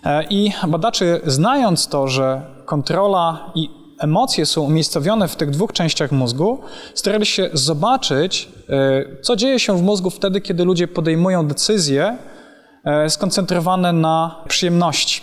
E, 0.05 0.25
I 0.25 0.53
badacze, 0.69 1.21
znając 1.27 1.89
to, 1.89 2.09
że 2.09 2.43
kontrola 2.65 3.53
i 3.55 3.71
emocje 3.99 4.47
są 4.47 4.63
umiejscowione 4.63 5.29
w 5.29 5.37
tych 5.37 5.51
dwóch 5.51 5.73
częściach 5.73 6.13
mózgu, 6.13 6.61
starali 6.95 7.27
się 7.27 7.51
zobaczyć, 7.53 8.49
co 9.23 9.37
dzieje 9.37 9.59
się 9.59 9.79
w 9.79 9.83
mózgu 9.83 10.11
wtedy, 10.11 10.41
kiedy 10.41 10.65
ludzie 10.65 10.89
podejmują 10.89 11.47
decyzje 11.47 12.19
skoncentrowane 13.09 13.93
na 13.93 14.45
przyjemności. 14.49 15.23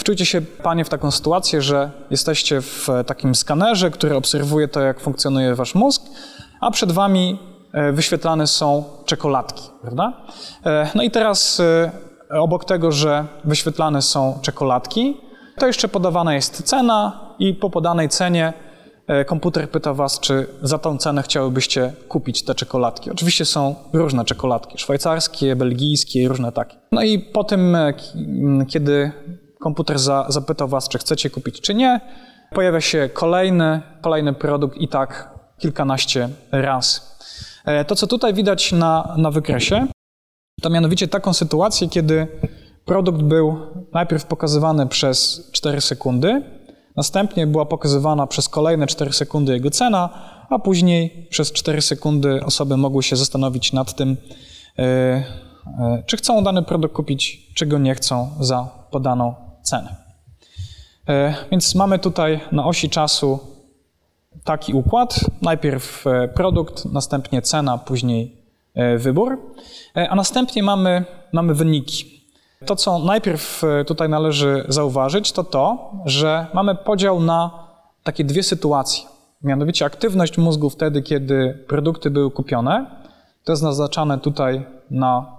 Wczujcie 0.00 0.26
się, 0.26 0.40
panie, 0.40 0.84
w 0.84 0.88
taką 0.88 1.10
sytuację, 1.10 1.62
że 1.62 1.90
jesteście 2.10 2.60
w 2.60 2.88
takim 3.06 3.34
skanerze, 3.34 3.90
który 3.90 4.16
obserwuje 4.16 4.68
to, 4.68 4.80
jak 4.80 5.00
funkcjonuje 5.00 5.54
wasz 5.54 5.74
mózg, 5.74 6.02
a 6.60 6.70
przed 6.70 6.92
wami 6.92 7.38
e, 7.72 7.92
wyświetlane 7.92 8.46
są 8.46 8.84
czekoladki, 9.04 9.62
prawda? 9.82 10.12
No 10.94 11.02
i 11.02 11.10
teraz 11.10 11.62
obok 12.30 12.64
tego, 12.64 12.92
że 12.92 13.26
wyświetlane 13.44 14.02
są 14.02 14.38
czekoladki, 14.42 15.16
to 15.58 15.66
jeszcze 15.66 15.88
podawana 15.88 16.34
jest 16.34 16.62
cena 16.62 17.20
i 17.38 17.54
po 17.54 17.70
podanej 17.70 18.08
cenie 18.08 18.52
e, 19.06 19.24
komputer 19.24 19.70
pyta 19.70 19.94
was, 19.94 20.20
czy 20.20 20.46
za 20.62 20.78
tą 20.78 20.98
cenę 20.98 21.22
chciałybyście 21.22 21.92
kupić 22.08 22.44
te 22.44 22.54
czekoladki. 22.54 23.10
Oczywiście 23.10 23.44
są 23.44 23.74
różne 23.92 24.24
czekoladki, 24.24 24.78
szwajcarskie, 24.78 25.56
belgijskie, 25.56 26.28
różne 26.28 26.52
takie. 26.52 26.76
No 26.92 27.02
i 27.02 27.18
po 27.18 27.44
tym, 27.44 27.76
e, 27.76 27.94
kiedy 28.68 29.12
komputer 29.60 29.98
za, 29.98 30.26
zapytał 30.28 30.68
was, 30.68 30.88
czy 30.88 30.98
chcecie 30.98 31.30
kupić, 31.30 31.60
czy 31.60 31.74
nie, 31.74 32.00
pojawia 32.54 32.80
się 32.80 33.10
kolejny, 33.12 33.82
kolejny 34.00 34.32
produkt 34.32 34.78
i 34.78 34.88
tak 34.88 35.34
kilkanaście 35.58 36.28
razy. 36.52 37.00
E, 37.64 37.84
to, 37.84 37.94
co 37.94 38.06
tutaj 38.06 38.34
widać 38.34 38.72
na, 38.72 39.14
na 39.16 39.30
wykresie, 39.30 39.86
to 40.62 40.70
mianowicie 40.70 41.08
taką 41.08 41.32
sytuację, 41.32 41.88
kiedy 41.88 42.26
produkt 42.84 43.22
był 43.22 43.56
najpierw 43.92 44.24
pokazywany 44.24 44.86
przez 44.86 45.48
4 45.52 45.80
sekundy, 45.80 46.42
następnie 46.96 47.46
była 47.46 47.66
pokazywana 47.66 48.26
przez 48.26 48.48
kolejne 48.48 48.86
4 48.86 49.12
sekundy 49.12 49.52
jego 49.52 49.70
cena, 49.70 50.08
a 50.50 50.58
później 50.58 51.26
przez 51.30 51.52
4 51.52 51.82
sekundy 51.82 52.44
osoby 52.44 52.76
mogły 52.76 53.02
się 53.02 53.16
zastanowić 53.16 53.72
nad 53.72 53.94
tym, 53.94 54.16
e, 54.78 56.02
czy 56.06 56.16
chcą 56.16 56.44
dany 56.44 56.62
produkt 56.62 56.94
kupić, 56.94 57.52
czy 57.54 57.66
go 57.66 57.78
nie 57.78 57.94
chcą 57.94 58.30
za 58.40 58.68
podaną 58.90 59.49
cenę. 59.70 59.96
E, 61.08 61.34
więc 61.50 61.74
mamy 61.74 61.98
tutaj 61.98 62.40
na 62.52 62.66
osi 62.66 62.90
czasu 62.90 63.38
taki 64.44 64.74
układ. 64.74 65.20
Najpierw 65.42 66.04
produkt, 66.34 66.84
następnie 66.84 67.42
cena, 67.42 67.78
później 67.78 68.36
wybór, 68.98 69.38
a 70.08 70.14
następnie 70.14 70.62
mamy, 70.62 71.04
mamy 71.32 71.54
wyniki. 71.54 72.20
To, 72.66 72.76
co 72.76 72.98
najpierw 72.98 73.64
e, 73.64 73.84
tutaj 73.84 74.08
należy 74.08 74.64
zauważyć, 74.68 75.32
to 75.32 75.44
to, 75.44 75.92
że 76.04 76.46
mamy 76.54 76.74
podział 76.74 77.20
na 77.20 77.50
takie 78.02 78.24
dwie 78.24 78.42
sytuacje. 78.42 79.04
Mianowicie 79.42 79.84
aktywność 79.84 80.38
mózgu 80.38 80.70
wtedy, 80.70 81.02
kiedy 81.02 81.64
produkty 81.68 82.10
były 82.10 82.30
kupione, 82.30 82.86
to 83.44 83.52
jest 83.52 83.62
naznaczane 83.62 84.18
tutaj 84.18 84.66
na, 84.90 85.36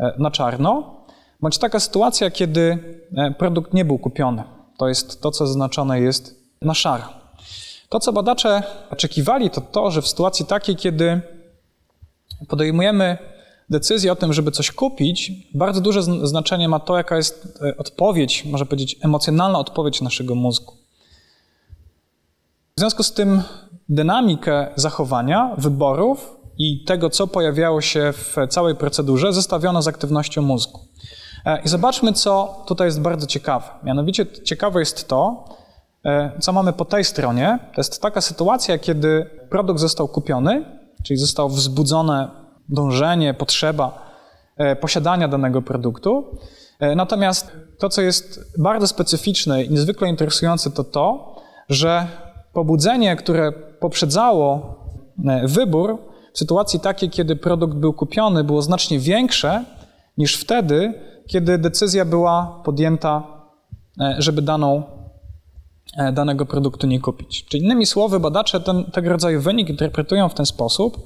e, 0.00 0.14
na 0.18 0.30
czarno, 0.30 0.99
bądź 1.42 1.58
taka 1.58 1.80
sytuacja, 1.80 2.30
kiedy 2.30 2.78
e, 3.16 3.30
produkt 3.30 3.74
nie 3.74 3.84
był 3.84 3.98
kupiony. 3.98 4.44
To 4.78 4.88
jest 4.88 5.20
to, 5.20 5.30
co 5.30 5.46
zaznaczone 5.46 6.00
jest 6.00 6.40
na 6.62 6.74
szaro. 6.74 7.04
To, 7.88 8.00
co 8.00 8.12
badacze 8.12 8.62
oczekiwali, 8.90 9.50
to 9.50 9.60
to, 9.60 9.90
że 9.90 10.02
w 10.02 10.08
sytuacji 10.08 10.46
takiej, 10.46 10.76
kiedy 10.76 11.20
podejmujemy 12.48 13.18
decyzję 13.70 14.12
o 14.12 14.16
tym, 14.16 14.32
żeby 14.32 14.50
coś 14.50 14.72
kupić, 14.72 15.32
bardzo 15.54 15.80
duże 15.80 16.02
znaczenie 16.02 16.68
ma 16.68 16.80
to, 16.80 16.96
jaka 16.96 17.16
jest 17.16 17.58
e, 17.62 17.76
odpowiedź, 17.76 18.44
można 18.44 18.66
powiedzieć, 18.66 18.96
emocjonalna 19.02 19.58
odpowiedź 19.58 20.00
naszego 20.00 20.34
mózgu. 20.34 20.74
W 22.76 22.80
związku 22.80 23.02
z 23.02 23.12
tym 23.12 23.42
dynamikę 23.88 24.66
zachowania, 24.76 25.54
wyborów 25.58 26.36
i 26.58 26.84
tego, 26.84 27.10
co 27.10 27.26
pojawiało 27.26 27.80
się 27.80 28.12
w 28.12 28.36
całej 28.48 28.74
procedurze, 28.74 29.32
zestawiono 29.32 29.82
z 29.82 29.88
aktywnością 29.88 30.42
mózgu. 30.42 30.80
E, 31.44 31.62
I 31.62 31.68
zobaczmy, 31.68 32.12
co 32.12 32.62
tutaj 32.66 32.86
jest 32.86 33.00
bardzo 33.00 33.26
ciekawe. 33.26 33.66
Mianowicie 33.82 34.26
ciekawe 34.26 34.80
jest 34.80 35.08
to, 35.08 35.44
e, 36.04 36.32
co 36.40 36.52
mamy 36.52 36.72
po 36.72 36.84
tej 36.84 37.04
stronie. 37.04 37.58
To 37.74 37.80
jest 37.80 38.02
taka 38.02 38.20
sytuacja, 38.20 38.78
kiedy 38.78 39.30
produkt 39.50 39.80
został 39.80 40.08
kupiony, 40.08 40.64
czyli 41.04 41.16
został 41.16 41.48
wzbudzone 41.48 42.30
dążenie, 42.68 43.34
potrzeba 43.34 44.10
e, 44.56 44.76
posiadania 44.76 45.28
danego 45.28 45.62
produktu. 45.62 46.38
Natomiast 46.96 47.52
to, 47.78 47.88
co 47.88 48.02
jest 48.02 48.52
bardzo 48.58 48.86
specyficzne 48.86 49.64
i 49.64 49.70
niezwykle 49.70 50.08
interesujące, 50.08 50.70
to 50.70 50.84
to, 50.84 51.36
że 51.68 52.06
pobudzenie, 52.52 53.16
które 53.16 53.52
poprzedzało 53.80 54.76
wybór, 55.44 55.98
w 56.32 56.38
sytuacji 56.38 56.80
takiej, 56.80 57.10
kiedy 57.10 57.36
produkt 57.36 57.74
był 57.74 57.92
kupiony, 57.92 58.44
było 58.44 58.62
znacznie 58.62 58.98
większe 58.98 59.64
niż 60.18 60.36
wtedy, 60.36 60.94
kiedy 61.30 61.58
decyzja 61.58 62.04
była 62.04 62.62
podjęta, 62.64 63.22
żeby 64.18 64.42
daną, 64.42 64.82
danego 66.12 66.46
produktu 66.46 66.86
nie 66.86 67.00
kupić. 67.00 67.44
Czyli 67.44 67.64
innymi 67.64 67.86
słowy, 67.86 68.20
badacze 68.20 68.60
ten, 68.60 68.84
tego 68.84 69.08
rodzaju 69.10 69.40
wynik 69.40 69.68
interpretują 69.68 70.28
w 70.28 70.34
ten 70.34 70.46
sposób, 70.46 70.96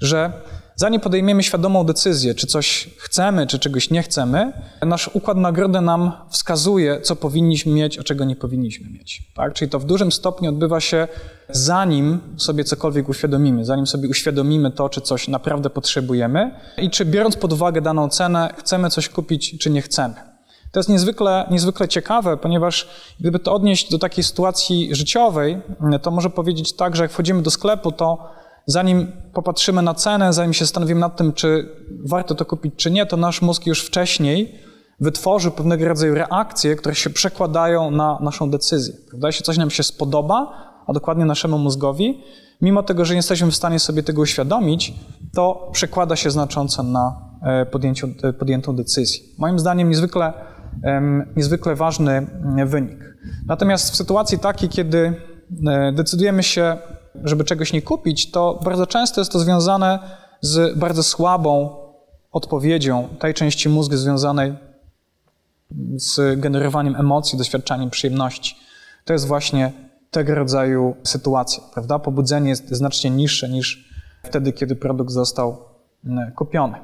że 0.00 0.32
Zanim 0.78 1.00
podejmiemy 1.00 1.42
świadomą 1.42 1.84
decyzję, 1.84 2.34
czy 2.34 2.46
coś 2.46 2.90
chcemy, 2.98 3.46
czy 3.46 3.58
czegoś 3.58 3.90
nie 3.90 4.02
chcemy, 4.02 4.52
nasz 4.82 5.10
układ 5.12 5.36
nagrody 5.36 5.80
nam 5.80 6.12
wskazuje, 6.30 7.00
co 7.00 7.16
powinniśmy 7.16 7.72
mieć, 7.72 7.98
a 7.98 8.02
czego 8.02 8.24
nie 8.24 8.36
powinniśmy 8.36 8.90
mieć. 8.90 9.22
Tak? 9.34 9.54
Czyli 9.54 9.70
to 9.70 9.78
w 9.78 9.84
dużym 9.84 10.12
stopniu 10.12 10.50
odbywa 10.50 10.80
się 10.80 11.08
zanim 11.50 12.20
sobie 12.36 12.64
cokolwiek 12.64 13.08
uświadomimy, 13.08 13.64
zanim 13.64 13.86
sobie 13.86 14.08
uświadomimy 14.08 14.70
to, 14.70 14.88
czy 14.88 15.00
coś 15.00 15.28
naprawdę 15.28 15.70
potrzebujemy 15.70 16.50
i 16.78 16.90
czy 16.90 17.04
biorąc 17.04 17.36
pod 17.36 17.52
uwagę 17.52 17.80
daną 17.80 18.08
cenę, 18.08 18.54
chcemy 18.58 18.90
coś 18.90 19.08
kupić, 19.08 19.58
czy 19.58 19.70
nie 19.70 19.82
chcemy. 19.82 20.14
To 20.72 20.80
jest 20.80 20.88
niezwykle, 20.88 21.46
niezwykle 21.50 21.88
ciekawe, 21.88 22.36
ponieważ 22.36 22.88
gdyby 23.20 23.38
to 23.38 23.54
odnieść 23.54 23.90
do 23.90 23.98
takiej 23.98 24.24
sytuacji 24.24 24.94
życiowej, 24.94 25.60
to 26.02 26.10
może 26.10 26.30
powiedzieć 26.30 26.76
tak, 26.76 26.96
że 26.96 27.02
jak 27.02 27.12
wchodzimy 27.12 27.42
do 27.42 27.50
sklepu, 27.50 27.92
to 27.92 28.36
zanim 28.66 29.12
popatrzymy 29.32 29.82
na 29.82 29.94
cenę, 29.94 30.32
zanim 30.32 30.52
się 30.52 30.64
zastanowimy 30.64 31.00
nad 31.00 31.16
tym, 31.16 31.32
czy 31.32 31.68
warto 32.04 32.34
to 32.34 32.44
kupić, 32.44 32.74
czy 32.76 32.90
nie, 32.90 33.06
to 33.06 33.16
nasz 33.16 33.42
mózg 33.42 33.66
już 33.66 33.84
wcześniej 33.86 34.66
wytworzy 35.00 35.50
pewnego 35.50 35.88
rodzaju 35.88 36.14
reakcje, 36.14 36.76
które 36.76 36.94
się 36.94 37.10
przekładają 37.10 37.90
na 37.90 38.18
naszą 38.20 38.50
decyzję. 38.50 38.94
Prawda? 39.08 39.28
Jeśli 39.28 39.44
coś 39.44 39.56
nam 39.56 39.70
się 39.70 39.82
spodoba, 39.82 40.52
a 40.86 40.92
dokładnie 40.92 41.24
naszemu 41.24 41.58
mózgowi, 41.58 42.22
mimo 42.62 42.82
tego, 42.82 43.04
że 43.04 43.14
nie 43.14 43.18
jesteśmy 43.18 43.50
w 43.50 43.56
stanie 43.56 43.78
sobie 43.78 44.02
tego 44.02 44.22
uświadomić, 44.22 44.94
to 45.34 45.70
przekłada 45.72 46.16
się 46.16 46.30
znacząco 46.30 46.82
na 46.82 47.16
e, 47.42 47.66
e, 48.22 48.32
podjętą 48.32 48.76
decyzję. 48.76 49.20
Moim 49.38 49.58
zdaniem 49.58 49.88
niezwykle, 49.88 50.32
niezwykle 51.36 51.74
ważny 51.74 52.12
mm, 52.12 52.68
wynik. 52.68 53.16
Natomiast 53.46 53.90
w 53.90 53.96
sytuacji 53.96 54.38
takiej, 54.38 54.68
kiedy 54.68 55.14
e, 55.66 55.92
decydujemy 55.92 56.42
się 56.42 56.76
żeby 57.24 57.44
czegoś 57.44 57.72
nie 57.72 57.82
kupić, 57.82 58.30
to 58.30 58.60
bardzo 58.64 58.86
często 58.86 59.20
jest 59.20 59.32
to 59.32 59.38
związane 59.38 59.98
z 60.40 60.78
bardzo 60.78 61.02
słabą 61.02 61.76
odpowiedzią 62.32 63.08
tej 63.18 63.34
części 63.34 63.68
mózgu 63.68 63.96
związanej 63.96 64.54
z 65.96 66.40
generowaniem 66.40 66.96
emocji, 66.96 67.38
doświadczaniem 67.38 67.90
przyjemności. 67.90 68.56
To 69.04 69.12
jest 69.12 69.26
właśnie 69.26 69.72
tego 70.10 70.34
rodzaju 70.34 70.96
sytuacja, 71.04 71.62
prawda? 71.74 71.98
Pobudzenie 71.98 72.48
jest 72.48 72.68
znacznie 72.70 73.10
niższe 73.10 73.48
niż 73.48 73.90
wtedy, 74.22 74.52
kiedy 74.52 74.76
produkt 74.76 75.10
został 75.10 75.58
mm, 76.04 76.32
kupiony. 76.32 76.78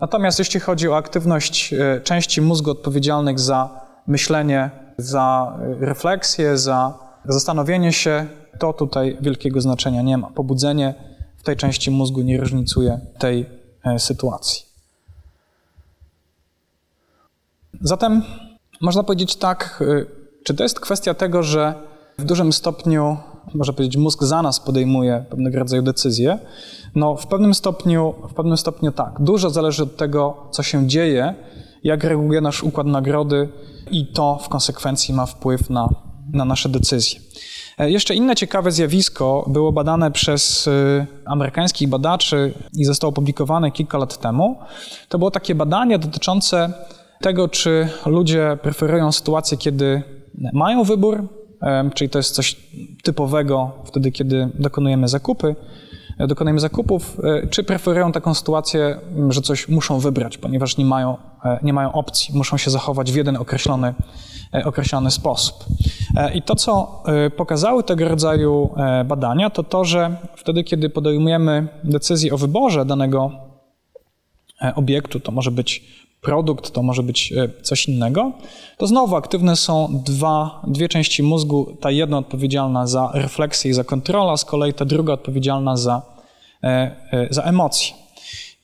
Natomiast 0.00 0.38
jeśli 0.38 0.60
chodzi 0.60 0.88
o 0.88 0.96
aktywność 0.96 1.72
e, 1.72 2.00
części 2.00 2.42
mózgu 2.42 2.70
odpowiedzialnych 2.70 3.40
za 3.40 3.80
myślenie, 4.06 4.70
za 4.98 5.56
e, 5.60 5.86
refleksję, 5.86 6.58
za 6.58 7.09
zastanowienie 7.24 7.92
się, 7.92 8.26
to 8.58 8.72
tutaj 8.72 9.18
wielkiego 9.20 9.60
znaczenia 9.60 10.02
nie 10.02 10.18
ma. 10.18 10.30
Pobudzenie 10.30 10.94
w 11.36 11.42
tej 11.42 11.56
części 11.56 11.90
mózgu 11.90 12.22
nie 12.22 12.40
różnicuje 12.40 13.00
tej 13.18 13.46
e, 13.84 13.98
sytuacji. 13.98 14.62
Zatem 17.80 18.22
można 18.80 19.02
powiedzieć 19.02 19.36
tak, 19.36 19.82
e, 19.86 20.04
czy 20.44 20.54
to 20.54 20.62
jest 20.62 20.80
kwestia 20.80 21.14
tego, 21.14 21.42
że 21.42 21.74
w 22.18 22.24
dużym 22.24 22.52
stopniu, 22.52 23.16
można 23.54 23.74
powiedzieć, 23.74 23.96
mózg 23.96 24.22
za 24.24 24.42
nas 24.42 24.60
podejmuje 24.60 25.24
pewnego 25.30 25.58
rodzaju 25.58 25.82
decyzje? 25.82 26.38
No, 26.94 27.16
w 27.16 27.26
pewnym 27.26 27.54
stopniu, 27.54 28.14
w 28.30 28.34
pewnym 28.34 28.56
stopniu 28.56 28.92
tak. 28.92 29.20
Dużo 29.20 29.50
zależy 29.50 29.82
od 29.82 29.96
tego, 29.96 30.36
co 30.50 30.62
się 30.62 30.86
dzieje, 30.86 31.34
jak 31.84 32.04
reaguje 32.04 32.40
nasz 32.40 32.62
układ 32.62 32.86
nagrody 32.86 33.48
i 33.90 34.06
to 34.06 34.38
w 34.42 34.48
konsekwencji 34.48 35.14
ma 35.14 35.26
wpływ 35.26 35.70
na, 35.70 35.88
na 36.32 36.44
nasze 36.44 36.68
decyzje. 36.68 37.20
E, 37.80 37.90
jeszcze 37.90 38.14
inne 38.14 38.36
ciekawe 38.36 38.72
zjawisko 38.72 39.44
było 39.48 39.72
badane 39.72 40.10
przez 40.10 40.68
e, 40.68 41.06
amerykańskich 41.24 41.88
badaczy 41.88 42.54
i 42.76 42.84
zostało 42.84 43.08
opublikowane 43.08 43.70
kilka 43.70 43.98
lat 43.98 44.18
temu. 44.18 44.58
To 45.08 45.18
było 45.18 45.30
takie 45.30 45.54
badanie 45.54 45.98
dotyczące 45.98 46.72
tego, 47.20 47.48
czy 47.48 47.88
ludzie 48.06 48.58
preferują 48.62 49.12
sytuację, 49.12 49.58
kiedy 49.58 50.02
mają 50.52 50.84
wybór, 50.84 51.28
czyli 51.94 52.10
to 52.10 52.18
jest 52.18 52.34
coś 52.34 52.56
typowego 53.02 53.70
wtedy, 53.84 54.12
kiedy 54.12 54.50
dokonujemy 54.54 55.08
zakupy, 55.08 55.56
dokonujemy 56.18 56.60
zakupów, 56.60 57.16
czy 57.50 57.64
preferują 57.64 58.12
taką 58.12 58.34
sytuację, 58.34 59.00
że 59.28 59.40
coś 59.40 59.68
muszą 59.68 59.98
wybrać, 59.98 60.38
ponieważ 60.38 60.76
nie 60.76 60.84
mają, 60.84 61.16
nie 61.62 61.72
mają 61.72 61.92
opcji, 61.92 62.36
muszą 62.36 62.56
się 62.56 62.70
zachować 62.70 63.12
w 63.12 63.16
jeden 63.16 63.36
określony, 63.36 63.94
określony 64.64 65.10
sposób. 65.10 65.64
I 66.34 66.42
to, 66.42 66.54
co 66.54 67.02
pokazały 67.36 67.82
tego 67.82 68.08
rodzaju 68.08 68.70
badania, 69.04 69.50
to 69.50 69.62
to, 69.62 69.84
że 69.84 70.16
wtedy, 70.36 70.64
kiedy 70.64 70.90
podejmujemy 70.90 71.68
decyzję 71.84 72.34
o 72.34 72.38
wyborze 72.38 72.84
danego 72.84 73.30
obiektu, 74.76 75.20
to 75.20 75.32
może 75.32 75.50
być 75.50 75.84
produkt, 76.20 76.70
to 76.70 76.82
może 76.82 77.02
być 77.02 77.32
e, 77.32 77.62
coś 77.62 77.88
innego, 77.88 78.32
to 78.76 78.86
znowu 78.86 79.16
aktywne 79.16 79.56
są 79.56 80.02
dwa, 80.06 80.62
dwie 80.66 80.88
części 80.88 81.22
mózgu. 81.22 81.76
Ta 81.80 81.90
jedna 81.90 82.18
odpowiedzialna 82.18 82.86
za 82.86 83.10
refleksję 83.14 83.70
i 83.70 83.74
za 83.74 83.84
kontrolę, 83.84 84.38
z 84.38 84.44
kolei 84.44 84.74
ta 84.74 84.84
druga 84.84 85.12
odpowiedzialna 85.12 85.76
za, 85.76 86.02
e, 86.64 86.68
e, 87.12 87.26
za 87.30 87.42
emocje. 87.42 87.94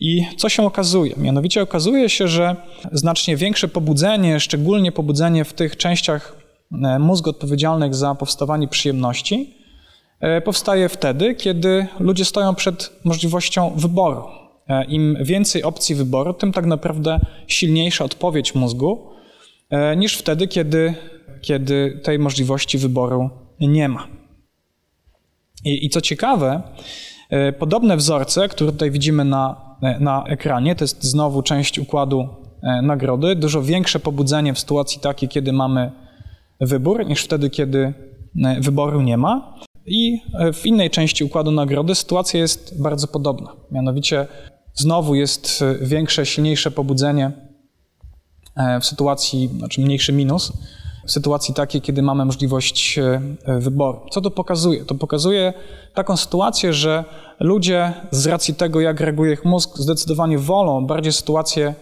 I 0.01 0.27
co 0.37 0.49
się 0.49 0.63
okazuje? 0.63 1.15
Mianowicie 1.17 1.63
okazuje 1.63 2.09
się, 2.09 2.29
że 2.29 2.57
znacznie 2.93 3.37
większe 3.37 3.69
pobudzenie, 3.69 4.41
szczególnie 4.41 4.93
pobudzenie 4.93 5.45
w 5.45 5.53
tych 5.53 5.77
częściach 5.77 6.37
mózgu 6.99 7.31
odpowiedzialnych 7.31 7.95
za 7.95 8.15
powstawanie 8.15 8.69
przyjemności, 8.69 9.57
powstaje 10.45 10.89
wtedy, 10.89 11.35
kiedy 11.35 11.87
ludzie 12.01 12.25
stoją 12.25 12.55
przed 12.55 12.93
możliwością 13.05 13.73
wyboru. 13.77 14.25
E, 14.69 14.85
Im 14.85 15.17
więcej 15.21 15.63
opcji 15.63 15.95
wyboru, 15.95 16.35
tym 16.35 16.53
tak 16.53 16.67
naprawdę 16.67 17.21
silniejsza 17.47 18.05
odpowiedź 18.05 18.55
mózgu 18.55 19.11
e, 19.71 19.97
niż 19.97 20.17
wtedy, 20.19 20.49
kiedy, 20.49 20.95
kiedy 21.43 22.01
tej 22.05 22.19
możliwości 22.19 22.79
wyboru 22.79 23.31
nie 23.61 23.89
ma. 23.89 24.07
I, 25.65 25.87
i 25.87 25.91
co 25.91 26.01
ciekawe, 26.01 26.63
e, 27.31 27.53
podobne 27.53 27.97
wzorce, 27.97 28.49
które 28.49 28.73
tutaj 28.73 28.91
widzimy 28.91 29.25
na, 29.25 29.77
na 30.01 30.25
ekranie, 30.25 30.75
to 30.75 30.85
jest 30.85 31.05
znowu 31.05 31.43
część 31.43 31.79
układu 31.79 32.29
nagrody, 32.83 33.37
dużo 33.37 33.63
większe 33.63 34.01
pobudzenie 34.01 34.55
w 34.55 34.59
sytuacji 34.59 35.01
takiej, 35.01 35.29
kiedy 35.29 35.53
mamy 35.53 35.93
wybór, 36.61 37.07
niż 37.07 37.25
wtedy, 37.25 37.51
kiedy 37.51 37.95
wyboru 38.61 39.03
nie 39.03 39.17
ma. 39.17 39.55
I 39.87 40.21
w 40.53 40.67
innej 40.67 40.91
części 40.91 41.25
układu 41.25 41.51
nagrody 41.51 41.95
sytuacja 41.95 42.41
jest 42.41 42.83
bardzo 42.83 43.07
podobna. 43.07 43.53
Mianowicie 43.71 44.27
Znowu 44.77 45.15
jest 45.15 45.63
e, 45.63 45.87
większe, 45.87 46.27
silniejsze 46.27 46.71
pobudzenie 46.71 47.33
e, 48.57 48.81
w 48.81 48.87
sytuacji, 48.87 49.51
znaczy 49.59 49.81
mniejszy 49.81 50.13
minus, 50.13 50.53
w 51.07 51.13
sytuacji 51.13 51.55
takiej, 51.55 51.81
kiedy 51.81 52.03
mamy 52.03 52.25
możliwość 52.25 52.99
e, 52.99 53.21
wyboru. 53.61 54.01
Co 54.11 54.21
to 54.21 54.31
pokazuje? 54.31 54.85
To 54.85 54.95
pokazuje 54.95 55.53
taką 55.95 56.17
sytuację, 56.17 56.73
że 56.73 57.05
ludzie 57.41 57.93
z 58.11 58.27
racji 58.27 58.55
tego, 58.55 58.81
jak 58.81 59.01
reaguje 59.01 59.33
ich 59.33 59.45
mózg, 59.45 59.79
zdecydowanie 59.79 60.39
wolą 60.39 60.87
bardziej 60.87 61.13
sytuację 61.13 61.75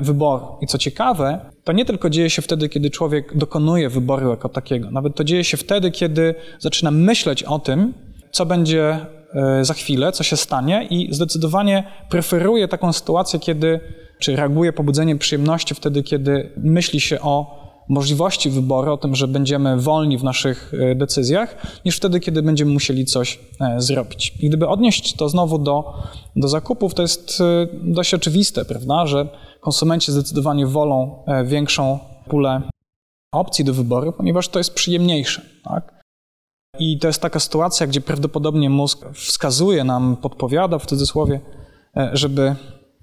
wyboru. 0.00 0.46
I 0.60 0.66
co 0.66 0.78
ciekawe, 0.78 1.40
to 1.64 1.72
nie 1.72 1.84
tylko 1.84 2.10
dzieje 2.10 2.30
się 2.30 2.42
wtedy, 2.42 2.68
kiedy 2.68 2.90
człowiek 2.90 3.36
dokonuje 3.36 3.88
wyboru 3.88 4.30
jako 4.30 4.48
takiego, 4.48 4.90
nawet 4.90 5.14
to 5.14 5.24
dzieje 5.24 5.44
się 5.44 5.56
wtedy, 5.56 5.90
kiedy 5.90 6.34
zaczyna 6.58 6.90
myśleć 6.90 7.42
o 7.42 7.58
tym, 7.58 7.94
co 8.32 8.46
będzie 8.46 9.00
E, 9.34 9.64
za 9.64 9.74
chwilę, 9.74 10.12
co 10.12 10.24
się 10.24 10.36
stanie 10.36 10.86
i 10.90 11.14
zdecydowanie 11.14 11.84
preferuje 12.10 12.68
taką 12.68 12.92
sytuację, 12.92 13.38
kiedy, 13.38 13.80
czy 14.18 14.36
reaguje 14.36 14.72
pobudzeniem 14.72 15.18
przyjemności 15.18 15.74
wtedy, 15.74 16.02
kiedy 16.02 16.52
myśli 16.56 17.00
się 17.00 17.20
o 17.20 17.58
możliwości 17.88 18.50
wyboru, 18.50 18.92
o 18.92 18.96
tym, 18.96 19.16
że 19.16 19.28
będziemy 19.28 19.80
wolni 19.80 20.18
w 20.18 20.24
naszych 20.24 20.72
e, 20.74 20.94
decyzjach, 20.94 21.56
niż 21.84 21.96
wtedy, 21.96 22.20
kiedy 22.20 22.42
będziemy 22.42 22.72
musieli 22.72 23.04
coś 23.04 23.38
e, 23.60 23.80
zrobić. 23.80 24.34
I 24.40 24.48
gdyby 24.48 24.68
odnieść 24.68 25.16
to 25.16 25.28
znowu 25.28 25.58
do, 25.58 25.94
do 26.36 26.48
zakupów, 26.48 26.94
to 26.94 27.02
jest 27.02 27.42
dość 27.82 28.14
oczywiste, 28.14 28.64
prawda, 28.64 29.06
że 29.06 29.28
konsumenci 29.60 30.12
zdecydowanie 30.12 30.66
wolą 30.66 31.24
większą 31.44 31.98
pulę 32.28 32.62
opcji 33.32 33.64
do 33.64 33.74
wyboru, 33.74 34.12
ponieważ 34.12 34.48
to 34.48 34.58
jest 34.58 34.74
przyjemniejsze. 34.74 35.42
Tak? 35.64 35.98
I 36.78 36.98
to 36.98 37.06
jest 37.06 37.22
taka 37.22 37.40
sytuacja, 37.40 37.86
gdzie 37.86 38.00
prawdopodobnie 38.00 38.70
mózg 38.70 39.06
wskazuje 39.14 39.84
nam, 39.84 40.16
podpowiada 40.16 40.78
w 40.78 40.86
cudzysłowie, 40.86 41.40
e, 41.96 42.10
żeby 42.12 42.56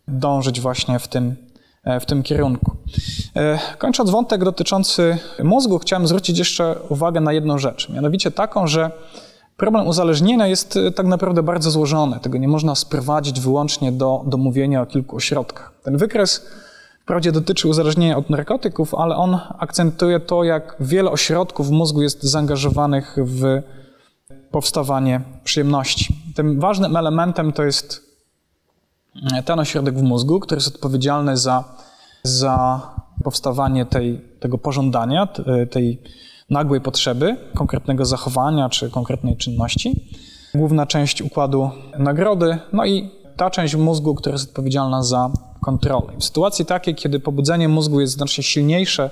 dążyć 0.07 0.61
właśnie 0.61 0.99
w 0.99 1.07
tym, 1.07 1.35
e, 1.83 1.99
w 1.99 2.05
tym 2.05 2.23
kierunku. 2.23 2.75
E, 3.35 3.59
kończąc 3.77 4.09
wątek 4.09 4.43
dotyczący 4.43 5.17
mózgu, 5.43 5.79
chciałem 5.79 6.07
zwrócić 6.07 6.39
jeszcze 6.39 6.75
uwagę 6.89 7.21
na 7.21 7.33
jedną 7.33 7.57
rzecz, 7.57 7.89
mianowicie 7.89 8.31
taką, 8.31 8.67
że 8.67 8.91
problem 9.57 9.87
uzależnienia 9.87 10.47
jest 10.47 10.79
tak 10.95 11.05
naprawdę 11.05 11.43
bardzo 11.43 11.71
złożony. 11.71 12.19
Tego 12.19 12.37
nie 12.37 12.47
można 12.47 12.75
sprowadzić 12.75 13.39
wyłącznie 13.39 13.91
do, 13.91 14.23
do 14.27 14.37
mówienia 14.37 14.81
o 14.81 14.85
kilku 14.85 15.15
ośrodkach. 15.15 15.73
Ten 15.83 15.97
wykres 15.97 16.47
Wprawdzie 17.05 17.31
dotyczy 17.31 17.67
uzależnienia 17.67 18.17
od 18.17 18.29
narkotyków, 18.29 18.95
ale 18.95 19.15
on 19.15 19.39
akcentuje 19.59 20.19
to, 20.19 20.43
jak 20.43 20.75
wiele 20.79 21.11
ośrodków 21.11 21.67
w 21.67 21.71
mózgu 21.71 22.01
jest 22.01 22.23
zaangażowanych 22.23 23.17
w 23.17 23.61
powstawanie 24.51 25.21
przyjemności. 25.43 26.15
Tym 26.35 26.59
ważnym 26.59 26.95
elementem 26.95 27.53
to 27.53 27.63
jest 27.63 28.01
ten 29.45 29.59
ośrodek 29.59 29.97
w 29.97 30.01
mózgu, 30.01 30.39
który 30.39 30.57
jest 30.57 30.75
odpowiedzialny 30.75 31.37
za, 31.37 31.63
za 32.23 32.81
powstawanie 33.23 33.85
tej, 33.85 34.21
tego 34.39 34.57
pożądania, 34.57 35.27
tej 35.71 36.01
nagłej 36.49 36.81
potrzeby, 36.81 37.37
konkretnego 37.55 38.05
zachowania 38.05 38.69
czy 38.69 38.89
konkretnej 38.89 39.37
czynności. 39.37 40.09
Główna 40.55 40.85
część 40.85 41.21
układu 41.21 41.69
nagrody, 41.99 42.57
no 42.73 42.85
i 42.85 43.11
ta 43.37 43.49
część 43.49 43.75
mózgu, 43.75 44.15
która 44.15 44.33
jest 44.33 44.49
odpowiedzialna 44.49 45.03
za 45.03 45.31
kontrolę. 45.61 46.13
W 46.19 46.23
sytuacji 46.23 46.65
takiej, 46.65 46.95
kiedy 46.95 47.19
pobudzenie 47.19 47.69
mózgu 47.69 48.01
jest 48.01 48.13
znacznie 48.13 48.43
silniejsze 48.43 49.09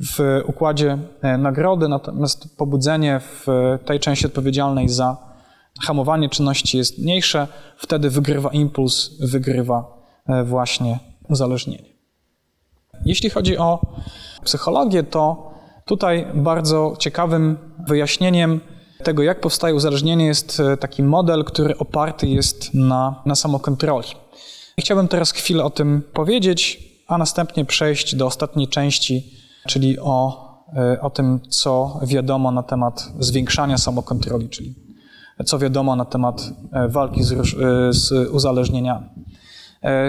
w 0.00 0.42
układzie 0.46 0.98
e, 1.22 1.38
nagrody, 1.38 1.88
natomiast 1.88 2.56
pobudzenie 2.56 3.20
w 3.20 3.46
tej 3.84 4.00
części 4.00 4.26
odpowiedzialnej 4.26 4.88
za 4.88 5.16
hamowanie 5.80 6.28
czynności 6.28 6.78
jest 6.78 6.98
mniejsze, 6.98 7.48
wtedy 7.76 8.10
wygrywa 8.10 8.50
impuls, 8.50 9.10
wygrywa 9.20 9.98
e, 10.26 10.44
właśnie 10.44 10.98
uzależnienie. 11.28 11.92
Jeśli 13.04 13.30
chodzi 13.30 13.58
o 13.58 13.80
psychologię, 14.44 15.02
to 15.02 15.51
tutaj 15.92 16.26
bardzo 16.34 16.94
ciekawym 16.98 17.56
wyjaśnieniem 17.88 18.60
tego, 19.02 19.22
jak 19.22 19.40
powstaje 19.40 19.74
uzależnienie, 19.74 20.26
jest 20.26 20.60
e, 20.60 20.76
taki 20.76 21.02
model, 21.02 21.44
który 21.44 21.78
oparty 21.78 22.26
jest 22.26 22.74
na, 22.74 23.22
na 23.26 23.34
samokontroli. 23.34 24.08
Chciałbym 24.78 25.08
teraz 25.08 25.32
chwilę 25.32 25.64
o 25.64 25.70
tym 25.70 26.02
powiedzieć, 26.12 26.88
a 27.08 27.18
następnie 27.18 27.64
przejść 27.64 28.14
do 28.14 28.26
ostatniej 28.26 28.68
części, 28.68 29.34
czyli 29.68 29.98
o, 29.98 30.48
e, 30.76 31.00
o 31.00 31.10
tym, 31.10 31.40
co 31.48 32.00
wiadomo 32.02 32.50
na 32.50 32.62
temat 32.62 33.12
zwiększania 33.18 33.78
samokontroli, 33.78 34.48
czyli 34.48 34.74
co 35.44 35.58
wiadomo 35.58 35.96
na 35.96 36.04
temat 36.04 36.50
e, 36.72 36.88
walki 36.88 37.22
z, 37.22 37.34
z 37.96 38.30
uzależnieniami. 38.30 39.06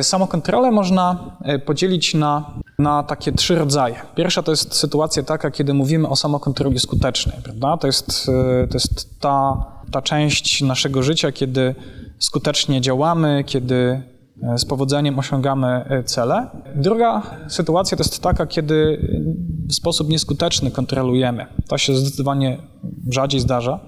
Samokontrolę 0.02 0.72
można 0.72 1.38
podzielić 1.66 2.14
na, 2.14 2.54
na 2.80 3.04
takie 3.04 3.32
trzy 3.32 3.56
rodzaje. 3.56 3.96
Pierwsza 4.16 4.44
to 4.44 4.52
jest 4.52 4.76
sytuacja 4.76 5.24
taka, 5.24 5.52
kiedy 5.52 5.74
mówimy 5.74 6.08
o 6.08 6.16
samokontroli 6.16 6.80
skutecznej, 6.80 7.38
prawda? 7.44 7.78
To 7.78 7.88
jest, 7.88 8.26
to 8.70 8.74
jest 8.74 9.20
ta, 9.20 9.66
ta 9.92 10.02
część 10.02 10.62
naszego 10.62 11.04
życia, 11.04 11.32
kiedy 11.32 11.76
skutecznie 12.20 12.82
działamy, 12.82 13.44
kiedy 13.48 14.04
E, 14.42 14.58
z 14.58 14.66
powodzeniem 14.66 15.20
osiągamy 15.20 15.68
e, 15.68 16.04
cele. 16.04 16.48
Druga 16.76 17.22
sytuacja 17.48 17.98
to 17.98 18.04
jest 18.04 18.22
taka, 18.22 18.46
kiedy 18.46 19.08
w 19.70 19.74
sposób 19.74 20.10
nieskuteczny 20.10 20.72
kontrolujemy. 20.72 21.46
To 21.68 21.78
się 21.78 21.96
zdecydowanie 21.96 22.58
rzadziej 23.10 23.40
zdarza. 23.40 23.80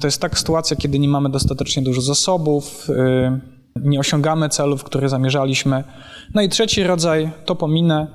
To 0.00 0.06
jest 0.06 0.20
taka 0.20 0.36
sytuacja, 0.36 0.76
kiedy 0.76 0.98
nie 0.98 1.08
mamy 1.08 1.30
dostatecznie 1.30 1.82
dużo 1.82 2.00
zasobów, 2.00 2.88
e, 2.90 3.53
nie 3.80 4.00
osiągamy 4.00 4.48
celów, 4.48 4.84
które 4.84 5.08
zamierzaliśmy. 5.08 5.84
No 6.34 6.42
i 6.42 6.48
trzeci 6.48 6.82
rodzaj, 6.82 7.30
to 7.44 7.54
pominę, 7.54 8.06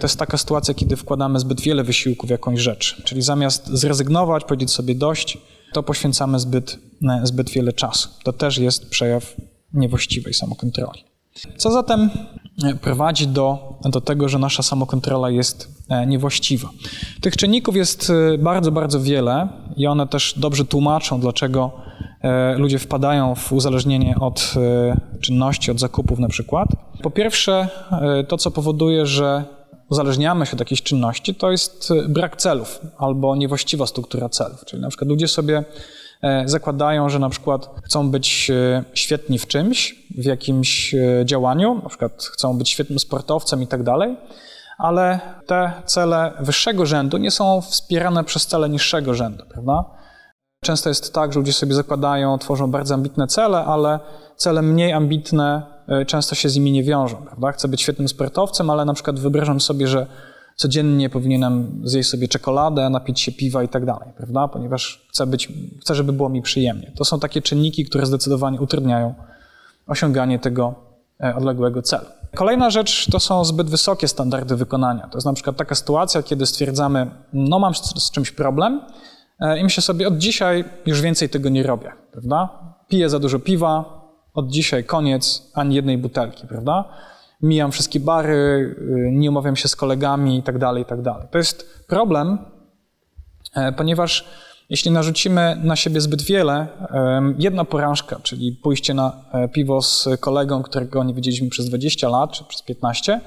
to 0.00 0.06
jest 0.06 0.18
taka 0.18 0.38
sytuacja, 0.38 0.74
kiedy 0.74 0.96
wkładamy 0.96 1.40
zbyt 1.40 1.60
wiele 1.60 1.84
wysiłku 1.84 2.26
w 2.26 2.30
jakąś 2.30 2.60
rzecz. 2.60 3.02
Czyli 3.04 3.22
zamiast 3.22 3.66
zrezygnować, 3.68 4.44
powiedzieć 4.44 4.70
sobie 4.70 4.94
dość, 4.94 5.38
to 5.72 5.82
poświęcamy 5.82 6.38
zbyt, 6.38 6.78
zbyt 7.22 7.50
wiele 7.50 7.72
czasu. 7.72 8.08
To 8.24 8.32
też 8.32 8.58
jest 8.58 8.90
przejaw 8.90 9.36
niewłaściwej 9.74 10.34
samokontroli. 10.34 11.04
Co 11.56 11.70
zatem 11.70 12.10
e, 12.64 12.74
prowadzi 12.74 13.26
do, 13.26 13.74
do 13.84 14.00
tego, 14.00 14.28
że 14.28 14.38
nasza 14.38 14.62
samokontrola 14.62 15.30
jest 15.30 15.84
e, 15.88 16.06
niewłaściwa? 16.06 16.70
Tych 17.20 17.36
czynników 17.36 17.76
jest 17.76 18.10
e, 18.34 18.38
bardzo, 18.38 18.72
bardzo 18.72 19.00
wiele 19.00 19.48
i 19.76 19.86
one 19.86 20.06
też 20.08 20.34
dobrze 20.36 20.64
tłumaczą, 20.64 21.20
dlaczego 21.20 21.72
ludzie 22.56 22.78
wpadają 22.78 23.34
w 23.34 23.52
uzależnienie 23.52 24.14
od 24.20 24.54
czynności, 25.20 25.70
od 25.70 25.80
zakupów 25.80 26.18
na 26.18 26.28
przykład. 26.28 26.68
Po 27.02 27.10
pierwsze, 27.10 27.68
to 28.28 28.38
co 28.38 28.50
powoduje, 28.50 29.06
że 29.06 29.44
uzależniamy 29.90 30.46
się 30.46 30.52
od 30.52 30.60
jakiejś 30.60 30.82
czynności, 30.82 31.34
to 31.34 31.50
jest 31.50 31.92
brak 32.08 32.36
celów 32.36 32.80
albo 32.98 33.36
niewłaściwa 33.36 33.86
struktura 33.86 34.28
celów. 34.28 34.64
Czyli 34.64 34.82
na 34.82 34.88
przykład 34.88 35.08
ludzie 35.08 35.28
sobie 35.28 35.64
e, 36.22 36.48
zakładają, 36.48 37.08
że 37.08 37.18
na 37.18 37.30
przykład 37.30 37.70
chcą 37.84 38.10
być 38.10 38.50
e, 38.50 38.84
świetni 38.94 39.38
w 39.38 39.46
czymś, 39.46 39.96
w 40.18 40.24
jakimś 40.24 40.94
e, 40.94 41.22
działaniu, 41.24 41.80
na 41.82 41.88
przykład 41.88 42.22
chcą 42.22 42.58
być 42.58 42.70
świetnym 42.70 42.98
sportowcem 42.98 43.62
i 43.62 43.66
tak 43.66 43.82
dalej, 43.82 44.16
ale 44.78 45.20
te 45.46 45.72
cele 45.86 46.32
wyższego 46.40 46.86
rzędu 46.86 47.16
nie 47.16 47.30
są 47.30 47.60
wspierane 47.60 48.24
przez 48.24 48.46
cele 48.46 48.68
niższego 48.68 49.14
rzędu, 49.14 49.44
prawda? 49.48 49.84
Często 50.64 50.88
jest 50.88 51.14
tak, 51.14 51.32
że 51.32 51.40
ludzie 51.40 51.52
sobie 51.52 51.74
zakładają, 51.74 52.38
tworzą 52.38 52.70
bardzo 52.70 52.94
ambitne 52.94 53.26
cele, 53.26 53.64
ale 53.64 54.00
cele 54.36 54.62
mniej 54.62 54.92
ambitne 54.92 55.62
e, 55.88 56.04
często 56.04 56.34
się 56.34 56.48
z 56.48 56.56
nimi 56.56 56.72
nie 56.72 56.82
wiążą, 56.82 57.16
prawda? 57.16 57.52
Chcę 57.52 57.68
być 57.68 57.82
świetnym 57.82 58.08
sportowcem, 58.08 58.70
ale 58.70 58.84
na 58.84 58.94
przykład 58.94 59.20
wyobrażam 59.20 59.60
sobie, 59.60 59.88
że 59.88 60.06
codziennie 60.56 61.10
powinienem 61.10 61.82
zjeść 61.84 62.10
sobie 62.10 62.28
czekoladę, 62.28 62.90
napić 62.90 63.20
się 63.20 63.32
piwa 63.32 63.62
i 63.62 63.68
tak 63.68 63.86
dalej, 63.86 64.08
prawda? 64.16 64.48
Ponieważ 64.48 65.06
chcę, 65.10 65.26
być, 65.26 65.52
chcę, 65.80 65.94
żeby 65.94 66.12
było 66.12 66.28
mi 66.28 66.42
przyjemnie. 66.42 66.92
To 66.96 67.04
są 67.04 67.20
takie 67.20 67.42
czynniki, 67.42 67.84
które 67.84 68.06
zdecydowanie 68.06 68.60
utrudniają 68.60 69.14
osiąganie 69.86 70.38
tego 70.38 70.74
e, 71.20 71.36
odległego 71.36 71.82
celu. 71.82 72.06
Kolejna 72.34 72.70
rzecz 72.70 73.10
to 73.10 73.20
są 73.20 73.44
zbyt 73.44 73.70
wysokie 73.70 74.08
standardy 74.08 74.56
wykonania. 74.56 75.08
To 75.08 75.16
jest 75.16 75.26
na 75.26 75.32
przykład 75.32 75.56
taka 75.56 75.74
sytuacja, 75.74 76.22
kiedy 76.22 76.46
stwierdzamy, 76.46 77.10
no 77.32 77.58
mam 77.58 77.74
z 77.74 78.10
czymś 78.10 78.30
problem 78.30 78.80
i 79.58 79.62
myślę 79.62 79.82
sobie, 79.82 80.08
od 80.08 80.18
dzisiaj 80.18 80.64
już 80.86 81.00
więcej 81.00 81.28
tego 81.28 81.48
nie 81.48 81.62
robię, 81.62 81.92
prawda? 82.12 82.48
Piję 82.88 83.08
za 83.08 83.18
dużo 83.18 83.38
piwa, 83.38 84.00
od 84.34 84.48
dzisiaj 84.48 84.84
koniec, 84.84 85.50
ani 85.54 85.74
jednej 85.74 85.98
butelki, 85.98 86.46
prawda? 86.46 86.84
Mijam 87.42 87.72
wszystkie 87.72 88.00
bary, 88.00 88.34
y, 88.78 89.10
nie 89.12 89.30
umawiam 89.30 89.56
się 89.56 89.68
z 89.68 89.76
kolegami 89.76 90.38
i 90.38 90.42
tak 90.42 90.58
dalej, 90.58 90.82
i 90.82 90.86
tak. 90.86 91.00
To 91.30 91.38
jest 91.38 91.84
problem, 91.86 92.38
e, 93.54 93.72
ponieważ 93.72 94.28
jeśli 94.70 94.90
narzucimy 94.90 95.60
na 95.64 95.76
siebie 95.76 96.00
zbyt 96.00 96.22
wiele, 96.22 96.66
jedna 97.38 97.64
porażka, 97.64 98.20
czyli 98.22 98.52
pójście 98.52 98.94
na 98.94 99.24
e, 99.32 99.48
piwo 99.48 99.82
z 99.82 100.08
kolegą, 100.20 100.62
którego 100.62 101.04
nie 101.04 101.14
widzieliśmy 101.14 101.48
przez 101.48 101.68
20 101.68 102.08
lat 102.08 102.32
czy 102.32 102.44
przez 102.44 102.62
15, 102.62 103.20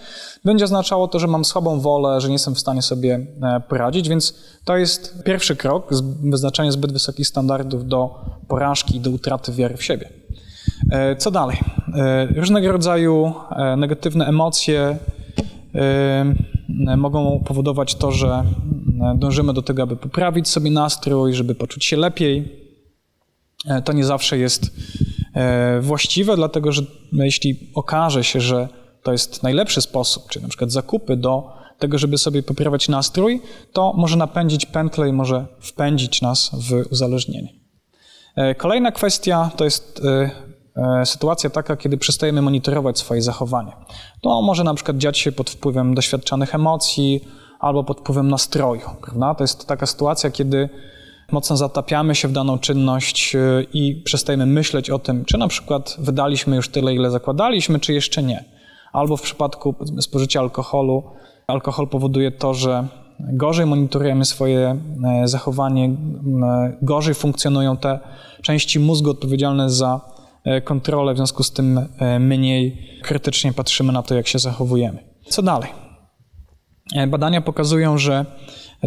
będzie 0.46 0.66
oznaczało 0.66 1.08
to, 1.08 1.20
że 1.20 1.28
mam 1.28 1.46
słabą 1.46 1.80
wolę, 1.80 2.22
że 2.22 2.28
nie 2.28 2.34
jestem 2.34 2.56
w 2.56 2.60
stanie 2.60 2.82
sobie 2.82 3.26
e, 3.42 3.60
poradzić, 3.60 4.10
więc 4.10 4.36
to 4.66 4.78
jest 4.78 5.24
pierwszy 5.24 5.56
krok, 5.56 5.90
wyznaczanie 6.24 6.72
zbyt 6.72 6.94
wysokich 6.94 7.28
standardów 7.28 7.88
do 7.88 8.26
porażki 8.48 9.00
do 9.00 9.10
utraty 9.10 9.52
wiary 9.52 9.78
w 9.78 9.84
siebie. 9.84 10.10
E, 10.92 11.16
co 11.16 11.32
dalej? 11.32 11.58
Różnego 12.36 12.72
rodzaju 12.72 13.34
negatywne 13.78 14.26
emocje 14.26 14.98
mogą 16.98 17.44
powodować 17.46 17.96
to, 17.96 18.12
że 18.12 18.44
E, 19.02 19.18
dążymy 19.18 19.54
do 19.54 19.62
tego, 19.62 19.84
aby 19.84 19.96
poprawić 19.96 20.48
sobie 20.48 20.72
nastrój, 20.72 21.34
żeby 21.34 21.56
poczuć 21.56 21.86
się 21.86 21.98
lepiej. 21.98 22.60
E, 23.66 23.82
to 23.82 23.94
nie 23.94 24.06
zawsze 24.06 24.38
jest 24.38 24.72
e, 25.36 25.82
właściwe, 25.82 26.36
dlatego 26.36 26.72
że 26.72 26.82
jeśli 27.12 27.72
okaże 27.76 28.24
się, 28.24 28.42
że 28.42 28.68
to 29.04 29.12
jest 29.12 29.44
najlepszy 29.44 29.82
sposób, 29.82 30.30
czyli 30.30 30.44
na 30.44 30.50
przykład 30.50 30.72
zakupy 30.72 31.18
do 31.18 31.54
tego, 31.80 31.98
żeby 31.98 32.18
sobie 32.18 32.44
poprawiać 32.44 32.90
nastrój, 32.90 33.42
to 33.74 33.94
może 33.98 34.18
napędzić 34.18 34.66
pętlę 34.66 35.10
i 35.10 35.14
może 35.14 35.46
wpędzić 35.60 36.22
nas 36.22 36.52
w 36.54 36.92
uzależnienie. 36.92 37.54
Kolejna 38.58 38.92
kwestia 38.92 39.52
to 39.56 39.64
jest 39.64 40.02
sytuacja 41.06 41.50
taka, 41.50 41.78
kiedy 41.78 41.98
przestajemy 41.98 42.42
monitorować 42.42 43.00
swoje 43.00 43.22
zachowanie. 43.22 43.72
To 44.22 44.42
może 44.42 44.64
na 44.64 44.74
przykład 44.74 44.98
dziać 44.98 45.18
się 45.18 45.32
pod 45.32 45.50
wpływem 45.50 45.96
doświadczanych 45.96 46.56
emocji, 46.56 47.22
albo 47.64 47.84
pod 47.84 48.00
wpływem 48.00 48.28
nastroju. 48.28 48.90
Prawda? 49.02 49.36
To 49.36 49.44
jest 49.44 49.68
taka 49.68 49.86
sytuacja, 49.86 50.32
kiedy 50.32 50.70
mocno 51.32 51.58
zatapiamy 51.58 52.16
się 52.16 52.28
w 52.28 52.32
daną 52.32 52.60
czynność 52.60 53.36
y, 53.36 53.68
i 53.74 53.96
przestajemy 53.96 54.46
myśleć 54.46 54.90
o 54.90 55.00
tym, 55.00 55.26
czy 55.26 55.38
na 55.38 55.48
przykład 55.48 55.96
wydaliśmy 56.00 56.56
już 56.56 56.70
tyle, 56.70 56.94
ile 56.94 57.12
zakładaliśmy, 57.12 57.80
czy 57.80 57.94
jeszcze 57.94 58.24
nie. 58.24 58.44
Albo 58.94 59.18
w 59.18 59.22
przypadku 59.22 59.76
spożycia 60.00 60.40
alkoholu, 60.40 61.04
alkohol 61.48 61.88
powoduje 61.88 62.32
to, 62.32 62.54
że 62.54 62.88
gorzej 63.20 63.66
monitorujemy 63.66 64.26
swoje 64.26 64.78
e, 65.04 65.28
zachowanie, 65.28 65.96
gorzej 66.82 67.14
funkcjonują 67.14 67.78
te 67.78 68.00
części 68.42 68.80
mózgu 68.80 69.10
odpowiedzialne 69.10 69.70
za 69.70 70.02
e, 70.02 70.23
kontrolę, 70.64 71.14
w 71.14 71.18
związku 71.18 71.44
z 71.44 71.52
tym 71.52 71.88
e, 72.00 72.20
mniej 72.20 72.90
krytycznie 73.04 73.54
patrzymy 73.54 73.94
na 73.94 74.04
to, 74.04 74.16
jak 74.16 74.28
się 74.28 74.40
zachowujemy. 74.40 75.04
Co 75.28 75.42
dalej? 75.42 75.70
E, 76.96 77.08
badania 77.08 77.42
pokazują, 77.42 77.98
że 77.98 78.26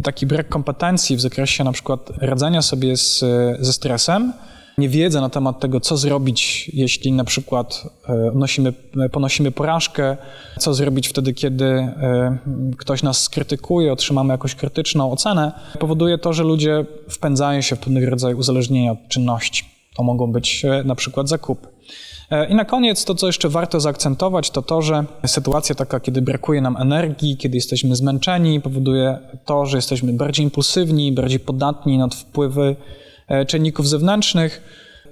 taki 0.02 0.26
brak 0.26 0.48
kompetencji 0.48 1.16
w 1.16 1.20
zakresie 1.20 1.64
na 1.64 1.72
przykład 1.72 2.10
radzenia 2.20 2.62
sobie 2.62 2.96
z, 2.96 3.24
ze 3.60 3.72
stresem, 3.72 4.32
niewiedza 4.78 5.20
na 5.20 5.28
temat 5.28 5.60
tego, 5.60 5.80
co 5.80 5.96
zrobić, 5.96 6.70
jeśli 6.74 7.12
na 7.12 7.24
przykład 7.24 7.82
nosimy, 8.34 8.72
ponosimy 9.12 9.50
porażkę, 9.50 10.16
co 10.58 10.74
zrobić 10.74 11.08
wtedy, 11.08 11.34
kiedy 11.34 11.64
e, 11.64 12.38
ktoś 12.78 13.02
nas 13.02 13.22
skrytykuje, 13.22 13.92
otrzymamy 13.92 14.34
jakąś 14.34 14.54
krytyczną 14.54 15.12
ocenę, 15.12 15.52
powoduje 15.78 16.18
to, 16.18 16.32
że 16.32 16.42
ludzie 16.42 16.84
wpędzają 17.10 17.60
się 17.60 17.76
w 17.76 17.78
pewnego 17.78 18.10
rodzaju 18.10 18.38
uzależnienia 18.38 18.92
od 18.92 19.08
czynności. 19.08 19.75
To 19.96 20.02
mogą 20.02 20.32
być 20.32 20.64
e, 20.64 20.84
na 20.84 20.94
przykład 20.94 21.28
zakupy. 21.28 21.68
E, 22.30 22.48
I 22.48 22.54
na 22.54 22.64
koniec 22.64 23.04
to, 23.04 23.14
co 23.14 23.26
jeszcze 23.26 23.48
warto 23.48 23.80
zaakcentować, 23.80 24.50
to 24.50 24.62
to, 24.62 24.82
że 24.82 25.04
sytuacja 25.26 25.74
taka, 25.74 26.00
kiedy 26.00 26.22
brakuje 26.22 26.60
nam 26.60 26.76
energii, 26.76 27.36
kiedy 27.36 27.56
jesteśmy 27.56 27.96
zmęczeni, 27.96 28.60
powoduje 28.60 29.18
to, 29.44 29.66
że 29.66 29.78
jesteśmy 29.78 30.12
bardziej 30.12 30.44
impulsywni, 30.44 31.12
bardziej 31.12 31.40
podatni 31.40 31.98
na 31.98 32.08
wpływy 32.08 32.76
e, 33.28 33.46
czynników 33.46 33.88
zewnętrznych. 33.88 34.62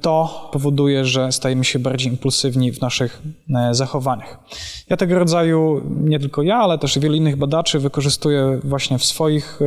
To 0.01 0.49
powoduje, 0.53 1.05
że 1.05 1.32
stajemy 1.32 1.64
się 1.64 1.78
bardziej 1.78 2.12
impulsywni 2.12 2.72
w 2.72 2.80
naszych 2.80 3.22
zachowaniach. 3.70 4.39
Ja 4.91 4.97
tego 4.97 5.18
rodzaju, 5.18 5.80
nie 6.01 6.20
tylko 6.20 6.43
ja, 6.43 6.57
ale 6.57 6.78
też 6.78 6.99
wielu 6.99 7.14
innych 7.14 7.37
badaczy 7.37 7.78
wykorzystuję 7.78 8.61
właśnie 8.64 8.99
w 8.99 9.05
swoich 9.05 9.61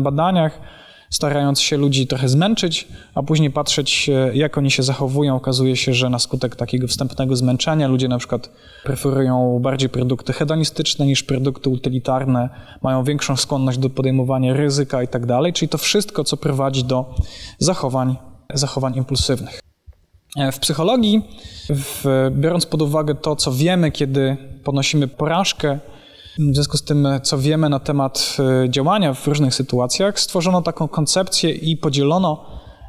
badaniach 0.00 0.60
starając 1.14 1.60
się 1.60 1.76
ludzi 1.76 2.06
trochę 2.06 2.28
zmęczyć, 2.28 2.88
a 3.14 3.22
później 3.22 3.50
patrzeć, 3.50 4.10
jak 4.32 4.58
oni 4.58 4.70
się 4.70 4.82
zachowują. 4.82 5.36
Okazuje 5.36 5.76
się, 5.76 5.94
że 5.94 6.10
na 6.10 6.18
skutek 6.18 6.56
takiego 6.56 6.88
wstępnego 6.88 7.36
zmęczenia 7.36 7.88
ludzie 7.88 8.08
na 8.08 8.18
przykład 8.18 8.50
preferują 8.84 9.58
bardziej 9.62 9.88
produkty 9.88 10.32
hedonistyczne 10.32 11.06
niż 11.06 11.22
produkty 11.22 11.70
utylitarne, 11.70 12.48
mają 12.82 13.04
większą 13.04 13.36
skłonność 13.36 13.78
do 13.78 13.90
podejmowania 13.90 14.54
ryzyka 14.54 15.02
i 15.02 15.08
tak 15.08 15.26
dalej, 15.26 15.52
czyli 15.52 15.68
to 15.68 15.78
wszystko, 15.78 16.24
co 16.24 16.36
prowadzi 16.36 16.84
do 16.84 17.14
zachowań, 17.58 18.16
zachowań 18.54 18.96
impulsywnych. 18.96 19.60
E, 20.36 20.52
w 20.52 20.58
psychologii, 20.58 21.22
w, 21.70 22.30
biorąc 22.30 22.66
pod 22.66 22.82
uwagę 22.82 23.14
to, 23.14 23.36
co 23.36 23.52
wiemy, 23.52 23.90
kiedy 23.90 24.36
ponosimy 24.64 25.08
porażkę, 25.08 25.78
w 26.38 26.54
związku 26.54 26.76
z 26.76 26.82
tym, 26.82 27.08
co 27.22 27.38
wiemy 27.38 27.68
na 27.68 27.78
temat 27.80 28.36
e, 28.64 28.70
działania 28.70 29.14
w 29.14 29.26
różnych 29.26 29.54
sytuacjach, 29.54 30.20
stworzono 30.20 30.62
taką 30.62 30.88
koncepcję 30.88 31.50
i 31.50 31.76
podzielono 31.76 32.46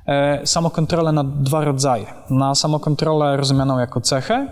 e, 0.07 0.47
samokontrolę 0.47 1.11
na 1.11 1.23
dwa 1.23 1.65
rodzaje. 1.65 2.05
Na 2.29 2.55
samokontrolę 2.55 3.37
rozumianą 3.37 3.79
jako 3.79 4.01
cechę, 4.01 4.47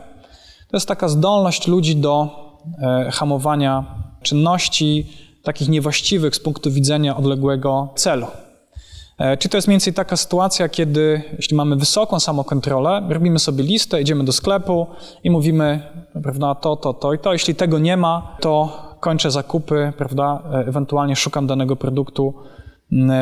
to 0.68 0.78
jest 0.78 0.88
taka 0.88 1.08
zdolność 1.08 1.68
ludzi 1.68 1.96
do 1.96 2.30
e, 2.82 3.12
hamowania 3.12 3.86
czynności 4.22 5.10
takich 5.44 5.70
niewłaściwych 5.70 6.36
z 6.36 6.40
punktu 6.40 6.72
widzenia 6.72 7.18
odległego 7.18 7.94
celu. 7.96 8.28
E, 9.18 9.38
czy 9.38 9.50
to 9.50 9.58
jest 9.58 9.68
mniej 9.68 9.74
więcej 9.74 9.94
taka 9.94 10.18
sytuacja, 10.18 10.70
kiedy 10.70 11.22
jeśli 11.38 11.58
mamy 11.58 11.76
wysoką 11.76 12.20
samokontrolę, 12.20 13.08
robimy 13.10 13.40
sobie 13.40 13.64
listę, 13.64 14.02
idziemy 14.02 14.24
do 14.24 14.32
sklepu 14.32 14.88
i 15.24 15.32
mówimy, 15.32 15.82
prawda, 16.24 16.56
to, 16.56 16.76
to, 16.76 16.94
to 16.94 17.14
i 17.14 17.20
to. 17.20 17.34
Jeśli 17.34 17.56
tego 17.56 17.80
nie 17.80 17.98
ma, 17.98 18.38
to 18.42 18.80
kończę 19.00 19.32
zakupy, 19.32 19.94
prawda, 19.98 20.44
e, 20.54 20.58
ewentualnie 20.58 21.16
szukam 21.16 21.48
danego 21.48 21.76
produktu 21.76 22.34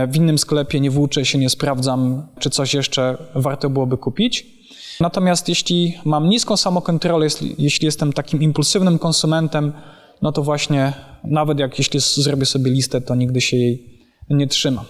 w 0.07 0.15
innym 0.15 0.37
sklepie, 0.37 0.79
nie 0.79 0.91
włóczę 0.91 1.25
się, 1.25 1.37
nie 1.37 1.49
sprawdzam, 1.49 2.27
czy 2.39 2.49
coś 2.49 2.73
jeszcze 2.73 3.17
warto 3.35 3.69
byłoby 3.69 3.97
kupić. 3.97 4.47
Natomiast 4.99 5.49
jeśli 5.49 5.97
mam 6.05 6.29
niską 6.29 6.57
samokontrolę, 6.57 7.27
jeśli 7.57 7.85
jestem 7.85 8.13
takim 8.13 8.41
impulsywnym 8.41 8.99
konsumentem, 8.99 9.73
no 10.21 10.31
to 10.31 10.43
właśnie 10.43 10.93
nawet 11.23 11.59
jak 11.59 11.77
jeśli 11.77 11.99
zrobię 11.99 12.45
sobie 12.45 12.71
listę, 12.71 13.01
to 13.01 13.15
nigdy 13.15 13.41
się 13.41 13.57
jej 13.57 14.01
nie 14.29 14.47
trzymam. 14.47 14.85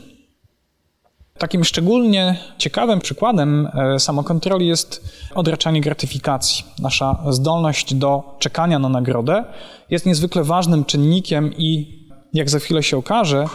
Takim 1.41 1.63
szczególnie 1.63 2.37
ciekawym 2.57 2.99
przykładem 2.99 3.67
e, 3.73 3.99
samokontroli 3.99 4.67
jest 4.67 5.15
odraczanie 5.35 5.81
gratyfikacji. 5.81 6.65
Nasza 6.79 7.23
zdolność 7.29 7.93
do 7.93 8.35
czekania 8.39 8.79
na 8.79 8.89
nagrodę 8.89 9.43
jest 9.89 10.05
niezwykle 10.05 10.43
ważnym 10.43 10.85
czynnikiem 10.85 11.53
i, 11.57 11.99
jak 12.33 12.49
za 12.49 12.59
chwilę 12.59 12.83
się 12.83 12.97
okaże, 12.97 13.45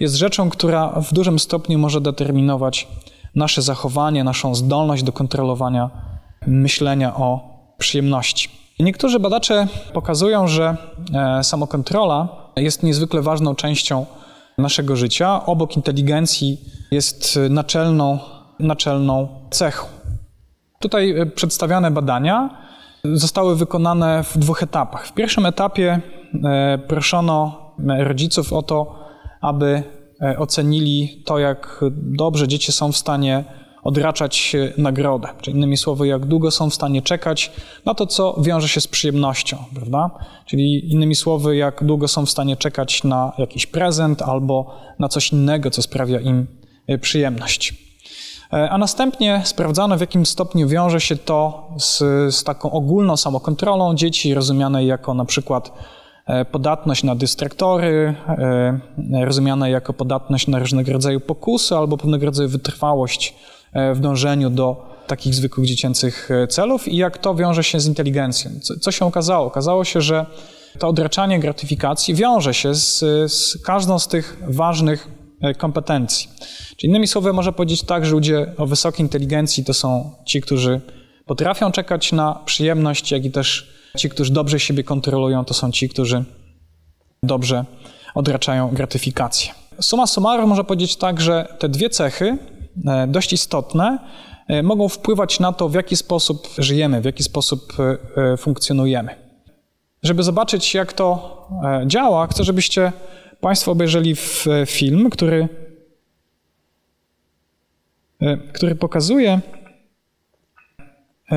jest 0.00 0.14
rzeczą, 0.14 0.50
która 0.50 0.88
w 0.88 1.12
dużym 1.12 1.38
stopniu 1.38 1.78
może 1.78 2.00
determinować 2.00 2.88
nasze 3.34 3.62
zachowanie, 3.62 4.24
naszą 4.24 4.54
zdolność 4.54 5.02
do 5.02 5.12
kontrolowania 5.12 5.90
myślenia 6.46 7.16
o 7.16 7.40
przyjemności. 7.78 8.48
Niektórzy 8.78 9.20
badacze 9.20 9.66
pokazują, 9.92 10.48
że 10.48 10.76
e, 11.14 11.44
samokontrola 11.44 12.28
jest 12.56 12.82
niezwykle 12.82 13.22
ważną 13.22 13.54
częścią 13.54 14.06
naszego 14.58 14.96
życia. 14.96 15.46
Obok 15.46 15.76
inteligencji 15.76 16.60
jest 16.90 17.38
naczelną, 17.50 18.18
naczelną 18.58 19.28
cechą. 19.50 19.86
Tutaj 20.80 21.10
e, 21.10 21.26
przedstawiane 21.26 21.90
badania 21.90 22.50
zostały 23.04 23.56
wykonane 23.56 24.24
w 24.24 24.38
dwóch 24.38 24.62
etapach. 24.62 25.06
W 25.06 25.12
pierwszym 25.12 25.46
etapie 25.46 26.00
e, 26.44 26.78
proszono 26.78 27.66
rodziców 27.98 28.52
o 28.52 28.62
to, 28.62 28.98
aby 29.40 29.82
e, 30.22 30.38
ocenili 30.38 31.22
to, 31.26 31.38
jak 31.38 31.84
dobrze 31.92 32.48
dzieci 32.48 32.72
są 32.72 32.92
w 32.92 32.96
stanie 32.96 33.44
odraczać 33.86 34.56
nagrodę. 34.78 35.28
Czyli 35.42 35.56
innymi 35.56 35.76
słowy, 35.76 36.06
jak 36.06 36.26
długo 36.26 36.50
są 36.50 36.70
w 36.70 36.74
stanie 36.74 37.02
czekać 37.02 37.52
na 37.84 37.94
to, 37.94 38.06
co 38.06 38.36
wiąże 38.40 38.68
się 38.68 38.80
z 38.80 38.86
przyjemnością, 38.86 39.56
prawda? 39.74 40.10
Czyli 40.46 40.92
innymi 40.92 41.14
słowy, 41.14 41.56
jak 41.56 41.84
długo 41.84 42.08
są 42.08 42.26
w 42.26 42.30
stanie 42.30 42.56
czekać 42.56 43.04
na 43.04 43.32
jakiś 43.38 43.66
prezent 43.66 44.22
albo 44.22 44.74
na 44.98 45.08
coś 45.08 45.32
innego, 45.32 45.70
co 45.70 45.82
sprawia 45.82 46.20
im 46.20 46.46
przyjemność. 47.00 47.86
E, 48.52 48.70
a 48.70 48.78
następnie 48.78 49.40
sprawdzano, 49.44 49.96
w 49.96 50.00
jakim 50.00 50.26
stopniu 50.26 50.68
wiąże 50.68 51.00
się 51.00 51.16
to 51.16 51.68
z, 51.78 51.98
z 52.34 52.44
taką 52.44 52.70
ogólną 52.70 53.16
samokontrolą 53.16 53.94
dzieci, 53.94 54.34
rozumianej 54.34 54.86
jako 54.86 55.14
na 55.14 55.24
przykład 55.24 55.72
e, 56.26 56.44
podatność 56.44 57.04
na 57.04 57.14
dystraktory, 57.14 58.14
e, 58.28 59.24
rozumiane 59.24 59.70
jako 59.70 59.92
podatność 59.92 60.46
na 60.46 60.58
różnego 60.58 60.92
rodzaju 60.92 61.20
pokusy 61.20 61.76
albo 61.76 61.96
pewnego 61.96 62.26
rodzaju 62.26 62.48
wytrwałość 62.48 63.34
w 63.94 64.00
dążeniu 64.00 64.50
do 64.50 64.96
takich 65.06 65.34
zwykłych 65.34 65.66
dziecięcych 65.66 66.28
celów 66.48 66.88
i 66.88 66.96
jak 66.96 67.18
to 67.18 67.34
wiąże 67.34 67.64
się 67.64 67.80
z 67.80 67.86
inteligencją. 67.86 68.50
Co, 68.62 68.78
co 68.80 68.90
się 68.90 69.06
okazało? 69.06 69.46
Okazało 69.46 69.84
się, 69.84 70.00
że 70.00 70.26
to 70.78 70.88
odraczanie 70.88 71.40
gratyfikacji 71.40 72.14
wiąże 72.14 72.54
się 72.54 72.74
z, 72.74 72.98
z 73.32 73.62
każdą 73.64 73.98
z 73.98 74.08
tych 74.08 74.42
ważnych 74.48 75.08
kompetencji. 75.58 76.28
Czyli 76.76 76.90
innymi 76.90 77.06
słowy, 77.06 77.32
można 77.32 77.52
powiedzieć 77.52 77.82
tak, 77.82 78.06
że 78.06 78.12
ludzie 78.12 78.52
o 78.56 78.66
wysokiej 78.66 79.00
inteligencji 79.00 79.64
to 79.64 79.74
są 79.74 80.12
ci, 80.26 80.40
którzy 80.40 80.80
potrafią 81.26 81.72
czekać 81.72 82.12
na 82.12 82.34
przyjemność, 82.44 83.12
jak 83.12 83.24
i 83.24 83.30
też 83.30 83.72
ci, 83.96 84.08
którzy 84.08 84.32
dobrze 84.32 84.60
siebie 84.60 84.84
kontrolują, 84.84 85.44
to 85.44 85.54
są 85.54 85.72
ci, 85.72 85.88
którzy 85.88 86.24
dobrze 87.22 87.64
odraczają 88.14 88.68
gratyfikację. 88.68 89.50
Suma 89.80 90.06
summarum 90.06 90.48
można 90.48 90.64
powiedzieć 90.64 90.96
tak, 90.96 91.20
że 91.20 91.56
te 91.58 91.68
dwie 91.68 91.90
cechy, 91.90 92.24
e, 92.24 92.38
dość 93.08 93.32
istotne, 93.32 93.98
e, 94.48 94.62
mogą 94.62 94.88
wpływać 94.88 95.40
na 95.40 95.52
to, 95.52 95.68
w 95.68 95.74
jaki 95.74 95.96
sposób 95.96 96.48
żyjemy, 96.58 97.00
w 97.00 97.04
jaki 97.04 97.22
sposób 97.22 97.72
e, 98.16 98.36
funkcjonujemy. 98.36 99.14
Żeby 100.02 100.22
zobaczyć, 100.22 100.74
jak 100.74 100.92
to 100.92 101.36
działa, 101.86 102.26
chcę, 102.26 102.44
żebyście 102.44 102.92
Państwo 103.40 103.72
obejrzeli 103.72 104.16
film, 104.66 105.10
który 105.10 105.48
E, 108.20 108.36
który 108.36 108.74
pokazuje, 108.74 109.30
e, 109.32 109.40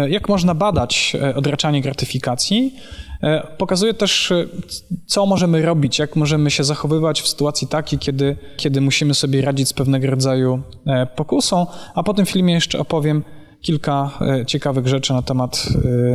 jak 0.10 0.30
można 0.30 0.56
badać 0.56 1.16
e, 1.22 1.36
odraczanie 1.36 1.82
gratyfikacji. 1.82 2.76
Pokazuje 3.58 3.94
też, 3.94 4.34
co 5.06 5.26
możemy 5.26 5.62
robić, 5.62 6.00
jak 6.00 6.16
możemy 6.16 6.52
się 6.52 6.64
zachowywać 6.64 7.22
w 7.22 7.28
sytuacji 7.28 7.68
takiej, 7.68 8.00
kiedy, 8.00 8.38
kiedy 8.58 8.82
musimy 8.82 9.14
sobie 9.14 9.42
radzić 9.42 9.68
z 9.68 9.74
pewnego 9.74 10.08
rodzaju 10.08 10.62
pokusą, 11.16 11.68
a 11.96 12.04
po 12.04 12.14
tym 12.14 12.26
filmie 12.26 12.54
jeszcze 12.54 12.80
opowiem 12.80 13.24
kilka 13.62 14.12
ciekawych 14.48 14.88
rzeczy 14.88 15.14
na 15.14 15.22
temat, 15.22 15.70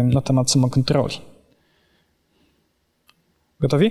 na 0.05 0.21
temat 0.21 0.51
samokontroli. 0.51 1.17
Gotowi? 3.61 3.91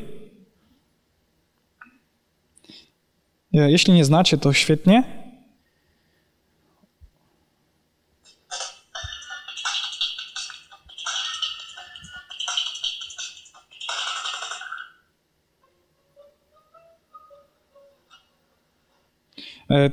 Jeśli 3.52 3.94
nie 3.94 4.06
znacie, 4.06 4.38
to 4.38 4.54
świetnie. 4.54 5.23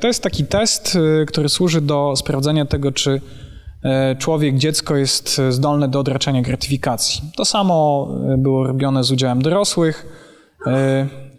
To 0.01 0.07
jest 0.07 0.23
taki 0.23 0.45
test, 0.45 0.99
e, 1.23 1.27
który 1.27 1.49
służy 1.49 1.81
do 1.81 2.17
sprawdzenia 2.17 2.65
tego, 2.65 2.93
czy 2.93 3.21
e, 3.83 4.17
człowiek, 4.17 4.59
dziecko 4.59 4.97
jest 4.97 5.41
zdolne 5.51 5.89
do 5.89 6.01
odraczania 6.01 6.43
gratyfikacji. 6.43 7.23
To 7.37 7.45
samo 7.45 8.09
było 8.39 8.67
robione 8.67 9.05
z 9.05 9.11
udziałem 9.11 9.43
dorosłych. 9.43 10.07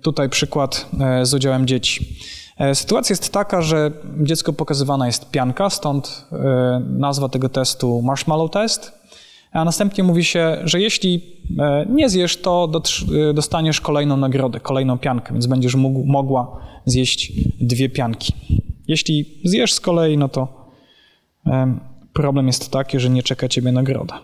Tutaj 0.02 0.30
przykład 0.30 0.90
z 1.24 1.34
udziałem 1.34 1.68
dzieci. 1.68 2.16
Sytuacja 2.74 3.14
jest 3.14 3.34
taka, 3.34 3.62
że 3.62 3.92
dziecko 4.20 4.54
pokazywana 4.54 5.08
jest 5.08 5.32
pianka, 5.32 5.70
stąd 5.70 6.26
nazwa 6.90 7.30
tego 7.30 7.50
testu 7.50 8.02
marshmallow 8.02 8.52
test. 8.52 9.01
A 9.52 9.66
następnie 9.66 10.04
mówi 10.04 10.24
się, 10.24 10.58
że 10.64 10.82
jeśli 10.82 11.22
nie 11.90 12.10
zjesz, 12.10 12.38
to 12.38 12.72
dostaniesz 13.34 13.82
kolejną 13.82 14.18
nagrodę, 14.18 14.60
kolejną 14.60 14.98
piankę, 14.98 15.34
więc 15.34 15.48
będziesz 15.48 15.76
mógł, 15.76 16.06
mogła 16.06 16.62
zjeść 16.86 17.32
dwie 17.62 17.90
pianki. 17.90 18.34
Jeśli 18.88 19.26
zjesz 19.44 19.74
z 19.74 19.80
kolei, 19.80 20.18
no 20.18 20.30
to 20.30 20.68
problem 22.14 22.48
jest 22.48 22.72
taki, 22.72 23.00
że 23.00 23.10
nie 23.10 23.24
czeka 23.24 23.48
ciebie 23.48 23.72
nagroda. 23.72 24.22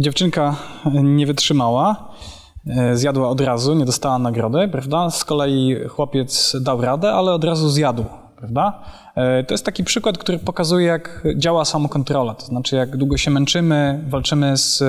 Dziewczynka 0.00 0.56
nie 1.02 1.26
wytrzymała, 1.26 2.08
e, 2.66 2.96
zjadła 2.96 3.28
od 3.28 3.40
razu, 3.40 3.74
nie 3.74 3.84
dostała 3.84 4.18
nagrody, 4.18 4.68
prawda? 4.68 5.10
Z 5.10 5.24
kolei 5.24 5.76
chłopiec 5.88 6.56
dał 6.60 6.80
radę, 6.80 7.12
ale 7.12 7.32
od 7.32 7.44
razu 7.44 7.68
zjadł, 7.68 8.04
prawda? 8.36 8.82
E, 9.14 9.44
to 9.44 9.54
jest 9.54 9.64
taki 9.64 9.84
przykład, 9.84 10.18
który 10.18 10.38
pokazuje, 10.38 10.86
jak 10.86 11.24
działa 11.36 11.64
samokontrola, 11.64 12.34
to 12.34 12.46
znaczy 12.46 12.76
jak 12.76 12.96
długo 12.96 13.16
się 13.16 13.30
męczymy, 13.30 14.04
walczymy 14.08 14.56
z 14.56 14.82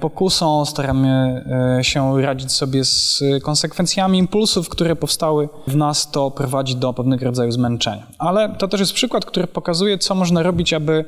pokusą, 0.00 0.64
staramy 0.64 1.44
e, 1.78 1.84
się 1.84 2.22
radzić 2.22 2.52
sobie 2.52 2.84
z 2.84 3.22
konsekwencjami 3.42 4.18
impulsów, 4.18 4.68
które 4.68 4.96
powstały 4.96 5.48
w 5.66 5.76
nas, 5.76 6.10
to 6.10 6.30
prowadzi 6.30 6.76
do 6.76 6.92
pewnego 6.92 7.24
rodzaju 7.24 7.52
zmęczenia. 7.52 8.06
Ale 8.18 8.54
to 8.58 8.68
też 8.68 8.80
jest 8.80 8.92
przykład, 8.92 9.24
który 9.24 9.46
pokazuje, 9.46 9.98
co 9.98 10.14
można 10.14 10.42
robić, 10.42 10.72
aby 10.72 10.92
e, 10.92 11.04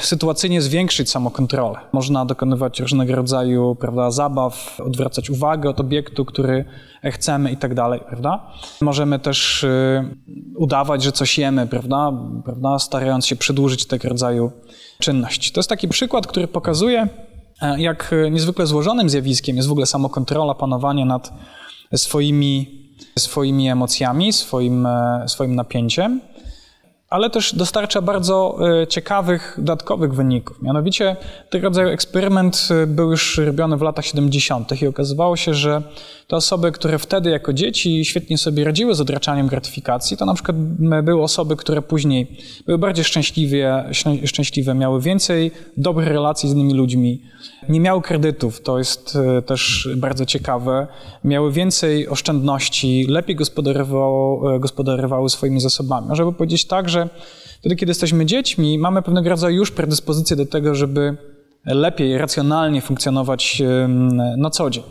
sytuacyjnie 0.00 0.62
zwiększyć 0.62 1.10
samokontrolę. 1.10 1.78
Można 1.92 2.24
dokonywać 2.24 2.80
różnego 2.80 3.16
rodzaju 3.16 3.74
prawda, 3.74 4.10
zabaw, 4.10 4.80
odwracać 4.80 5.30
uwagę 5.30 5.70
od 5.70 5.80
obiektu, 5.80 6.24
który 6.24 6.64
chcemy 7.04 7.52
i 7.52 7.56
tak 7.56 7.74
dalej, 7.74 8.00
prawda? 8.08 8.52
Możemy 8.80 9.18
też 9.18 9.64
y, 9.64 10.04
udawać, 10.56 11.02
że 11.02 11.12
coś 11.12 11.38
jemy, 11.38 11.66
prawda? 11.66 12.12
prawda? 12.44 12.78
Starając 12.78 13.26
się 13.26 13.36
przedłużyć 13.36 13.86
tego 13.86 14.08
rodzaju 14.08 14.52
czynność. 14.98 15.52
To 15.52 15.60
jest 15.60 15.68
taki 15.68 15.88
przykład, 15.88 16.26
który 16.26 16.48
pokazuje, 16.48 17.08
E, 17.62 17.80
jak 17.80 18.14
niezwykle 18.30 18.66
złożonym 18.66 19.10
zjawiskiem 19.10 19.56
jest 19.56 19.68
w 19.68 19.72
ogóle 19.72 19.86
samokontrola, 19.86 20.54
panowanie 20.54 21.04
nad 21.04 21.32
swoimi, 21.94 22.82
swoimi 23.18 23.68
emocjami, 23.68 24.32
swoim, 24.32 24.86
e, 24.86 25.24
swoim 25.28 25.54
napięciem 25.54 26.20
ale 27.10 27.30
też 27.30 27.54
dostarcza 27.54 28.02
bardzo 28.02 28.58
e, 28.82 28.86
ciekawych, 28.86 29.54
dodatkowych 29.58 30.14
wyników. 30.14 30.62
Mianowicie 30.62 31.16
tego 31.50 31.68
rodzaju 31.68 31.88
eksperyment 31.88 32.68
e, 32.70 32.86
był 32.86 33.10
już 33.10 33.38
robiony 33.38 33.76
w 33.76 33.82
latach 33.82 34.06
70. 34.06 34.82
i 34.82 34.86
okazywało 34.86 35.36
się, 35.36 35.54
że 35.54 35.82
te 36.28 36.36
osoby, 36.36 36.72
które 36.72 36.98
wtedy 36.98 37.30
jako 37.30 37.52
dzieci 37.52 38.04
świetnie 38.04 38.38
sobie 38.38 38.64
radziły 38.64 38.94
z 38.94 39.00
odraczaniem 39.00 39.46
gratyfikacji, 39.46 40.16
to 40.16 40.26
na 40.26 40.34
przykład 40.34 40.56
były 41.02 41.22
osoby, 41.22 41.56
które 41.56 41.82
później 41.82 42.36
były 42.66 42.78
bardziej 42.78 43.04
szczęśliwie, 43.04 43.84
szczęśliwe, 44.24 44.74
miały 44.74 45.00
więcej 45.00 45.50
dobrych 45.76 46.08
relacji 46.08 46.48
z 46.48 46.52
innymi 46.52 46.74
ludźmi, 46.74 47.22
nie 47.68 47.80
miały 47.80 48.02
kredytów, 48.02 48.60
to 48.60 48.78
jest 48.78 49.16
e, 49.16 49.42
też 49.42 49.88
bardzo 49.96 50.26
ciekawe, 50.26 50.86
miały 51.24 51.52
więcej 51.52 52.08
oszczędności, 52.08 53.06
lepiej 53.08 53.36
gospodarowały, 53.36 54.60
gospodarowały 54.60 55.30
swoimi 55.30 55.60
zasobami. 55.60 56.06
Żeby 56.12 56.32
powiedzieć 56.32 56.64
tak, 56.64 56.88
że 56.88 57.05
wtedy, 57.60 57.76
kiedy 57.76 57.90
jesteśmy 57.90 58.26
dziećmi, 58.26 58.78
mamy 58.78 59.02
pewnego 59.02 59.30
rodzaju 59.30 59.56
już 59.56 59.70
predyspozycję 59.70 60.36
do 60.36 60.46
tego, 60.46 60.74
żeby 60.74 61.16
lepiej, 61.64 62.18
racjonalnie 62.18 62.80
funkcjonować 62.80 63.62
na 64.36 64.50
co 64.50 64.70
dzień. 64.70 64.84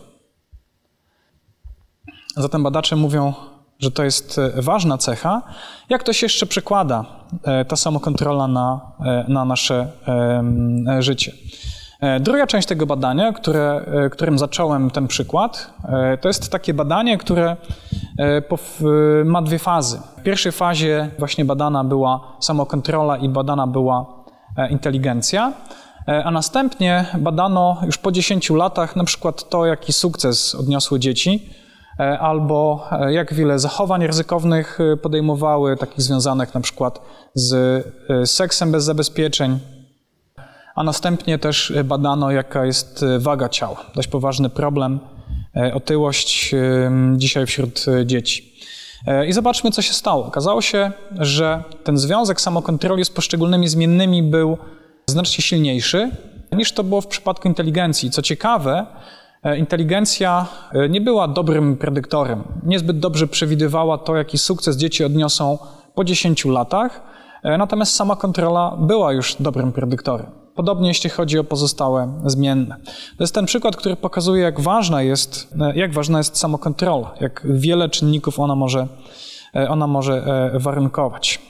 Zatem 2.38 2.63
badacze 2.63 2.95
mówią, 2.95 3.34
że 3.80 3.91
to 3.91 4.03
jest 4.03 4.38
e, 4.38 4.61
ważna 4.61 4.97
cecha. 4.97 5.41
Jak 5.89 6.03
to 6.03 6.13
się 6.13 6.26
jeszcze 6.26 6.45
przekłada, 6.45 7.05
e, 7.43 7.66
ta 7.66 7.76
samokontrola 7.76 8.47
na, 8.47 8.82
e, 8.99 9.26
na 9.28 9.45
nasze 9.45 9.88
życie? 10.99 11.32
Druga 12.19 12.47
część 12.47 12.67
tego 12.67 12.85
badania, 12.85 13.33
które, 13.33 13.85
którym 14.11 14.39
zacząłem 14.39 14.91
ten 14.91 15.07
przykład, 15.07 15.73
to 16.21 16.27
jest 16.27 16.51
takie 16.51 16.73
badanie, 16.73 17.17
które 17.17 17.55
ma 19.25 19.41
dwie 19.41 19.59
fazy. 19.59 19.99
W 20.17 20.23
pierwszej 20.23 20.51
fazie 20.51 21.09
właśnie 21.19 21.45
badana 21.45 21.83
była 21.83 22.37
samokontrola 22.39 23.17
i 23.17 23.29
badana 23.29 23.67
była 23.67 24.23
inteligencja, 24.69 25.53
a 26.25 26.31
następnie 26.31 27.05
badano 27.17 27.77
już 27.85 27.97
po 27.97 28.11
10 28.11 28.49
latach 28.49 28.95
na 28.95 29.03
przykład 29.03 29.49
to, 29.49 29.65
jaki 29.65 29.93
sukces 29.93 30.55
odniosły 30.55 30.99
dzieci 30.99 31.49
E, 31.99 32.19
albo 32.19 32.87
e, 32.91 33.13
jak 33.13 33.33
wiele 33.33 33.59
zachowań 33.59 34.07
ryzykownych 34.07 34.79
e, 34.93 34.97
podejmowały, 34.97 35.77
takich 35.77 36.01
związanych 36.01 36.53
na 36.53 36.61
przykład 36.61 37.01
z 37.33 37.83
seksem 38.25 38.71
bez 38.71 38.83
zabezpieczeń, 38.83 39.59
a 40.76 40.84
następnie 40.84 41.39
też 41.39 41.73
badano, 41.86 42.32
jaka 42.32 42.65
jest 42.65 43.05
waga 43.19 43.49
ciała. 43.49 43.86
Dość 43.95 44.07
poważny 44.07 44.49
problem, 44.49 44.99
otyłość 45.73 46.55
dzisiaj 47.15 47.45
wśród 47.45 47.86
dzieci. 48.05 48.53
I 49.28 49.34
zobaczmy, 49.34 49.71
co 49.71 49.82
się 49.82 49.93
stało. 49.93 50.26
Okazało 50.26 50.61
się, 50.61 50.91
że 51.19 51.63
ten 51.84 51.97
związek 51.97 52.41
samokontroli 52.41 53.05
z 53.05 53.09
poszczególnymi 53.09 53.67
zmiennymi 53.67 54.23
był 54.23 54.57
znacznie 55.07 55.43
silniejszy 55.43 56.11
niż 56.51 56.71
to 56.71 56.84
było 56.84 57.01
w 57.01 57.07
przypadku 57.07 57.47
inteligencji. 57.47 58.11
Co 58.11 58.21
ciekawe, 58.21 58.86
E, 59.45 59.57
inteligencja 59.57 60.45
e, 60.73 60.89
nie 60.89 61.01
była 61.01 61.28
dobrym 61.28 61.78
predyktorem. 61.78 62.43
Niezbyt 62.63 62.99
dobrze 62.99 63.28
przewidywała 63.28 63.97
to, 63.97 64.15
jaki 64.15 64.38
sukces 64.38 64.78
dzieci 64.78 65.03
odniosą 65.03 65.57
po 65.95 66.03
10 66.03 66.45
latach, 66.45 67.01
e, 67.43 67.57
natomiast 67.57 67.95
sama 67.95 68.15
kontrola 68.15 68.78
była 68.80 69.13
już 69.13 69.36
dobrym 69.39 69.71
predyktorem. 69.71 70.44
Podobnie 70.56 70.88
jeśli 70.88 71.10
chodzi 71.10 71.39
o 71.39 71.43
pozostałe 71.43 72.22
zmienne. 72.26 72.76
To 73.18 73.24
jest 73.24 73.36
ten 73.36 73.45
przykład, 73.45 73.76
który 73.76 73.95
pokazuje, 73.95 74.43
jak 74.43 74.62
ważna 74.62 75.01
jest, 75.01 75.53
jak 75.76 75.93
ważna 75.93 76.18
jest 76.18 76.38
samokontrola, 76.38 77.16
jak 77.22 77.47
wiele 77.49 77.89
czynników 77.89 78.39
ona 78.39 78.56
może, 78.56 78.88
ona 79.70 79.88
może 79.88 80.24
warunkować. 80.53 81.41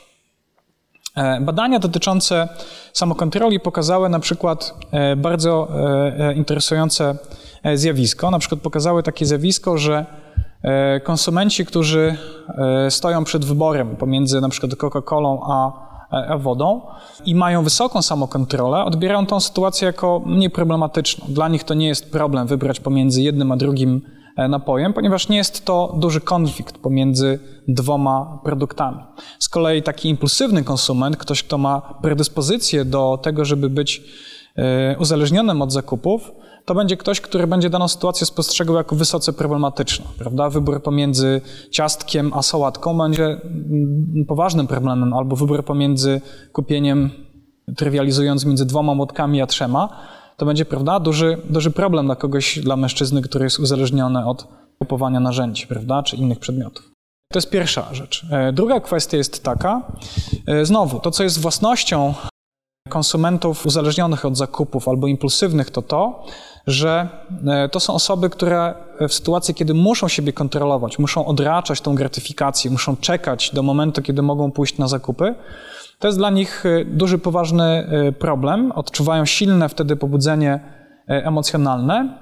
Badania 1.41 1.79
dotyczące 1.79 2.49
samokontroli 2.93 3.59
pokazały 3.59 4.09
na 4.09 4.19
przykład 4.19 4.73
bardzo 5.17 5.67
interesujące 6.35 7.17
E, 7.65 7.77
zjawisko. 7.77 8.31
Na 8.31 8.39
przykład 8.39 8.61
pokazały 8.61 9.03
takie 9.03 9.25
zjawisko, 9.25 9.77
że 9.77 10.05
e, 10.63 10.99
konsumenci, 10.99 11.65
którzy 11.65 12.17
e, 12.57 12.91
stoją 12.91 13.23
przed 13.23 13.45
wyborem 13.45 13.95
pomiędzy 13.95 14.41
na 14.41 14.49
przykład 14.49 14.71
Coca-Colą 14.71 15.39
a 15.49 15.84
wodą 16.39 16.81
i 17.25 17.35
mają 17.35 17.63
wysoką 17.63 18.01
samokontrolę, 18.01 18.83
odbierają 18.83 19.25
tą 19.25 19.39
sytuację 19.39 19.85
jako 19.85 20.23
nieproblematyczną. 20.25 21.25
Dla 21.29 21.47
nich 21.47 21.63
to 21.63 21.73
nie 21.73 21.87
jest 21.87 22.11
problem 22.11 22.47
wybrać 22.47 22.79
pomiędzy 22.79 23.21
jednym 23.21 23.51
a 23.51 23.57
drugim 23.57 24.01
napojem, 24.49 24.93
ponieważ 24.93 25.29
nie 25.29 25.37
jest 25.37 25.65
to 25.65 25.95
duży 25.97 26.21
konflikt 26.21 26.77
pomiędzy 26.77 27.39
dwoma 27.67 28.39
produktami. 28.43 28.97
Z 29.39 29.49
kolei 29.49 29.83
taki 29.83 30.09
impulsywny 30.09 30.63
konsument, 30.63 31.17
ktoś, 31.17 31.43
kto 31.43 31.57
ma 31.57 31.81
predyspozycję 32.01 32.85
do 32.85 33.19
tego, 33.21 33.45
żeby 33.45 33.69
być 33.69 34.01
uzależnionym 34.99 35.61
od 35.61 35.71
zakupów, 35.71 36.31
to 36.65 36.75
będzie 36.75 36.97
ktoś, 36.97 37.21
który 37.21 37.47
będzie 37.47 37.69
daną 37.69 37.87
sytuację 37.87 38.27
spostrzegał 38.27 38.75
jako 38.75 38.95
wysoce 38.95 39.33
problematyczną, 39.33 40.05
prawda? 40.17 40.49
Wybór 40.49 40.83
pomiędzy 40.83 41.41
ciastkiem 41.71 42.31
a 42.33 42.41
sałatką 42.41 42.97
będzie 42.97 43.25
mm, 43.25 44.25
poważnym 44.27 44.67
problemem, 44.67 45.13
albo 45.13 45.35
wybór 45.35 45.65
pomiędzy 45.65 46.21
kupieniem, 46.53 47.09
trywializując 47.77 48.45
między 48.45 48.65
dwoma 48.65 48.95
młotkami 48.95 49.41
a 49.41 49.47
trzema, 49.47 49.89
to 50.37 50.45
będzie, 50.45 50.65
prawda, 50.65 50.99
duży, 50.99 51.37
duży 51.49 51.71
problem 51.71 52.05
dla 52.05 52.15
kogoś, 52.15 52.59
dla 52.59 52.75
mężczyzny, 52.75 53.21
który 53.21 53.43
jest 53.43 53.59
uzależniony 53.59 54.25
od 54.25 54.47
kupowania 54.79 55.19
narzędzi, 55.19 55.67
prawda, 55.67 56.03
czy 56.03 56.15
innych 56.15 56.39
przedmiotów. 56.39 56.91
To 57.31 57.37
jest 57.37 57.49
pierwsza 57.49 57.93
rzecz. 57.93 58.25
E, 58.31 58.53
druga 58.53 58.79
kwestia 58.79 59.17
jest 59.17 59.43
taka, 59.43 59.81
e, 60.47 60.65
znowu, 60.65 60.99
to 60.99 61.11
co 61.11 61.23
jest 61.23 61.39
własnością 61.39 62.13
konsumentów 62.89 63.65
uzależnionych 63.65 64.25
od 64.25 64.37
zakupów 64.37 64.87
albo 64.87 65.07
impulsywnych, 65.07 65.69
to 65.69 65.81
to, 65.81 66.23
że 66.67 67.09
e, 67.47 67.69
to 67.69 67.79
są 67.79 67.93
osoby, 67.93 68.29
które 68.29 68.73
w 69.09 69.13
sytuacji, 69.13 69.53
kiedy 69.55 69.73
muszą 69.73 70.07
siebie 70.07 70.33
kontrolować, 70.33 70.99
muszą 70.99 71.25
odraczać 71.25 71.81
tą 71.81 71.95
gratyfikację, 71.95 72.71
muszą 72.71 72.97
czekać 72.97 73.51
do 73.53 73.63
momentu, 73.63 74.01
kiedy 74.01 74.21
mogą 74.21 74.51
pójść 74.51 74.77
na 74.77 74.87
zakupy, 74.87 75.35
to 75.99 76.07
jest 76.07 76.17
dla 76.17 76.29
nich 76.29 76.65
e, 76.65 76.85
duży, 76.85 77.17
poważny 77.17 77.63
e, 77.63 78.11
problem. 78.11 78.71
Odczuwają 78.71 79.25
silne 79.25 79.69
wtedy 79.69 79.95
pobudzenie 79.95 80.59
emocjonalne. 81.07 82.17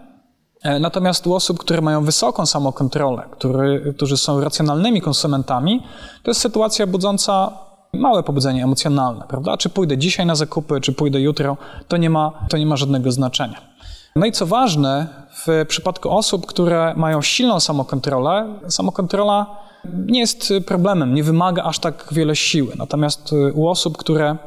Natomiast 0.80 1.28
u 1.28 1.34
osób, 1.34 1.59
które 1.59 1.82
mają 1.82 2.03
wysoką 2.03 2.45
samokontrolę, 2.45 3.24
który, 3.32 3.93
którzy 3.95 4.18
są 4.18 4.41
racjonalnymi 4.41 5.01
konsumentami, 5.01 5.84
to 6.24 6.32
jest 6.32 6.41
sytuacja 6.41 6.88
budząca 6.88 7.51
małe 7.94 8.24
pobudzenie 8.24 8.64
emocjonalne, 8.64 9.26
prawda? 9.28 9.58
Czy 9.58 9.70
pójdę 9.70 9.98
dzisiaj 9.98 10.26
na 10.26 10.36
zakupy, 10.36 10.82
czy 10.82 10.94
pójdę 10.94 11.22
jutro, 11.22 11.58
to 11.88 11.98
nie 11.98 12.10
ma, 12.10 12.32
to 12.50 12.58
nie 12.58 12.66
ma 12.66 12.78
żadnego 12.78 13.12
znaczenia. 13.12 13.72
No 14.16 14.26
i 14.26 14.32
co 14.32 14.45
ważne, 14.45 15.07
w 15.47 15.66
przypadku 15.68 16.09
osób, 16.09 16.45
które 16.45 16.93
mają 16.97 17.22
silną 17.22 17.59
samokontrolę, 17.59 18.59
samokontrola 18.68 19.64
nie 20.05 20.20
jest 20.20 20.53
problemem, 20.66 21.14
nie 21.14 21.24
wymaga 21.24 21.64
aż 21.64 21.80
tak 21.80 22.07
wiele 22.11 22.36
siły. 22.36 22.74
Natomiast 22.78 23.34
u 23.53 23.68
osób, 23.68 23.97
które 23.97 24.38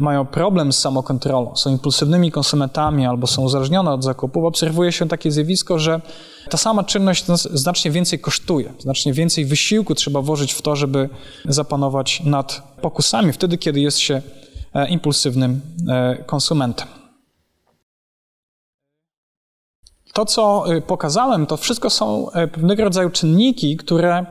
mają 0.00 0.26
problem 0.26 0.72
z 0.72 0.78
samokontrolą, 0.78 1.56
są 1.56 1.70
impulsywnymi 1.70 2.30
konsumentami 2.30 3.06
albo 3.06 3.26
są 3.26 3.42
uzależnione 3.42 3.90
od 3.92 4.04
zakupów, 4.04 4.44
obserwuje 4.44 4.92
się 4.92 5.08
takie 5.08 5.30
zjawisko, 5.30 5.78
że 5.78 6.00
ta 6.50 6.56
sama 6.56 6.84
czynność 6.84 7.24
znacznie 7.52 7.90
więcej 7.90 8.18
kosztuje, 8.18 8.72
znacznie 8.78 9.12
więcej 9.12 9.44
wysiłku 9.44 9.94
trzeba 9.94 10.22
włożyć 10.22 10.52
w 10.52 10.62
to, 10.62 10.76
żeby 10.76 11.08
zapanować 11.44 12.22
nad 12.24 12.62
pokusami, 12.82 13.32
wtedy, 13.32 13.58
kiedy 13.58 13.80
jest 13.80 13.98
się 13.98 14.22
e, 14.74 14.88
impulsywnym 14.88 15.60
e, 15.88 16.24
konsumentem. 16.26 16.95
To, 20.16 20.24
co 20.24 20.64
pokazałem, 20.86 21.46
to 21.46 21.56
wszystko 21.56 21.90
są 21.90 22.26
pewnego 22.52 22.84
rodzaju 22.84 23.10
czynniki, 23.10 23.76
które 23.76 24.26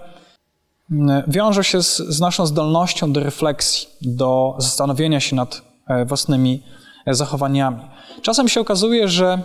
wiążą 1.27 1.61
się 1.61 1.83
z, 1.83 1.97
z 1.97 2.19
naszą 2.19 2.45
zdolnością 2.45 3.13
do 3.13 3.23
refleksji, 3.23 3.87
do 4.01 4.55
zastanowienia 4.57 5.19
się 5.19 5.35
nad 5.35 5.61
własnymi 6.05 6.63
zachowaniami. 7.07 7.81
Czasem 8.21 8.47
się 8.47 8.61
okazuje, 8.61 9.07
że 9.07 9.39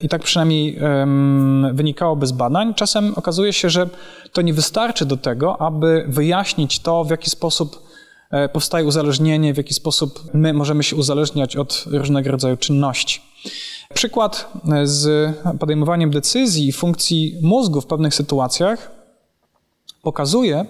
i 0.00 0.08
tak 0.08 0.22
przynajmniej 0.22 0.78
um, 0.80 1.70
wynikałoby 1.72 2.26
z 2.26 2.32
badań. 2.32 2.74
Czasem 2.74 3.12
okazuje 3.16 3.52
się, 3.52 3.70
że 3.70 3.88
to 4.32 4.42
nie 4.42 4.54
wystarczy 4.54 5.06
do 5.06 5.16
tego, 5.16 5.60
aby 5.60 6.04
wyjaśnić 6.08 6.80
to, 6.80 7.04
w 7.04 7.10
jaki 7.10 7.30
sposób 7.30 7.82
e, 8.30 8.48
powstaje 8.48 8.84
uzależnienie, 8.84 9.54
w 9.54 9.56
jaki 9.56 9.74
sposób 9.74 10.20
my 10.34 10.52
możemy 10.52 10.82
się 10.82 10.96
uzależniać 10.96 11.56
od 11.56 11.84
różnego 11.86 12.30
rodzaju 12.30 12.56
czynności. 12.56 13.29
Przykład 13.94 14.52
e, 14.72 14.86
z 14.86 15.36
podejmowaniem 15.60 16.10
decyzji 16.10 16.68
i 16.68 16.72
funkcji 16.72 17.38
mózgu 17.42 17.80
w 17.80 17.86
pewnych 17.86 18.14
sytuacjach 18.14 18.90
pokazuje, 20.02 20.64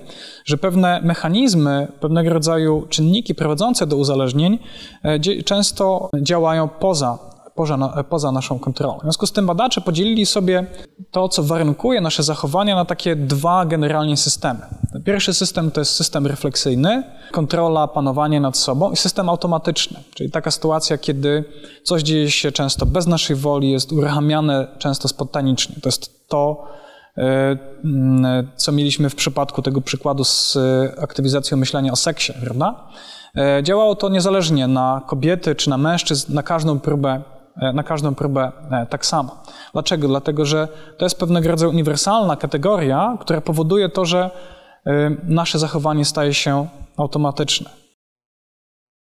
że 0.45 0.59
pewne 0.59 1.01
mechanizmy, 1.05 1.89
pewnego 2.01 2.31
rodzaju 2.31 2.87
czynniki 2.89 3.35
prowadzące 3.35 3.87
do 3.87 3.97
uzależnień 3.97 4.59
e, 5.03 5.43
często 5.45 6.11
działają 6.23 6.69
poza 6.69 7.19
poza, 7.61 8.05
poza 8.09 8.33
naszą 8.33 8.59
kontrolą. 8.59 8.99
W 8.99 9.03
związku 9.03 9.27
z 9.27 9.33
tym 9.33 9.47
badacze 9.47 9.81
podzielili 9.81 10.27
sobie 10.27 10.67
to, 11.11 11.29
co 11.29 11.43
warunkuje 11.43 12.01
nasze 12.01 12.23
zachowania, 12.23 12.75
na 12.75 12.85
takie 12.85 13.17
dwa 13.17 13.67
generalnie 13.67 14.17
systemy. 14.17 14.61
Pierwszy 15.05 15.35
system 15.35 15.71
to 15.71 15.81
jest 15.81 15.93
system 15.93 16.27
refleksyjny, 16.27 17.03
kontrola, 17.33 17.89
panowanie 17.89 18.41
nad 18.41 18.57
sobą 18.57 18.91
i 18.93 18.97
system 18.97 19.29
automatyczny, 19.29 20.01
czyli 20.15 20.31
taka 20.31 20.51
sytuacja, 20.51 20.99
kiedy 20.99 21.45
coś 21.85 22.03
dzieje 22.03 22.31
się 22.31 22.53
często 22.53 22.87
bez 22.87 23.07
naszej 23.07 23.37
woli, 23.37 23.71
jest 23.71 23.93
uruchamiane 23.93 24.67
często 24.79 25.09
spontanicznie. 25.09 25.77
To 25.83 25.89
jest 25.89 26.29
to, 26.29 26.65
e, 27.17 27.57
co 28.57 28.73
mieliśmy 28.73 29.11
w 29.11 29.15
przypadku 29.15 29.63
tego 29.63 29.81
przykładu 29.81 30.25
z 30.25 30.59
aktywizacją 31.03 31.57
myślenia 31.57 31.93
o 31.93 31.97
seksie, 31.97 32.33
prawda? 32.45 32.89
E, 33.37 33.63
działało 33.63 33.95
to 33.95 34.09
niezależnie 34.09 34.67
na 34.67 35.03
kobiety 35.07 35.55
czy 35.55 35.71
na 35.71 35.79
mężczyzn, 35.79 36.35
na 36.35 36.43
każdą 36.43 36.81
próbę 36.81 37.23
E, 37.23 37.40
na 37.57 37.83
każdą 37.83 38.15
próbę 38.15 38.53
e, 38.71 38.87
tak 38.87 39.07
samo. 39.07 39.43
Dlaczego? 39.73 40.09
Dlatego, 40.09 40.45
że 40.45 40.69
to 40.99 41.05
jest 41.05 41.19
pewnego 41.19 41.51
rodzaju 41.51 41.71
uniwersalna 41.71 42.37
kategoria, 42.37 43.17
która 43.21 43.41
powoduje 43.41 43.89
to, 43.89 44.05
że 44.05 44.31
e, 44.87 45.11
nasze 45.25 45.59
zachowanie 45.59 46.05
staje 46.05 46.35
się 46.35 46.69
automatyczne. 46.97 47.71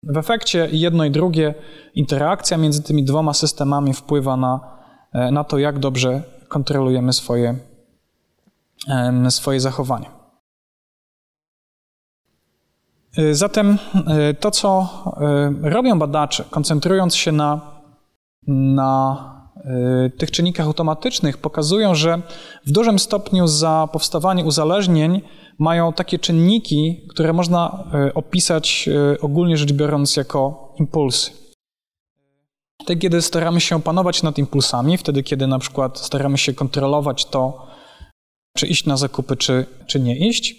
W 0.03 0.17
efekcie 0.17 0.67
jedno 0.71 1.05
i 1.05 1.11
drugie, 1.11 1.53
interakcja 1.95 2.57
między 2.57 2.83
tymi 2.83 3.03
dwoma 3.03 3.33
systemami 3.33 3.93
wpływa 3.93 4.37
na, 4.37 4.59
na 5.31 5.43
to, 5.43 5.57
jak 5.57 5.79
dobrze 5.79 6.21
kontrolujemy 6.47 7.13
swoje, 7.13 7.55
swoje 9.29 9.59
zachowanie. 9.59 10.09
Zatem 13.31 13.77
to, 14.39 14.51
co 14.51 14.89
robią 15.61 15.99
badacze, 15.99 16.43
koncentrując 16.49 17.15
się 17.15 17.31
na 17.31 17.74
na 18.47 19.31
y, 20.05 20.09
tych 20.09 20.31
czynnikach 20.31 20.65
automatycznych 20.65 21.37
pokazują, 21.37 21.95
że 21.95 22.21
w 22.65 22.71
dużym 22.71 22.99
stopniu 22.99 23.47
za 23.47 23.89
powstawanie 23.91 24.45
uzależnień 24.45 25.21
mają 25.59 25.93
takie 25.93 26.19
czynniki, 26.19 27.07
które 27.09 27.33
można 27.33 27.83
y, 28.09 28.13
opisać 28.13 28.89
y, 29.13 29.21
ogólnie 29.21 29.57
rzecz 29.57 29.73
biorąc 29.73 30.15
jako 30.15 30.73
impulsy. 30.79 31.31
Wtedy, 32.81 32.99
kiedy 32.99 33.21
staramy 33.21 33.61
się 33.61 33.81
panować 33.81 34.23
nad 34.23 34.37
impulsami, 34.37 34.97
wtedy, 34.97 35.23
kiedy 35.23 35.47
na 35.47 35.59
przykład 35.59 35.99
staramy 35.99 36.37
się 36.37 36.53
kontrolować 36.53 37.25
to, 37.25 37.67
czy 38.57 38.67
iść 38.67 38.85
na 38.85 38.97
zakupy, 38.97 39.35
czy, 39.37 39.65
czy 39.87 39.99
nie 39.99 40.17
iść, 40.29 40.55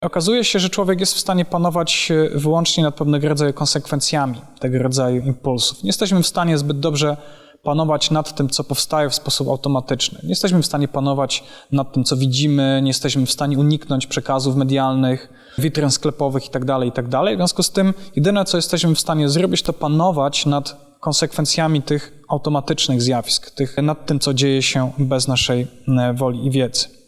okazuje 0.00 0.44
się, 0.44 0.58
że 0.58 0.70
człowiek 0.70 1.00
jest 1.00 1.14
w 1.14 1.20
stanie 1.20 1.44
panować 1.44 2.12
wyłącznie 2.34 2.84
nad 2.84 2.94
pewnego 2.94 3.28
rodzaju 3.28 3.52
konsekwencjami 3.52 4.40
tego 4.60 4.78
rodzaju 4.78 5.22
impulsów. 5.22 5.82
Nie 5.82 5.88
jesteśmy 5.88 6.22
w 6.22 6.26
stanie 6.26 6.58
zbyt 6.58 6.80
dobrze 6.80 7.16
panować 7.62 8.10
nad 8.10 8.34
tym, 8.34 8.48
co 8.48 8.64
powstaje 8.64 9.10
w 9.10 9.14
sposób 9.14 9.48
automatyczny. 9.48 10.18
Nie 10.22 10.28
jesteśmy 10.28 10.62
w 10.62 10.66
stanie 10.66 10.88
panować 10.88 11.44
nad 11.72 11.92
tym, 11.92 12.04
co 12.04 12.16
widzimy, 12.16 12.80
nie 12.82 12.88
jesteśmy 12.88 13.26
w 13.26 13.30
stanie 13.30 13.58
uniknąć 13.58 14.06
przekazów 14.06 14.56
medialnych, 14.56 15.28
witryn 15.58 15.90
sklepowych 15.90 16.44
itd., 16.44 16.66
tak 16.66 16.84
itd. 16.84 17.10
Tak 17.10 17.34
w 17.34 17.36
związku 17.36 17.62
z 17.62 17.70
tym 17.70 17.94
jedyne, 18.16 18.44
co 18.44 18.58
jesteśmy 18.58 18.94
w 18.94 19.00
stanie 19.00 19.28
zrobić, 19.28 19.62
to 19.62 19.72
panować 19.72 20.46
nad 20.46 20.96
konsekwencjami 21.00 21.82
tych 21.82 22.22
automatycznych 22.28 23.02
zjawisk, 23.02 23.50
tych, 23.50 23.76
nad 23.76 24.06
tym, 24.06 24.20
co 24.20 24.34
dzieje 24.34 24.62
się 24.62 24.92
bez 24.98 25.28
naszej 25.28 25.66
e, 25.88 26.14
woli 26.14 26.46
i 26.46 26.50
wiedzy. 26.50 26.99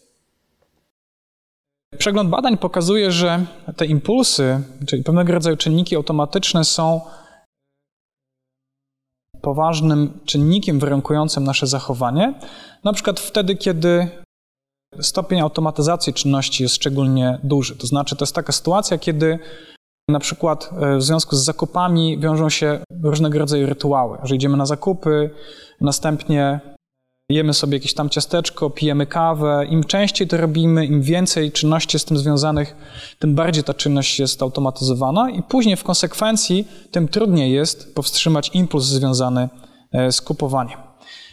Przegląd 1.99 2.31
badań 2.31 2.59
pokazuje, 2.59 3.11
że 3.11 3.47
te 3.77 3.87
impulsy, 3.87 4.61
czyli 4.87 5.03
pewnego 5.03 5.33
rodzaju 5.33 5.57
czynniki 5.57 5.97
automatyczne, 5.97 6.65
są 6.65 7.01
poważnym 9.41 10.21
czynnikiem 10.25 10.79
warunkującym 10.79 11.45
nasze 11.45 11.67
zachowanie, 11.67 12.35
na 12.85 12.93
przykład 12.93 13.21
wtedy, 13.21 13.57
kiedy 13.57 14.09
stopień 15.01 15.41
automatyzacji 15.41 16.15
czynności 16.15 16.63
jest 16.63 16.75
szczególnie 16.75 17.39
duży. 17.43 17.77
To 17.77 17.87
znaczy, 17.87 18.17
to 18.17 18.25
jest 18.25 18.35
taka 18.35 18.53
sytuacja, 18.53 18.99
kiedy 18.99 19.39
na 20.09 20.19
przykład 20.19 20.71
e, 20.81 20.97
w 20.97 21.03
związku 21.03 21.37
z 21.37 21.45
zakupami 21.45 22.19
wiążą 22.19 22.49
się 22.49 22.81
różnego 23.03 23.39
rodzaju 23.39 23.67
rytuały, 23.67 24.19
że 24.23 24.35
idziemy 24.35 24.57
na 24.57 24.67
zakupy, 24.67 25.31
następnie 25.81 26.61
jemy 27.29 27.55
sobie 27.55 27.77
jakieś 27.77 27.95
tam 27.95 28.11
ciasteczko, 28.11 28.71
pijemy 28.71 29.07
kawę. 29.07 29.67
Im 29.71 29.85
częściej 29.85 30.29
to 30.29 30.37
robimy, 30.37 30.87
im 30.87 31.03
więcej 31.03 31.53
czynności 31.53 31.99
z 31.99 32.05
tym 32.05 32.19
związanych, 32.19 32.77
tym 33.19 33.35
bardziej 33.35 33.65
ta 33.65 33.75
czynność 33.75 34.21
jest 34.21 34.43
automatyzowana 34.43 35.31
i 35.31 35.43
później 35.43 35.77
w 35.77 35.85
konsekwencji 35.85 36.69
tym 36.91 37.09
trudniej 37.09 37.53
jest 37.53 37.95
powstrzymać 37.95 38.51
impuls 38.55 38.85
związany 38.85 39.49
e, 39.93 40.13
z 40.13 40.21
kupowaniem. 40.21 40.79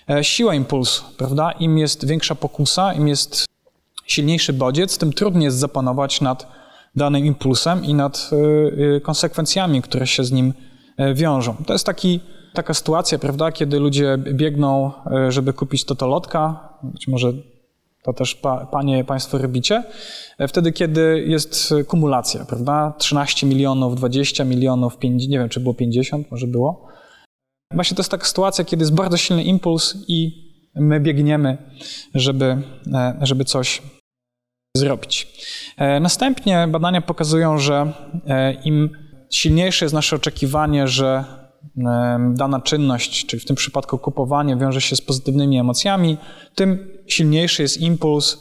E, 0.10 0.24
siła 0.24 0.56
impulsu, 0.56 1.04
prawda? 1.18 1.52
Im 1.52 1.78
jest 1.78 2.08
większa 2.08 2.36
pokusa, 2.36 2.94
im 2.94 3.08
jest 3.08 3.46
silniejszy 4.06 4.54
bodziec, 4.54 4.98
tym 4.98 5.14
trudniej 5.14 5.44
jest 5.44 5.58
zapanować 5.58 6.22
nad 6.22 6.48
danym 6.96 7.26
impulsem 7.26 7.86
i 7.86 7.94
nad 7.94 8.30
e, 8.98 9.02
konsekwencjami, 9.02 9.82
które 9.82 10.08
się 10.08 10.24
z 10.24 10.32
nim 10.32 10.54
wiążą. 11.14 11.56
To 11.68 11.74
jest 11.74 11.86
taki 11.86 12.20
taka 12.54 12.74
sytuacja, 12.74 13.20
prawda, 13.20 13.52
kiedy 13.52 13.80
ludzie 13.80 14.18
biegną, 14.18 14.92
e, 15.12 15.32
żeby 15.32 15.54
kupić 15.54 15.86
totolotka, 15.86 16.70
być 16.84 17.08
może 17.08 17.34
to 18.04 18.14
też 18.14 18.36
pa, 18.36 18.66
panie, 18.66 19.04
państwo 19.04 19.38
robicie, 19.38 19.84
e, 20.38 20.48
wtedy, 20.48 20.72
kiedy 20.72 21.24
jest 21.28 21.74
kumulacja, 21.88 22.46
prawda, 22.46 22.94
13 22.98 23.48
milionów, 23.48 23.96
20 23.96 24.44
milionów, 24.44 24.98
5, 24.98 25.28
nie 25.28 25.40
wiem, 25.40 25.50
czy 25.50 25.60
było 25.60 25.74
50, 25.74 26.32
może 26.32 26.48
było. 26.48 26.88
Właśnie 27.74 27.96
to 27.96 28.02
jest 28.02 28.12
taka 28.12 28.26
sytuacja, 28.26 28.66
kiedy 28.66 28.82
jest 28.82 28.94
bardzo 28.94 29.18
silny 29.18 29.44
impuls 29.44 29.96
i 30.08 30.50
my 30.76 31.00
biegniemy, 31.00 31.58
żeby, 32.16 32.46
e, 32.94 33.18
żeby 33.22 33.46
coś 33.46 33.82
zrobić. 34.78 35.28
Następnie 36.02 36.68
badania 36.68 37.02
pokazują, 37.02 37.58
że 37.58 37.94
im 38.66 38.90
silniejsze 39.30 39.86
jest 39.86 39.96
nasze 39.96 40.16
oczekiwanie, 40.16 40.88
że 40.88 41.39
dana 42.34 42.62
czynność, 42.62 43.26
czyli 43.26 43.40
w 43.40 43.46
tym 43.46 43.56
przypadku 43.56 43.98
kupowanie, 43.98 44.58
wiąże 44.58 44.82
się 44.82 44.96
z 44.96 45.02
pozytywnymi 45.02 45.60
emocjami, 45.60 46.18
tym 46.56 46.88
silniejszy 47.08 47.62
jest 47.62 47.82
impuls, 47.82 48.38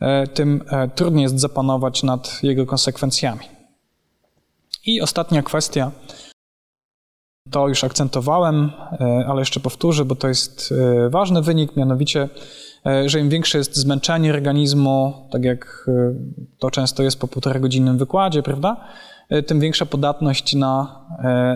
e, 0.00 0.26
tym 0.26 0.64
e, 0.70 0.88
trudniej 0.88 1.22
jest 1.22 1.40
zapanować 1.40 2.02
nad 2.02 2.42
jego 2.42 2.66
konsekwencjami. 2.66 3.44
I 4.86 5.00
ostatnia 5.00 5.42
kwestia, 5.42 5.90
to 7.50 7.68
już 7.68 7.84
akcentowałem, 7.84 8.70
e, 8.92 9.24
ale 9.28 9.40
jeszcze 9.40 9.60
powtórzę, 9.60 10.04
bo 10.04 10.14
to 10.14 10.28
jest 10.28 10.74
ważny 11.10 11.42
wynik, 11.42 11.76
mianowicie, 11.76 12.28
że 13.06 13.20
im 13.20 13.28
większe 13.28 13.58
jest 13.58 13.76
zmęczenie 13.76 14.32
organizmu, 14.32 15.28
tak 15.30 15.44
jak 15.44 15.90
to 16.58 16.70
często 16.70 17.02
jest 17.02 17.20
po 17.20 17.28
półtora 17.28 17.60
godzinnym 17.60 17.98
wykładzie, 17.98 18.42
prawda, 18.42 18.84
tym 19.46 19.60
większa 19.60 19.86
podatność 19.86 20.54
na, 20.54 21.00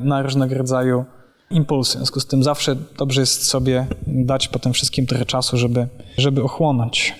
na 0.03 0.23
różnego 0.23 0.55
rodzaju 0.55 1.05
impulsy. 1.51 1.93
W 1.93 1.97
związku 1.97 2.21
z 2.21 2.27
tym 2.27 2.43
zawsze 2.43 2.77
dobrze 2.77 3.21
jest 3.21 3.47
sobie 3.47 3.87
dać 4.07 4.49
po 4.49 4.59
tym 4.59 4.73
wszystkim 4.73 5.07
trochę 5.07 5.25
czasu, 5.25 5.57
żeby, 5.57 5.89
żeby 6.19 6.43
ochłonąć. 6.43 7.15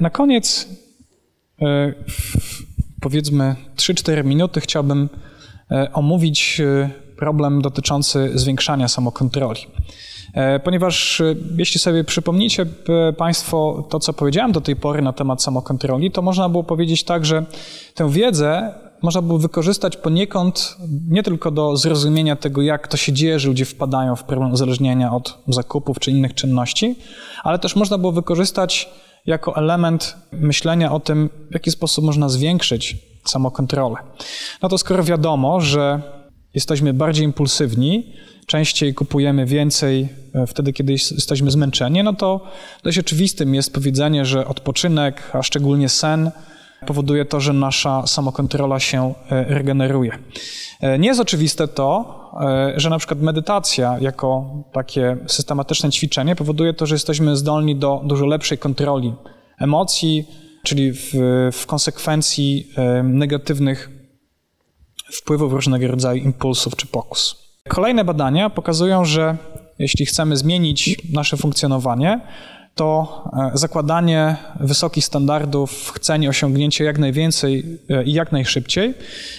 Na 0.00 0.10
koniec, 0.10 0.68
e, 1.62 1.94
powiedzmy 3.00 3.56
3-4 3.76 4.24
minuty, 4.24 4.60
chciałbym 4.60 5.08
e, 5.70 5.92
omówić 5.92 6.60
e, 6.60 6.90
problem 7.16 7.62
dotyczący 7.62 8.30
zwiększania 8.34 8.88
samokontroli. 8.88 9.60
Ponieważ 10.64 11.22
jeśli 11.56 11.80
sobie 11.80 12.04
przypomnicie 12.04 12.66
Państwo 13.16 13.86
to, 13.90 14.00
co 14.00 14.12
powiedziałem 14.12 14.52
do 14.52 14.60
tej 14.60 14.76
pory 14.76 15.02
na 15.02 15.12
temat 15.12 15.42
samokontroli, 15.42 16.10
to 16.10 16.22
można 16.22 16.48
było 16.48 16.64
powiedzieć 16.64 17.04
tak, 17.04 17.26
że 17.26 17.44
tę 17.94 18.10
wiedzę 18.10 18.74
można 19.02 19.22
było 19.22 19.38
wykorzystać 19.38 19.96
poniekąd 19.96 20.76
nie 21.08 21.22
tylko 21.22 21.50
do 21.50 21.76
zrozumienia 21.76 22.36
tego, 22.36 22.62
jak 22.62 22.88
to 22.88 22.96
się 22.96 23.12
dzieje, 23.12 23.38
że 23.38 23.48
ludzie 23.48 23.64
wpadają 23.64 24.16
w 24.16 24.24
problem 24.24 24.52
uzależnienia 24.52 25.12
od 25.12 25.38
zakupów 25.48 25.98
czy 25.98 26.10
innych 26.10 26.34
czynności, 26.34 26.96
ale 27.42 27.58
też 27.58 27.76
można 27.76 27.98
było 27.98 28.12
wykorzystać 28.12 28.90
jako 29.26 29.56
element 29.56 30.16
myślenia 30.32 30.92
o 30.92 31.00
tym, 31.00 31.30
w 31.50 31.54
jaki 31.54 31.70
sposób 31.70 32.04
można 32.04 32.28
zwiększyć 32.28 32.96
samokontrolę. 33.24 33.96
No 34.62 34.68
to 34.68 34.78
skoro 34.78 35.04
wiadomo, 35.04 35.60
że 35.60 36.02
jesteśmy 36.54 36.94
bardziej 36.94 37.24
impulsywni, 37.24 38.12
częściej 38.50 38.94
kupujemy 38.94 39.46
więcej 39.46 40.08
e, 40.34 40.46
wtedy, 40.46 40.72
kiedy 40.72 40.92
jesteśmy 40.92 41.50
zmęczeni, 41.50 42.02
no 42.02 42.12
to 42.12 42.40
dość 42.82 42.98
oczywistym 42.98 43.54
jest 43.54 43.74
powiedzenie, 43.74 44.24
że 44.24 44.46
odpoczynek, 44.46 45.30
a 45.32 45.42
szczególnie 45.42 45.88
sen, 45.88 46.30
powoduje 46.86 47.24
to, 47.24 47.40
że 47.40 47.52
nasza 47.52 48.06
samokontrola 48.06 48.80
się 48.80 49.14
e, 49.30 49.44
regeneruje. 49.44 50.18
E, 50.80 50.98
nie 50.98 51.08
jest 51.08 51.20
oczywiste 51.20 51.68
to, 51.68 52.20
że 52.76 52.90
na 52.90 52.98
przykład 52.98 53.20
medytacja 53.20 53.98
jako 54.00 54.50
takie 54.72 55.16
systematyczne 55.26 55.90
ćwiczenie 55.90 56.36
powoduje 56.36 56.74
to, 56.74 56.86
że 56.86 56.94
jesteśmy 56.94 57.36
zdolni 57.36 57.76
do 57.76 58.00
dużo 58.04 58.26
lepszej 58.26 58.58
kontroli 58.58 59.14
emocji, 59.58 60.28
czyli 60.64 60.92
w, 60.92 61.12
w 61.52 61.66
konsekwencji 61.66 62.72
negatywnych 63.04 63.90
wpływów 65.12 65.52
różnego 65.52 65.88
rodzaju 65.88 66.22
impulsów 66.22 66.76
czy 66.76 66.86
pokus. 66.86 67.49
Kolejne 67.68 68.04
badania 68.04 68.50
pokazują, 68.50 69.04
że 69.04 69.36
jeśli 69.78 70.06
chcemy 70.06 70.36
zmienić 70.36 70.96
nasze 71.12 71.36
funkcjonowanie, 71.36 72.20
to 72.74 73.24
e, 73.54 73.58
zakładanie 73.58 74.36
wysokich 74.60 75.04
standardów, 75.04 75.92
chcenie 75.94 76.28
osiągnięcia 76.28 76.84
jak 76.84 76.98
najwięcej 76.98 77.78
e, 77.90 78.04
i 78.04 78.12
jak 78.12 78.32
najszybciej 78.32 78.94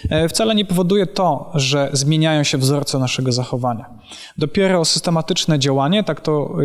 e, 0.09 0.29
wcale 0.29 0.55
nie 0.55 0.65
powoduje 0.65 1.07
to, 1.07 1.51
że 1.55 1.89
zmieniają 1.93 2.43
się 2.43 2.57
wzorce 2.57 2.99
naszego 2.99 3.31
zachowania. 3.31 3.85
Dopiero 4.37 4.85
systematyczne 4.85 5.59
działanie, 5.59 6.03
tak 6.03 6.21
to 6.21 6.55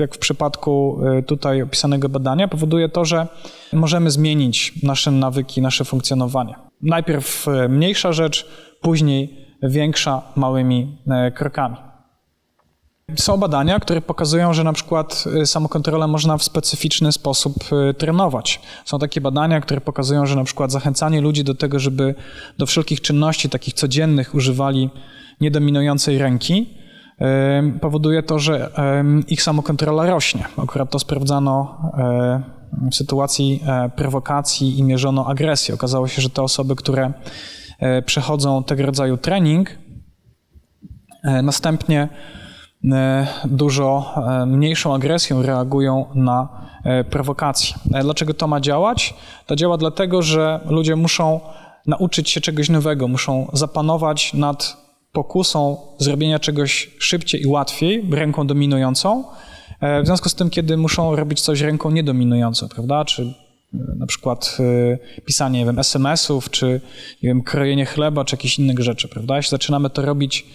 jak 0.00 0.14
w 0.14 0.18
przypadku 0.18 1.00
tutaj 1.26 1.62
opisanego 1.62 2.08
badania, 2.08 2.48
powoduje 2.48 2.88
to, 2.88 3.04
że 3.04 3.26
możemy 3.72 4.10
zmienić 4.10 4.82
nasze 4.82 5.10
nawyki, 5.10 5.62
nasze 5.62 5.84
funkcjonowanie. 5.84 6.54
Najpierw 6.82 7.46
mniejsza 7.68 8.12
rzecz, 8.12 8.46
później 8.80 9.47
większa 9.62 10.22
małymi 10.36 10.98
e, 11.10 11.30
krokami. 11.30 11.76
Są 13.16 13.36
badania, 13.36 13.80
które 13.80 14.00
pokazują, 14.00 14.52
że 14.52 14.64
na 14.64 14.72
przykład 14.72 15.24
e, 15.42 15.46
samokontrolę 15.46 16.06
można 16.06 16.38
w 16.38 16.42
specyficzny 16.42 17.12
sposób 17.12 17.54
e, 17.72 17.94
trenować. 17.94 18.60
Są 18.84 18.98
takie 18.98 19.20
badania, 19.20 19.60
które 19.60 19.80
pokazują, 19.80 20.26
że 20.26 20.36
na 20.36 20.44
przykład 20.44 20.72
zachęcanie 20.72 21.20
ludzi 21.20 21.44
do 21.44 21.54
tego, 21.54 21.78
żeby 21.78 22.14
do 22.58 22.66
wszelkich 22.66 23.00
czynności 23.00 23.48
takich 23.48 23.74
codziennych 23.74 24.34
używali 24.34 24.90
niedominującej 25.40 26.18
ręki, 26.18 26.78
powoduje 27.80 28.22
to, 28.22 28.38
że 28.38 28.70
ich 29.28 29.42
samokontrola 29.42 30.06
rośnie. 30.06 30.44
Akurat 30.56 30.90
to 30.90 30.98
sprawdzano 30.98 31.82
w 32.90 32.94
sytuacji 32.94 33.62
prowokacji 33.96 34.78
i 34.78 34.82
mierzono 34.82 35.26
agresję. 35.26 35.74
Okazało 35.74 36.08
się, 36.08 36.22
że 36.22 36.30
te 36.30 36.42
osoby, 36.42 36.76
które 36.76 37.12
przechodzą 38.06 38.64
tego 38.64 38.86
rodzaju 38.86 39.16
trening, 39.16 39.70
e, 41.24 41.42
następnie 41.42 42.08
e, 42.92 43.26
dużo 43.44 44.14
mniejszą 44.46 44.94
agresją 44.94 45.42
reagują 45.42 46.06
na 46.14 46.68
prowokacje. 47.10 47.76
Dlaczego 48.02 48.34
to 48.34 48.46
ma 48.46 48.60
działać? 48.60 49.14
To 49.46 49.56
działa 49.56 49.76
dlatego, 49.76 50.22
że 50.22 50.60
ludzie 50.68 50.96
muszą 50.96 51.40
nauczyć 51.86 52.30
się 52.30 52.40
czegoś 52.40 52.68
nowego, 52.68 53.08
muszą 53.08 53.50
zapanować 53.52 54.34
nad 54.34 54.76
pokusą 55.12 55.76
zrobienia 55.98 56.38
czegoś 56.38 56.90
szybciej 56.98 57.42
i 57.42 57.46
łatwiej 57.46 58.08
ręką 58.10 58.46
dominującą. 58.46 59.24
W 60.02 60.06
związku 60.06 60.28
z 60.28 60.34
tym, 60.34 60.50
kiedy 60.50 60.76
muszą 60.76 61.16
robić 61.16 61.40
coś 61.40 61.60
ręką 61.60 61.90
niedominującą, 61.90 62.68
prawda? 62.68 63.04
Czy 63.04 63.34
na 63.72 64.06
przykład 64.06 64.56
y, 64.60 65.22
pisanie, 65.24 65.58
nie 65.58 65.66
wiem, 65.66 65.78
SMS-ów, 65.78 66.50
czy 66.50 66.80
nie 67.22 67.28
wiem, 67.28 67.42
krojenie 67.42 67.86
chleba, 67.86 68.24
czy 68.24 68.36
jakieś 68.36 68.58
innych 68.58 68.78
rzeczy, 68.78 69.08
prawda? 69.08 69.36
Jeśli 69.36 69.50
zaczynamy 69.50 69.90
to 69.90 70.02
robić 70.02 70.46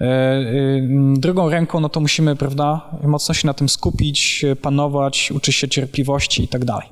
y, 0.00 0.04
y, 0.04 0.88
drugą 1.16 1.50
ręką, 1.50 1.80
no 1.80 1.88
to 1.88 2.00
musimy, 2.00 2.36
prawda, 2.36 2.90
mocno 3.02 3.34
się 3.34 3.46
na 3.46 3.54
tym 3.54 3.68
skupić, 3.68 4.44
panować, 4.62 5.32
uczyć 5.32 5.56
się 5.56 5.68
cierpliwości 5.68 6.44
i 6.44 6.48
tak 6.48 6.64
dalej. 6.64 6.88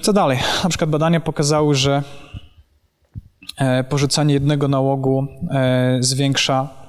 Co 0.00 0.12
dalej? 0.12 0.38
Na 0.64 0.68
przykład 0.68 0.90
badania 0.90 1.20
pokazały, 1.20 1.74
że 1.74 2.02
e, 3.58 3.84
porzucanie 3.84 4.34
jednego 4.34 4.68
nałogu 4.68 5.26
e, 5.50 5.98
zwiększa 6.00 6.79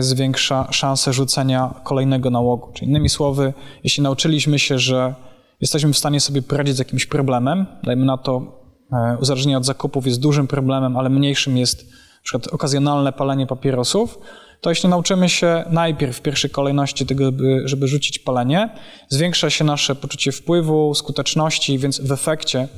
zwiększa 0.00 0.72
szansę 0.72 1.12
rzucenia 1.12 1.74
kolejnego 1.84 2.30
nałogu. 2.30 2.72
Czyli 2.72 2.90
innymi 2.90 3.08
słowy, 3.08 3.52
jeśli 3.84 4.02
nauczyliśmy 4.02 4.58
się, 4.58 4.78
że 4.78 5.14
jesteśmy 5.60 5.92
w 5.92 5.98
stanie 5.98 6.20
sobie 6.20 6.42
poradzić 6.42 6.76
z 6.76 6.78
jakimś 6.78 7.06
problemem, 7.06 7.66
dajmy 7.82 8.04
na 8.04 8.18
to, 8.18 8.62
e, 8.92 9.16
uzależnienie 9.20 9.58
od 9.58 9.64
zakupów 9.64 10.06
jest 10.06 10.20
dużym 10.20 10.46
problemem, 10.46 10.96
ale 10.96 11.10
mniejszym 11.10 11.56
jest 11.56 11.84
na 11.90 12.22
przykład 12.22 12.46
okazjonalne 12.48 13.12
palenie 13.12 13.46
papierosów, 13.46 14.18
to 14.60 14.70
jeśli 14.70 14.88
nauczymy 14.88 15.28
się 15.28 15.64
najpierw 15.70 16.16
w 16.16 16.22
pierwszej 16.22 16.50
kolejności 16.50 17.06
tego, 17.06 17.24
żeby 17.64 17.88
rzucić 17.88 18.18
palenie, 18.18 18.68
zwiększa 19.08 19.50
się 19.50 19.64
nasze 19.64 19.94
poczucie 19.94 20.32
wpływu, 20.32 20.94
skuteczności, 20.94 21.78
więc 21.78 22.00
w 22.00 22.12
efekcie, 22.12 22.68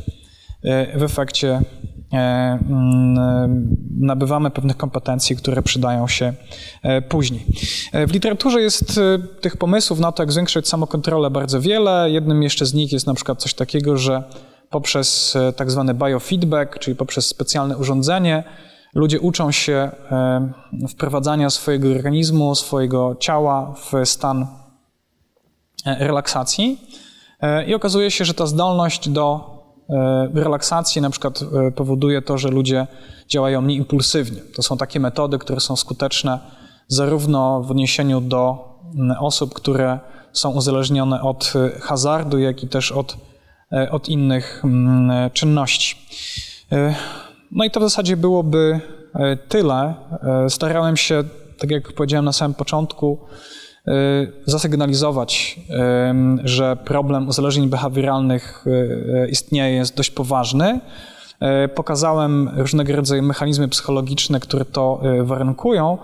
e, 0.64 0.98
w 0.98 1.02
efekcie 1.02 1.60
E, 1.81 1.81
nabywamy 4.00 4.50
pewnych 4.50 4.76
kompetencji, 4.76 5.36
które 5.36 5.62
przydają 5.62 6.08
się 6.08 6.34
e, 6.82 7.02
później. 7.02 7.46
E, 7.92 8.06
w 8.06 8.12
literaturze 8.12 8.60
jest 8.60 9.00
tych 9.40 9.56
pomysłów 9.56 9.98
na 9.98 10.12
to, 10.12 10.22
jak 10.22 10.32
zwiększyć 10.32 10.68
samokontrolę 10.68 11.30
bardzo 11.30 11.60
wiele. 11.60 12.10
Jednym 12.10 12.42
jeszcze 12.42 12.66
z 12.66 12.74
nich 12.74 12.92
jest 12.92 13.06
na 13.06 13.14
przykład 13.14 13.42
coś 13.42 13.54
takiego, 13.54 13.96
że 13.96 14.22
poprzez 14.70 15.36
tak 15.56 15.70
zwany 15.70 15.94
biofeedback, 15.94 16.78
czyli 16.78 16.96
poprzez 16.96 17.26
specjalne 17.26 17.78
urządzenie, 17.78 18.44
ludzie 18.94 19.20
uczą 19.20 19.50
się 19.50 19.90
wprowadzania 20.88 21.50
swojego 21.50 21.88
organizmu, 21.88 22.54
swojego 22.54 23.16
ciała 23.20 23.74
w 23.74 24.06
stan 24.08 24.46
relaksacji. 25.84 26.80
I 27.66 27.74
okazuje 27.74 28.10
się, 28.10 28.24
że 28.24 28.34
ta 28.34 28.46
zdolność 28.46 29.08
do 29.08 29.52
E, 29.52 29.61
relaksacji 30.34 31.02
na 31.02 31.10
przykład 31.10 31.42
e, 31.42 31.70
powoduje 31.70 32.22
to, 32.22 32.38
że 32.38 32.48
ludzie 32.48 32.86
działają 33.28 33.60
mniej 33.60 33.78
impulsywnie. 33.78 34.40
To 34.54 34.62
są 34.62 34.76
takie 34.76 35.00
metody, 35.00 35.38
które 35.38 35.60
są 35.60 35.76
skuteczne 35.76 36.38
zarówno 36.88 37.62
w 37.62 37.70
odniesieniu 37.70 38.20
do 38.20 38.72
osób, 39.20 39.54
które 39.54 39.98
są 40.32 40.50
uzależnione 40.50 41.22
od 41.22 41.52
e, 41.56 41.80
hazardu, 41.80 42.38
jak 42.38 42.62
i 42.62 42.68
też 42.68 42.92
od, 42.92 43.16
od 43.90 44.08
innych 44.08 44.62
czynności. 45.32 45.96
No 47.50 47.64
i 47.64 47.70
to 47.70 47.80
w 47.80 47.82
zasadzie 47.82 48.16
byłoby 48.16 48.80
tyle. 49.48 49.94
Starałem 50.48 50.96
się, 50.96 51.24
tak 51.58 51.70
jak 51.70 51.92
powiedziałem 51.92 52.24
na 52.24 52.32
samym 52.32 52.54
początku, 52.54 53.18
zasygnalizować, 54.46 55.60
że 56.44 56.76
problem 56.76 57.28
uzależnień 57.28 57.68
behawioralnych 57.68 58.64
y, 58.66 59.28
istnieje, 59.30 59.76
jest 59.76 59.96
dość 59.96 60.10
poważny. 60.10 60.80
Y, 61.64 61.68
pokazałem 61.68 62.50
różnego 62.56 62.96
rodzaju 62.96 63.22
mechanizmy 63.22 63.68
psychologiczne, 63.68 64.40
które 64.40 64.64
to 64.64 65.00
warunkują, 65.22 65.98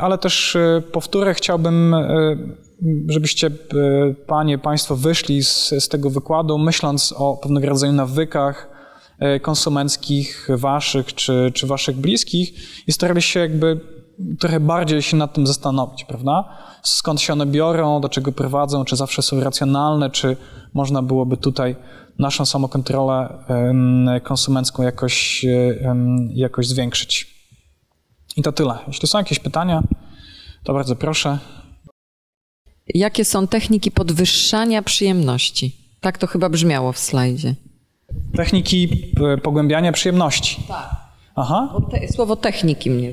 ale 0.00 0.18
też 0.18 0.56
powtórę 0.92 1.34
chciałbym, 1.34 1.94
żebyście 3.08 3.50
panie, 4.26 4.58
państwo 4.58 4.96
wyszli 4.96 5.44
z, 5.44 5.68
z 5.68 5.88
tego 5.88 6.10
wykładu, 6.10 6.58
myśląc 6.58 7.14
o 7.16 7.36
pewnego 7.36 7.68
rodzaju 7.68 7.92
nawykach 7.92 8.68
konsumenckich 9.42 10.48
waszych 10.50 11.14
czy, 11.14 11.50
czy 11.54 11.66
waszych 11.66 11.96
bliskich 11.96 12.54
i 12.88 12.92
starali 12.92 13.22
się 13.22 13.40
jakby 13.40 13.93
trochę 14.38 14.60
bardziej 14.60 15.02
się 15.02 15.16
nad 15.16 15.32
tym 15.32 15.46
zastanowić, 15.46 16.04
prawda? 16.04 16.44
Skąd 16.82 17.20
się 17.20 17.32
one 17.32 17.46
biorą, 17.46 18.00
do 18.00 18.08
czego 18.08 18.32
prowadzą, 18.32 18.84
czy 18.84 18.96
zawsze 18.96 19.22
są 19.22 19.40
racjonalne, 19.40 20.10
czy 20.10 20.36
można 20.74 21.02
byłoby 21.02 21.36
tutaj 21.36 21.76
naszą 22.18 22.46
samokontrolę 22.46 23.44
konsumencką 24.22 24.82
jakoś, 24.82 25.46
jakoś 26.34 26.68
zwiększyć. 26.68 27.34
I 28.36 28.42
to 28.42 28.52
tyle. 28.52 28.78
Jeśli 28.86 29.08
są 29.08 29.18
jakieś 29.18 29.38
pytania, 29.38 29.82
to 30.64 30.74
bardzo 30.74 30.96
proszę. 30.96 31.38
Jakie 32.94 33.24
są 33.24 33.46
techniki 33.46 33.90
podwyższania 33.90 34.82
przyjemności? 34.82 35.76
Tak 36.00 36.18
to 36.18 36.26
chyba 36.26 36.48
brzmiało 36.48 36.92
w 36.92 36.98
slajdzie. 36.98 37.54
Techniki 38.36 38.88
e, 39.32 39.38
pogłębiania 39.38 39.92
przyjemności. 39.92 40.62
Tak. 40.68 40.90
Aha. 41.36 41.74
Te, 41.90 42.08
słowo 42.08 42.36
techniki 42.36 42.90
mnie 42.90 43.12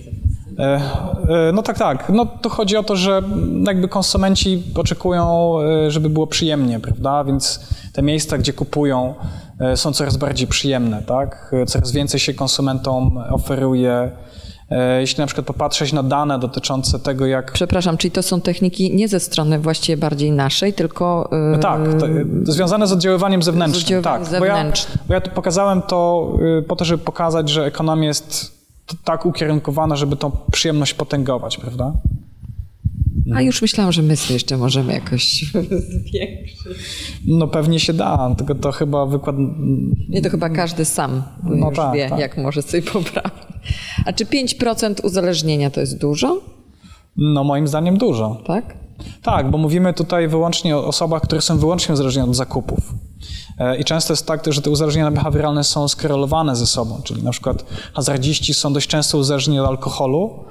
no 1.54 1.62
tak, 1.62 1.78
tak. 1.78 2.10
No 2.10 2.26
to 2.26 2.50
chodzi 2.50 2.78
o 2.78 2.84
to, 2.84 2.96
że 2.96 3.22
jakby 3.66 3.88
konsumenci 3.88 4.64
oczekują, 4.76 5.56
e, 5.62 5.92
żeby 5.92 6.10
było 6.10 6.28
przyjemnie, 6.28 6.80
prawda? 6.80 7.24
Więc 7.24 7.60
te 7.94 8.02
miejsca, 8.02 8.38
gdzie 8.38 8.54
kupują, 8.54 9.14
e, 9.60 9.78
są 9.78 9.94
coraz 9.94 10.18
bardziej 10.18 10.48
przyjemne, 10.48 11.04
tak? 11.04 11.56
Coraz 11.68 11.92
więcej 11.92 12.20
się 12.20 12.34
konsumentom 12.34 13.18
oferuje. 13.30 14.12
E, 14.70 15.02
jeśli 15.02 15.22
na 15.22 15.26
przykład 15.26 15.48
popatrzeć 15.48 15.94
na 15.94 16.04
dane 16.04 16.40
dotyczące 16.40 17.00
tego, 17.00 17.26
jak. 17.26 17.52
Przepraszam, 17.52 17.98
czyli 17.98 18.12
to 18.12 18.24
są 18.24 18.42
techniki 18.42 18.96
nie 18.96 19.08
ze 19.08 19.20
strony 19.20 19.60
właściwie 19.60 19.98
bardziej 19.98 20.32
naszej, 20.32 20.74
tylko. 20.74 21.30
Yy... 21.54 21.60
Tak, 21.60 21.82
związane 22.44 22.88
z 22.88 22.92
oddziaływaniem 22.92 23.44
zewnętrznym. 23.44 23.82
Z 23.82 23.84
oddziaływaniem 23.84 24.26
tak, 24.26 24.32
zewnętrznym. 24.32 24.98
Bo 24.98 25.02
ja, 25.02 25.08
bo 25.08 25.14
ja 25.14 25.22
tu 25.22 25.30
pokazałem 25.30 25.82
to 25.82 26.32
po 26.68 26.76
to, 26.76 26.86
żeby 26.86 27.04
pokazać, 27.04 27.50
że 27.50 27.66
ekonomia 27.66 28.08
jest 28.08 28.61
tak 29.04 29.26
ukierunkowana, 29.26 29.96
żeby 29.96 30.16
tą 30.16 30.32
przyjemność 30.52 30.94
potęgować, 30.94 31.58
prawda? 31.58 31.94
A 33.36 33.42
już 33.42 33.62
myślałam, 33.62 33.92
że 33.92 34.02
my 34.02 34.16
jeszcze 34.30 34.58
możemy 34.58 34.94
jakoś 34.94 35.46
zwiększyć. 36.06 37.18
No 37.28 37.48
pewnie 37.48 37.80
się 37.80 37.94
da, 37.94 38.36
tylko 38.38 38.56
to 38.56 38.72
chyba 38.72 39.06
wykład... 39.06 39.36
Nie, 40.10 40.22
to 40.22 40.30
chyba 40.30 40.50
każdy 40.50 40.86
sam 40.86 41.24
no 41.44 41.70
już 41.70 41.78
tak, 41.78 41.96
wie, 41.96 42.10
tak. 42.10 42.20
jak 42.20 42.38
może 42.38 42.62
sobie 42.62 42.84
poprawić. 42.84 43.34
A 44.06 44.14
czy 44.14 44.26
5% 44.26 45.06
uzależnienia 45.06 45.70
to 45.70 45.80
jest 45.80 45.98
dużo? 46.02 46.42
No 47.18 47.44
moim 47.44 47.68
zdaniem 47.68 47.98
dużo. 47.98 48.42
Tak? 48.46 48.78
Tak, 49.24 49.52
bo 49.52 49.58
mówimy 49.58 49.94
tutaj 49.94 50.28
wyłącznie 50.28 50.78
o 50.78 50.88
osobach, 50.88 51.22
które 51.22 51.42
są 51.42 51.58
wyłącznie 51.58 51.94
uzależnione 51.94 52.30
od 52.30 52.36
zakupów. 52.36 52.94
E, 53.58 53.78
I 53.78 53.84
często 53.84 54.14
jest 54.14 54.28
tak, 54.28 54.54
że 54.54 54.62
te 54.62 54.70
uzależnienia 54.70 55.12
behawioralne 55.12 55.64
są 55.64 55.88
skorelowane 55.88 56.56
ze 56.56 56.68
sobą, 56.68 57.02
czyli 57.04 57.24
na 57.24 57.32
przykład 57.32 57.66
hazardziści 57.94 58.54
są 58.54 58.74
dość 58.74 58.88
często 58.88 59.18
uzależnieni 59.18 59.60
od 59.60 59.68
alkoholu, 59.68 60.44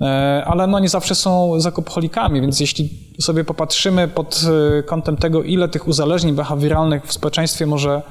e, 0.00 0.44
ale 0.46 0.66
no 0.66 0.78
nie 0.78 0.88
zawsze 0.88 1.14
są 1.14 1.60
zakupoholikami, 1.60 2.40
więc 2.40 2.60
jeśli 2.60 2.90
sobie 3.20 3.44
popatrzymy 3.44 4.08
pod 4.08 4.44
e, 4.78 4.82
kątem 4.82 5.16
tego, 5.16 5.42
ile 5.42 5.68
tych 5.68 5.88
uzależnień 5.88 6.34
behawioralnych 6.34 7.06
w 7.06 7.12
społeczeństwie 7.12 7.66
może 7.66 8.02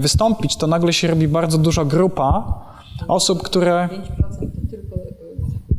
wystąpić, 0.00 0.56
to 0.56 0.66
nagle 0.66 0.92
się 0.92 1.08
robi 1.08 1.28
bardzo 1.28 1.58
duża 1.58 1.84
grupa 1.84 2.54
osób, 3.08 3.42
które... 3.42 3.88
5% 3.88 4.65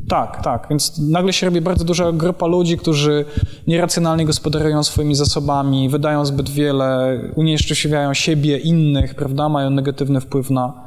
tak, 0.08 0.42
tak. 0.44 0.66
Więc 0.70 0.98
nagle 0.98 1.32
się 1.32 1.46
robi 1.46 1.60
bardzo 1.60 1.84
duża 1.84 2.12
grupa 2.12 2.46
ludzi, 2.46 2.76
którzy 2.76 3.24
nieracjonalnie 3.66 4.24
gospodarują 4.24 4.82
swoimi 4.82 5.14
zasobami, 5.14 5.88
wydają 5.88 6.24
zbyt 6.24 6.50
wiele, 6.50 7.20
unieszczęśliwiają 7.36 8.14
siebie, 8.14 8.58
innych, 8.58 9.14
prawda? 9.14 9.48
Mają 9.48 9.70
negatywny 9.70 10.20
wpływ 10.20 10.50
na, 10.50 10.84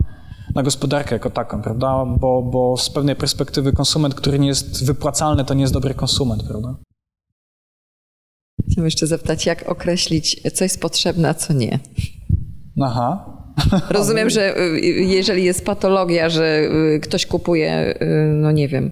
na 0.55 0.63
gospodarkę 0.63 1.15
jako 1.15 1.29
taką, 1.29 1.61
prawda? 1.61 2.05
Bo, 2.05 2.41
bo 2.41 2.77
z 2.77 2.89
pewnej 2.89 3.15
perspektywy 3.15 3.73
konsument, 3.73 4.15
który 4.15 4.39
nie 4.39 4.47
jest 4.47 4.85
wypłacalny, 4.85 5.45
to 5.45 5.53
nie 5.53 5.61
jest 5.61 5.73
dobry 5.73 5.93
konsument, 5.93 6.43
prawda? 6.43 6.75
Chciałam 8.71 8.85
jeszcze 8.85 9.07
zapytać, 9.07 9.45
jak 9.45 9.69
określić, 9.69 10.41
co 10.53 10.63
jest 10.63 10.81
potrzebne, 10.81 11.29
a 11.29 11.33
co 11.33 11.53
nie? 11.53 11.79
Aha. 12.81 13.37
Rozumiem, 13.89 14.29
że 14.29 14.57
y, 14.57 14.79
jeżeli 14.95 15.43
jest 15.43 15.65
patologia, 15.65 16.29
że 16.29 16.61
y, 16.95 16.99
ktoś 16.99 17.25
kupuje, 17.25 17.95
y, 18.01 18.05
no 18.33 18.51
nie 18.51 18.67
wiem, 18.67 18.91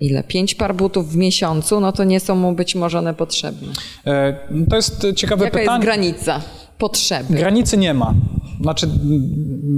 ile? 0.00 0.22
Pięć 0.22 0.54
par 0.54 0.74
butów 0.74 1.12
w 1.12 1.16
miesiącu, 1.16 1.80
no 1.80 1.92
to 1.92 2.04
nie 2.04 2.20
są 2.20 2.36
mu 2.36 2.52
być 2.52 2.74
może 2.74 2.98
one 2.98 3.14
potrzebne. 3.14 3.68
E, 4.06 4.36
to 4.70 4.76
jest 4.76 5.06
ciekawe 5.16 5.44
Jaka 5.44 5.58
pytanie. 5.58 5.86
Jaka 5.86 5.92
jest 5.92 6.02
granica 6.02 6.40
potrzeby? 6.78 7.34
Granicy 7.34 7.76
nie 7.76 7.94
ma. 7.94 8.14
Znaczy, 8.60 8.88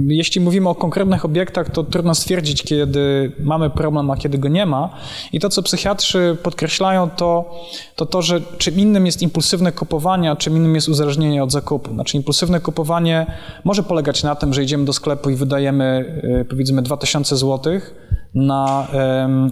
jeśli 0.07 0.41
mówimy 0.41 0.69
o 0.69 0.75
konkretnych 0.75 1.25
obiektach, 1.25 1.69
to 1.69 1.83
trudno 1.83 2.15
stwierdzić, 2.15 2.63
kiedy 2.63 3.31
mamy 3.39 3.69
problem, 3.69 4.11
a 4.11 4.17
kiedy 4.17 4.37
go 4.37 4.47
nie 4.47 4.65
ma. 4.65 4.89
I 5.33 5.39
to, 5.39 5.49
co 5.49 5.63
psychiatrzy 5.63 6.37
podkreślają, 6.43 7.09
to 7.09 7.55
to, 7.95 8.05
to 8.05 8.21
że 8.21 8.41
czym 8.57 8.79
innym 8.79 9.05
jest 9.05 9.21
impulsywne 9.21 9.71
kupowanie, 9.71 10.31
a 10.31 10.35
czym 10.35 10.57
innym 10.57 10.75
jest 10.75 10.89
uzależnienie 10.89 11.43
od 11.43 11.51
zakupu. 11.51 11.93
Znaczy, 11.93 12.17
impulsywne 12.17 12.59
kupowanie 12.59 13.25
może 13.63 13.83
polegać 13.83 14.23
na 14.23 14.35
tym, 14.35 14.53
że 14.53 14.63
idziemy 14.63 14.85
do 14.85 14.93
sklepu 14.93 15.29
i 15.29 15.35
wydajemy 15.35 16.19
e, 16.41 16.45
powiedzmy 16.45 16.81
2000 16.81 17.35
złotych 17.35 17.95
na, 18.35 18.87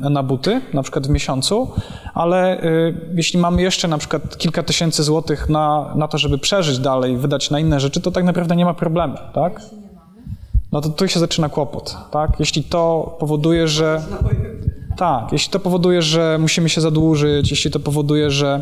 na 0.10 0.24
buty, 0.24 0.62
na 0.74 0.84
przykład 0.84 1.08
w 1.08 1.10
miesiącu, 1.10 1.72
ale 2.14 2.64
y, 2.64 3.12
jeśli 3.14 3.40
mamy 3.40 3.62
jeszcze 3.62 3.88
na 3.88 3.98
przykład 3.98 4.38
kilka 4.38 4.64
tysięcy 4.64 5.04
złotych 5.04 5.50
na, 5.50 5.94
na 5.96 6.08
to, 6.08 6.18
żeby 6.18 6.38
przeżyć 6.38 6.80
dalej, 6.80 7.18
wydać 7.18 7.52
na 7.52 7.60
inne 7.60 7.80
rzeczy, 7.80 8.02
to 8.02 8.12
tak 8.12 8.24
naprawdę 8.24 8.56
nie 8.56 8.66
ma 8.66 8.74
problemu, 8.74 9.18
tak? 9.34 9.62
No 10.72 10.82
to 10.82 10.90
tu 10.90 11.08
się 11.08 11.20
zaczyna 11.20 11.50
kłopot, 11.50 11.98
tak? 12.12 12.40
Jeśli 12.40 12.64
to 12.64 13.16
powoduje, 13.20 13.68
że... 13.68 14.02
Tak, 14.98 15.32
jeśli 15.32 15.52
to 15.52 15.60
powoduje, 15.60 16.02
że 16.02 16.38
musimy 16.40 16.70
się 16.70 16.82
zadłużyć, 16.82 17.52
jeśli 17.52 17.72
to 17.72 17.80
powoduje, 17.80 18.32
że 18.32 18.62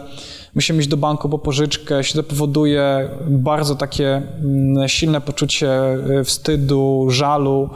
musimy 0.55 0.79
iść 0.79 0.87
do 0.87 0.97
banku 0.97 1.29
po 1.29 1.39
pożyczkę, 1.39 1.97
jeśli 1.97 2.23
to 2.23 2.23
powoduje 2.23 3.09
bardzo 3.27 3.75
takie 3.75 4.21
mm, 4.43 4.87
silne 4.87 5.21
poczucie 5.21 5.93
y, 6.19 6.23
wstydu, 6.23 7.07
żalu, 7.09 7.69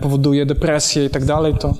powoduje 0.00 0.46
depresję 0.46 1.04
i 1.04 1.10
tak 1.10 1.24
dalej, 1.24 1.54
to... 1.54 1.74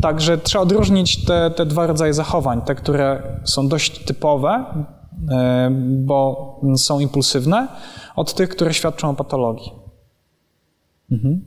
Także 0.00 0.38
trzeba 0.38 0.62
odróżnić 0.62 1.24
te, 1.24 1.50
te 1.50 1.66
dwa 1.66 1.86
rodzaje 1.86 2.14
zachowań. 2.14 2.62
Te, 2.62 2.74
które 2.74 3.22
są 3.44 3.68
dość 3.68 4.04
typowe, 4.04 4.64
e, 5.30 5.70
bo 6.04 6.60
są 6.76 7.00
impulsywne, 7.00 7.68
od 8.16 8.34
tych, 8.34 8.48
które 8.48 8.74
świadczą 8.74 9.10
o 9.10 9.14
patologii. 9.14 9.72
Mhm. 11.12 11.40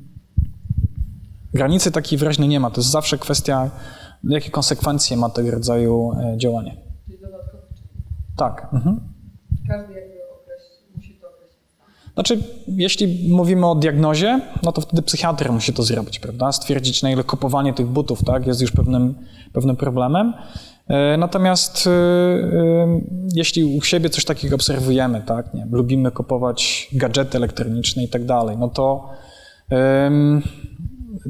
Granicy 1.53 1.91
takiej 1.91 2.17
wyraźnej 2.19 2.49
nie 2.49 2.59
ma. 2.59 2.69
To 2.69 2.81
jest 2.81 2.91
zawsze 2.91 3.17
kwestia, 3.17 3.69
jakie 4.23 4.49
konsekwencje 4.49 5.17
ma 5.17 5.29
tego 5.29 5.51
rodzaju 5.51 6.11
e, 6.11 6.37
działanie. 6.37 6.77
Czyli? 7.05 7.17
Tak. 8.37 8.67
Mhm. 8.73 8.99
Każdy 9.67 10.10
znaczy, 12.13 12.43
jeśli 12.67 13.29
mówimy 13.33 13.67
o 13.67 13.75
diagnozie, 13.75 14.41
no 14.63 14.71
to 14.71 14.81
wtedy 14.81 15.01
psychiatr 15.01 15.51
musi 15.51 15.73
to 15.73 15.83
zrobić, 15.83 16.19
prawda? 16.19 16.51
Stwierdzić, 16.51 17.03
na 17.03 17.11
ile 17.11 17.23
kupowanie 17.23 17.73
tych 17.73 17.87
butów 17.87 18.23
tak, 18.23 18.47
jest 18.47 18.61
już 18.61 18.71
pewnym, 18.71 19.15
pewnym 19.53 19.75
problemem. 19.75 20.33
E, 20.87 21.17
natomiast 21.17 21.87
e, 21.87 21.91
e, 21.91 23.01
jeśli 23.33 23.77
u 23.77 23.81
siebie 23.81 24.09
coś 24.09 24.25
takiego 24.25 24.55
obserwujemy, 24.55 25.21
tak, 25.25 25.53
nie, 25.53 25.67
lubimy 25.71 26.11
kupować 26.11 26.89
gadżety 26.93 27.37
elektroniczne 27.37 28.03
i 28.03 28.09
tak 28.09 28.25
dalej, 28.25 28.57
no 28.57 28.67
to 28.67 29.09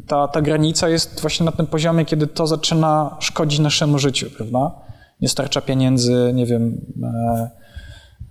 ta, 0.08 0.28
ta 0.28 0.42
granica 0.42 0.90
jest 0.90 1.22
właśnie 1.22 1.46
na 1.46 1.52
tym 1.52 1.68
poziomie, 1.68 2.06
kiedy 2.06 2.28
to 2.28 2.48
zaczyna 2.48 3.18
szkodzić 3.20 3.60
naszemu 3.60 4.00
życiu, 4.00 4.30
prawda? 4.38 4.72
Nie 5.22 5.30
starcza 5.30 5.62
pieniędzy, 5.62 6.32
nie 6.34 6.46
wiem, 6.46 6.82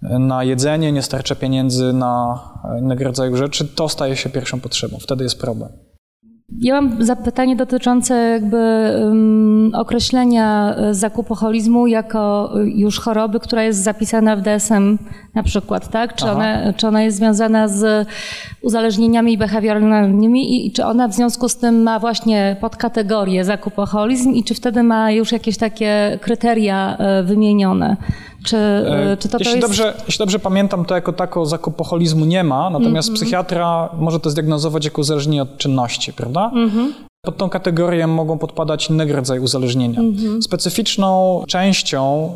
na 0.02 0.44
jedzenie, 0.44 0.92
nie 0.92 1.02
starcza 1.02 1.34
pieniędzy 1.34 1.92
na 1.92 2.40
innego 2.80 3.04
rodzaju 3.04 3.36
rzeczy, 3.36 3.68
to 3.68 3.88
staje 3.88 4.16
się 4.16 4.30
pierwszą 4.30 4.60
potrzebą. 4.60 4.98
Wtedy 5.00 5.24
jest 5.24 5.40
problem. 5.40 5.68
Ja 6.58 6.80
mam 6.80 7.04
zapytanie 7.04 7.56
dotyczące 7.56 8.14
jakby 8.14 8.56
um, 9.04 9.70
określenia 9.74 10.74
e, 10.76 10.94
zakupoholizmu 10.94 11.86
jako 11.86 12.52
e, 12.54 12.64
już 12.64 13.00
choroby, 13.00 13.40
która 13.40 13.62
jest 13.62 13.82
zapisana 13.82 14.36
w 14.36 14.42
DSM 14.42 14.98
na 15.34 15.42
przykład, 15.42 15.88
tak? 15.88 16.14
Czy, 16.14 16.30
ona, 16.30 16.72
czy 16.72 16.88
ona 16.88 17.02
jest 17.02 17.16
związana 17.16 17.68
z 17.68 18.08
uzależnieniami 18.62 19.38
behawioralnymi 19.38 20.52
i, 20.52 20.66
i 20.66 20.72
czy 20.72 20.84
ona 20.84 21.08
w 21.08 21.14
związku 21.14 21.48
z 21.48 21.56
tym 21.56 21.82
ma 21.82 21.98
właśnie 21.98 22.56
podkategorię 22.60 23.44
zakupoholizm 23.44 24.32
i 24.32 24.44
czy 24.44 24.54
wtedy 24.54 24.82
ma 24.82 25.10
już 25.10 25.32
jakieś 25.32 25.56
takie 25.56 26.18
kryteria 26.22 26.96
e, 26.96 27.22
wymienione? 27.22 27.96
Czy, 28.44 28.56
e, 28.56 29.16
czy 29.20 29.28
to, 29.28 29.38
jeśli, 29.38 29.52
to 29.52 29.56
jest... 29.56 29.68
dobrze, 29.68 29.94
jeśli 30.06 30.18
dobrze 30.18 30.38
pamiętam, 30.38 30.84
to 30.84 30.94
jako 30.94 31.12
tako 31.12 31.46
zakupoholizmu 31.46 32.24
nie 32.24 32.44
ma, 32.44 32.70
natomiast 32.70 33.08
mm 33.08 33.16
-hmm. 33.16 33.20
psychiatra 33.20 33.88
może 33.98 34.20
to 34.20 34.30
zdiagnozować 34.30 34.84
jako 34.84 35.00
uzależnienie 35.00 35.42
od 35.42 35.56
czynności, 35.56 36.12
prawda? 36.12 36.50
Mm 36.54 36.70
-hmm. 36.70 37.09
Pod 37.22 37.36
tą 37.36 37.50
kategorię 37.50 38.06
mogą 38.06 38.38
podpadać 38.38 38.90
innego 38.90 39.16
rodzaju 39.16 39.42
uzależnienia. 39.42 40.00
Mm-hmm. 40.00 40.42
Specyficzną 40.42 41.42
częścią 41.48 42.32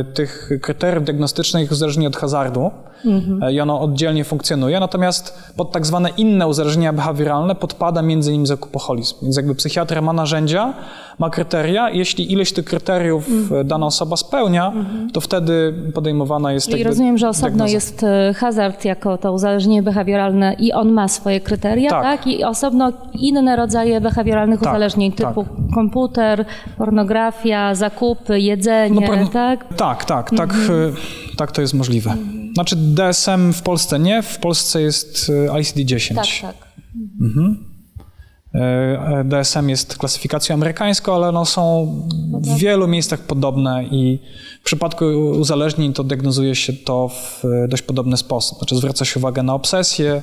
y, 0.00 0.14
tych 0.14 0.50
kryteriów 0.62 1.04
diagnostycznych 1.04 1.60
jest 1.60 1.72
uzależnienie 1.72 2.08
od 2.08 2.16
hazardu 2.16 2.70
mm-hmm. 3.04 3.52
i 3.52 3.60
ono 3.60 3.80
oddzielnie 3.80 4.24
funkcjonuje, 4.24 4.80
natomiast 4.80 5.52
pod 5.56 5.72
tak 5.72 5.86
zwane 5.86 6.08
inne 6.16 6.46
uzależnienia 6.48 6.92
behawioralne 6.92 7.54
podpada 7.54 8.02
między 8.02 8.30
innymi 8.30 8.46
zakupoholizm. 8.46 9.16
Więc 9.22 9.36
jakby 9.36 9.54
psychiatra 9.54 10.02
ma 10.02 10.12
narzędzia, 10.12 10.74
ma 11.18 11.30
kryteria 11.30 11.90
i 11.90 11.98
jeśli 11.98 12.32
ileś 12.32 12.52
tych 12.52 12.64
kryteriów 12.64 13.28
mm-hmm. 13.28 13.64
dana 13.64 13.86
osoba 13.86 14.16
spełnia, 14.16 14.66
mhm. 14.66 15.10
to 15.10 15.20
wtedy 15.20 15.74
podejmowana 15.94 16.52
jest 16.52 16.68
Czyli 16.68 16.84
rozumiem, 16.84 17.18
że 17.18 17.28
osobno 17.28 17.48
diagnoza. 17.48 17.72
jest 17.72 18.02
y, 18.02 18.34
hazard 18.34 18.84
jako 18.84 19.18
to 19.18 19.32
uzależnienie 19.32 19.82
behawioralne 19.82 20.54
i 20.58 20.72
on 20.72 20.92
ma 20.92 21.08
swoje 21.08 21.40
kryteria, 21.40 21.90
tak? 21.90 22.02
tak? 22.02 22.26
I 22.26 22.44
osobno 22.44 22.92
inne 23.14 23.56
rodzaje 23.56 24.00
behawioralne 24.00 24.21
behawioralnych 24.24 24.60
tak, 24.60 24.68
uzależnień 24.68 25.12
typu 25.12 25.44
tak. 25.44 25.74
komputer, 25.74 26.44
pornografia, 26.78 27.74
zakupy, 27.74 28.40
jedzenie, 28.40 29.08
no, 29.16 29.28
tak? 29.28 29.74
Tak, 29.76 30.04
tak, 30.04 30.30
tak, 30.30 30.54
mhm. 30.54 30.94
tak 31.36 31.52
to 31.52 31.60
jest 31.60 31.74
możliwe. 31.74 32.10
Mhm. 32.10 32.54
Znaczy 32.54 32.76
DSM 32.76 33.52
w 33.52 33.62
Polsce 33.62 33.98
nie, 33.98 34.22
w 34.22 34.38
Polsce 34.38 34.82
jest 34.82 35.30
e, 35.48 35.48
ICD-10. 35.48 36.14
Tak, 36.14 36.26
tak. 36.42 36.68
Mhm. 37.20 37.72
E, 38.54 39.24
DSM 39.24 39.68
jest 39.68 39.96
klasyfikacją 39.96 40.54
amerykańską, 40.54 41.14
ale 41.14 41.28
one 41.28 41.46
są 41.46 41.94
w 42.32 42.56
wielu 42.58 42.88
miejscach 42.88 43.20
podobne 43.20 43.84
i 43.84 44.18
w 44.60 44.64
przypadku 44.64 45.04
uzależnień 45.40 45.92
to 45.92 46.04
diagnozuje 46.04 46.54
się 46.54 46.72
to 46.72 47.08
w 47.08 47.42
dość 47.68 47.82
podobny 47.82 48.16
sposób. 48.16 48.58
Znaczy 48.58 48.76
zwraca 48.76 49.04
się 49.04 49.20
uwagę 49.20 49.42
na 49.42 49.54
obsesję, 49.54 50.22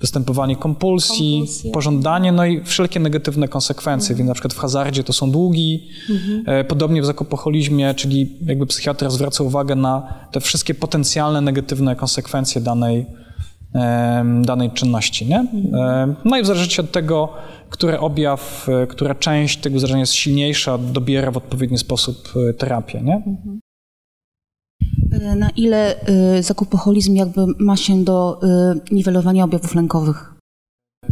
występowanie 0.00 0.56
kompulsji, 0.56 1.38
Kompulsje. 1.38 1.72
pożądanie, 1.72 2.32
no 2.32 2.44
i 2.46 2.64
wszelkie 2.64 3.00
negatywne 3.00 3.48
konsekwencje, 3.48 4.10
mhm. 4.10 4.18
więc 4.18 4.28
na 4.28 4.34
przykład 4.34 4.54
w 4.54 4.58
hazardzie 4.58 5.04
to 5.04 5.12
są 5.12 5.30
długi, 5.30 5.88
mhm. 6.10 6.66
podobnie 6.66 7.02
w 7.02 7.06
zakopoholizmie, 7.06 7.94
czyli 7.94 8.36
jakby 8.46 8.66
psychiatra 8.66 9.10
zwraca 9.10 9.44
uwagę 9.44 9.74
na 9.74 10.14
te 10.32 10.40
wszystkie 10.40 10.74
potencjalne 10.74 11.40
negatywne 11.40 11.96
konsekwencje 11.96 12.60
danej, 12.60 13.06
danej 14.42 14.70
czynności. 14.70 15.26
Nie? 15.26 15.38
Mhm. 15.38 16.16
No 16.24 16.38
i 16.38 16.42
w 16.42 16.46
zależności 16.46 16.80
od 16.80 16.92
tego, 16.92 17.28
który 17.70 18.00
objaw, 18.00 18.68
e, 18.68 18.86
która 18.86 19.14
część 19.14 19.58
tego 19.58 19.78
zdarzenia 19.78 20.00
jest 20.00 20.12
silniejsza, 20.12 20.78
dobiera 20.78 21.30
w 21.30 21.36
odpowiedni 21.36 21.78
sposób 21.78 22.32
e, 22.50 22.54
terapię. 22.54 23.00
Nie? 23.00 23.22
E, 25.22 25.34
na 25.36 25.50
ile 25.50 25.94
zakupoholizm 26.40 27.14
jakby 27.14 27.46
ma 27.58 27.76
się 27.76 28.04
do 28.04 28.40
niwelowania 28.90 29.44
objawów 29.44 29.74
lękowych? 29.74 30.34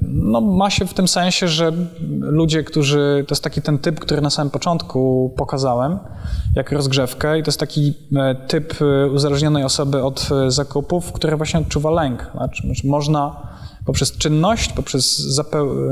No, 0.02 0.40
ma 0.40 0.70
się 0.70 0.86
w 0.86 0.94
tym 0.94 1.08
sensie, 1.08 1.48
że 1.48 1.72
ludzie, 2.20 2.64
którzy. 2.64 3.24
To 3.28 3.32
jest 3.34 3.44
taki 3.44 3.62
ten 3.62 3.78
typ, 3.78 4.00
który 4.00 4.20
na 4.20 4.30
samym 4.30 4.50
początku 4.50 5.30
pokazałem, 5.36 5.98
jak 6.56 6.72
rozgrzewkę, 6.72 7.38
i 7.38 7.42
to 7.42 7.48
jest 7.48 7.60
taki 7.60 7.94
typ 8.48 8.74
uzależnionej 9.14 9.64
osoby 9.64 10.04
od 10.04 10.28
zakupów, 10.48 11.12
który 11.12 11.36
właśnie 11.36 11.60
odczuwa 11.60 11.90
lęk. 11.90 12.30
Znaczy 12.34 12.66
można 12.84 13.48
poprzez 13.84 14.12
czynność, 14.12 14.72
poprzez 14.72 15.18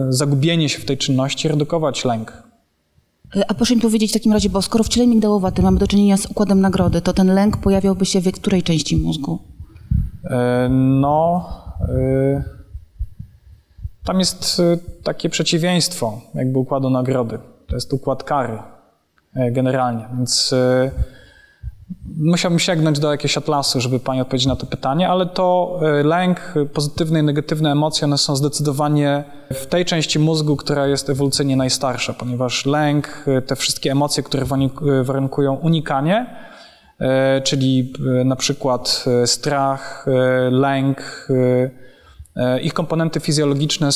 zagubienie 0.08 0.68
się 0.68 0.78
w 0.78 0.84
tej 0.84 0.98
czynności 0.98 1.48
redukować 1.48 2.04
lęk. 2.04 2.42
E, 3.36 3.51
a 3.51 3.55
proszę 3.55 3.74
mi 3.77 3.81
powiedzieć 3.81 4.11
w 4.11 4.15
takim 4.15 4.32
razie, 4.32 4.51
bo 4.51 4.62
skoro 4.62 4.85
w 4.85 4.89
ciele 4.89 5.06
migdałowaty 5.06 5.62
mamy 5.62 5.78
do 5.78 5.86
czynienia 5.86 6.16
z 6.16 6.27
układem 6.27 6.61
nagrody, 6.61 7.01
to 7.01 7.12
ten 7.12 7.35
lęk 7.35 7.56
pojawiałby 7.56 8.06
się 8.06 8.20
w 8.20 8.32
której 8.32 8.62
części 8.62 8.97
mózgu? 8.97 9.39
E, 10.24 10.69
no, 10.70 11.48
e, 11.81 12.44
tam 14.05 14.19
jest 14.19 14.62
takie 15.02 15.28
przeciwieństwo 15.28 16.20
jakby 16.35 16.59
układu 16.59 16.90
nagrody. 16.90 17.39
To 17.66 17.74
jest 17.74 17.93
układ 17.93 18.24
kary 18.24 18.59
generalnie, 19.52 20.09
więc 20.16 20.55
Musiałbym 22.16 22.58
sięgnąć 22.58 22.98
do 22.98 23.10
jakiegoś 23.10 23.38
atlasu, 23.38 23.80
żeby 23.80 24.00
Pani 24.00 24.20
odpowiedzieć 24.20 24.46
na 24.46 24.56
to 24.56 24.66
pytanie, 24.66 25.08
ale 25.08 25.26
to 25.26 25.78
e, 25.82 26.02
lęk, 26.02 26.54
pozytywne 26.74 27.20
i 27.20 27.22
negatywne 27.22 27.72
emocje, 27.72 28.04
one 28.04 28.18
są 28.18 28.36
zdecydowanie 28.36 29.24
w 29.52 29.66
tej 29.66 29.84
części 29.84 30.18
mózgu, 30.18 30.56
która 30.56 30.86
jest 30.86 31.10
ewolucyjnie 31.10 31.56
najstarsza, 31.56 32.12
ponieważ 32.12 32.66
lęk, 32.66 33.24
e, 33.26 33.42
te 33.42 33.56
wszystkie 33.56 33.92
emocje, 33.92 34.22
które 34.22 34.42
e, 34.42 35.04
warunkują 35.04 35.54
unikanie, 35.54 36.26
czyli 37.44 37.92
na 38.24 38.36
przykład 38.36 39.04
strach, 39.26 40.06
lęk, 40.50 41.28
ich 42.62 42.74
komponenty 42.74 43.20
fizjologiczne 43.20 43.88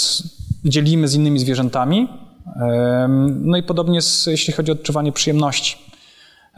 dzielimy 0.64 1.08
z 1.08 1.14
innymi 1.14 1.38
zwierzętami. 1.38 2.08
No 3.28 3.56
i 3.56 3.62
podobnie 3.62 3.94
jest, 3.94 4.26
jeśli 4.26 4.52
chodzi 4.52 4.72
o 4.72 4.74
odczuwanie 4.74 5.12
przyjemności. 5.12 5.88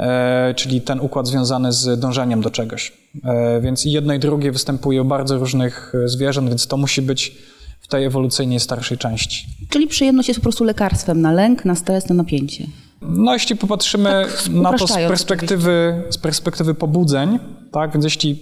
E, 0.00 0.54
czyli 0.54 0.80
ten 0.80 1.00
układ 1.00 1.26
związany 1.26 1.72
z 1.72 2.00
dążeniem 2.00 2.40
do 2.40 2.50
czegoś. 2.50 2.92
E, 3.24 3.60
więc 3.60 3.86
i 3.86 3.92
jedno 3.92 4.14
i 4.14 4.18
drugie 4.18 4.52
występuje 4.52 5.02
u 5.02 5.04
bardzo 5.04 5.38
różnych 5.38 5.92
e, 6.04 6.08
zwierząt, 6.08 6.48
więc 6.48 6.66
to 6.66 6.76
musi 6.76 7.02
być 7.02 7.36
w 7.80 7.88
tej 7.88 8.04
ewolucyjnie 8.04 8.60
starszej 8.60 8.98
części. 8.98 9.46
Czyli 9.68 9.86
przyjemność 9.86 10.28
jest 10.28 10.40
po 10.40 10.42
prostu 10.42 10.64
lekarstwem 10.64 11.20
na 11.20 11.32
lęk, 11.32 11.64
na 11.64 11.74
stres, 11.74 12.08
na 12.08 12.14
napięcie. 12.14 12.66
No, 13.02 13.32
jeśli 13.32 13.56
popatrzymy 13.56 14.10
tak, 14.10 14.48
na 14.52 14.72
to 14.72 14.86
z 14.86 14.92
perspektywy, 14.92 16.02
z 16.10 16.18
perspektywy 16.18 16.74
pobudzeń, 16.74 17.38
tak, 17.72 17.92
więc 17.92 18.04
jeśli 18.04 18.38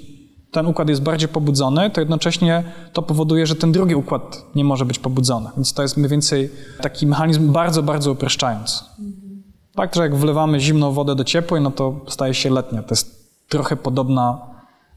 ten 0.50 0.66
układ 0.66 0.88
jest 0.88 1.02
bardziej 1.02 1.28
pobudzony, 1.28 1.90
to 1.90 2.00
jednocześnie 2.00 2.64
to 2.92 3.02
powoduje, 3.02 3.46
że 3.46 3.56
ten 3.56 3.72
drugi 3.72 3.94
układ 3.94 4.44
nie 4.54 4.64
może 4.64 4.84
być 4.84 4.98
pobudzony. 4.98 5.50
Więc 5.56 5.72
to 5.72 5.82
jest 5.82 5.96
mniej 5.96 6.10
więcej 6.10 6.50
taki 6.80 7.06
mechanizm 7.06 7.52
bardzo, 7.52 7.82
bardzo 7.82 8.12
upraszczając. 8.12 8.84
Tak, 9.78 9.94
że 9.94 10.02
jak 10.02 10.16
wlewamy 10.16 10.60
zimną 10.60 10.92
wodę 10.92 11.14
do 11.14 11.24
ciepłej, 11.24 11.62
no 11.62 11.70
to 11.70 12.00
staje 12.08 12.34
się 12.34 12.50
letnia. 12.50 12.82
To 12.82 12.92
jest 12.94 13.34
trochę 13.48 13.76
podobna, 13.76 14.40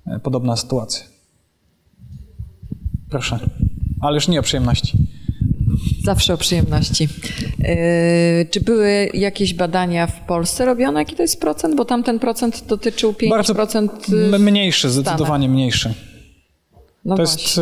e, 0.08 0.20
podobna 0.20 0.56
sytuacja. 0.56 1.06
Proszę, 3.10 3.40
ale 4.02 4.16
już 4.16 4.28
nie 4.28 4.40
o 4.40 4.44
przyjemności. 4.44 4.98
Zawsze 6.04 6.34
o 6.34 6.38
przyjemności. 6.38 7.04
Yy, 7.60 8.46
czy 8.52 8.62
były 8.62 9.10
jakieś 9.14 9.54
badania 9.54 10.08
w 10.08 10.20
Polsce 10.20 10.66
robione? 10.66 11.00
Jaki 11.00 11.16
to 11.16 11.22
jest 11.22 11.42
procent? 11.42 11.76
Bo 11.76 11.86
tam 11.86 12.04
ten 12.04 12.20
procent 12.20 12.64
dotyczył 12.68 13.12
5%. 13.12 13.30
Bardzo 13.30 13.54
mniejszy, 14.40 14.90
zdecydowanie 14.90 15.50
mniejszy. 15.50 15.94
No 17.06 17.16
to 17.16 17.24
właśnie. 17.24 17.44
jest, 17.44 17.62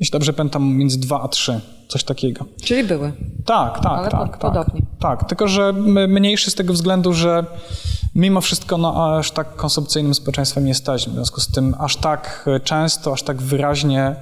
jeśli 0.00 0.12
dobrze 0.12 0.32
pamiętam, 0.32 0.74
między 0.76 1.00
2 1.00 1.22
a 1.22 1.28
3 1.28 1.60
coś 1.92 2.04
takiego. 2.04 2.44
Czyli 2.62 2.84
były. 2.84 3.12
Tak, 3.44 3.80
tak, 3.80 3.98
Ale 3.98 4.10
tak. 4.10 4.38
Po, 4.38 4.50
tak, 4.50 4.66
tak, 5.00 5.28
tylko 5.28 5.48
że 5.48 5.72
mniejszy 6.08 6.50
z 6.50 6.54
tego 6.54 6.72
względu, 6.72 7.12
że 7.12 7.44
mimo 8.14 8.40
wszystko 8.40 8.78
no, 8.78 9.16
aż 9.18 9.30
tak 9.30 9.56
konsumpcyjnym 9.56 10.14
społeczeństwem 10.14 10.64
nie 10.64 10.70
jesteśmy. 10.70 11.12
W 11.12 11.16
związku 11.16 11.40
z 11.40 11.48
tym 11.48 11.74
aż 11.78 11.96
tak 11.96 12.48
często, 12.64 13.12
aż 13.12 13.22
tak 13.22 13.42
wyraźnie 13.42 14.16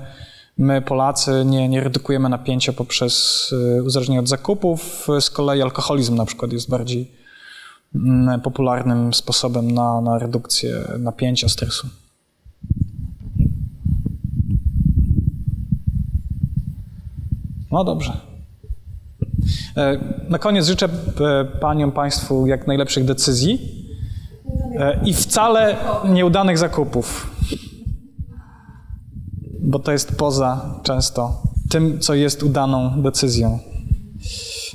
my 0.59 0.83
Polacy 0.83 1.45
nie, 1.47 1.69
nie 1.69 1.81
redukujemy 1.81 2.29
napięcia 2.29 2.73
poprzez 2.73 3.47
y, 3.79 3.83
uzależnienie 3.83 4.21
od 4.21 4.29
zakupów. 4.29 5.09
Z 5.21 5.31
kolei 5.31 5.63
alkoholizm 5.63 6.15
na 6.15 6.25
przykład 6.25 6.53
jest 6.53 6.71
bardziej 6.71 7.13
mm, 7.95 8.41
popularnym 8.41 9.15
sposobem 9.15 9.71
na, 9.71 10.01
na 10.01 10.19
redukcję 10.19 10.85
napięcia, 10.99 11.49
stresu. 11.49 11.89
No 17.71 17.85
dobrze. 17.85 18.13
E, 19.77 19.99
na 20.29 20.39
koniec 20.39 20.67
życzę 20.67 20.87
e, 20.87 21.45
Paniom, 21.45 21.93
Państwu 21.93 22.47
jak 22.47 22.67
najlepszych 22.67 23.05
decyzji 23.05 23.59
e, 24.79 25.01
i 25.05 25.15
wcale 25.15 25.77
nieudanych 26.09 26.59
zakupów, 26.59 27.31
bo 29.61 29.79
to 29.79 29.93
jest 29.93 30.17
poza 30.17 30.81
często 30.83 31.43
tym, 31.71 32.01
co 32.01 32.15
jest 32.15 32.43
udaną 32.43 33.03
decyzją. 33.03 33.59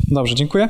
Dobrze, 0.08 0.36
dziękuję. 0.36 0.70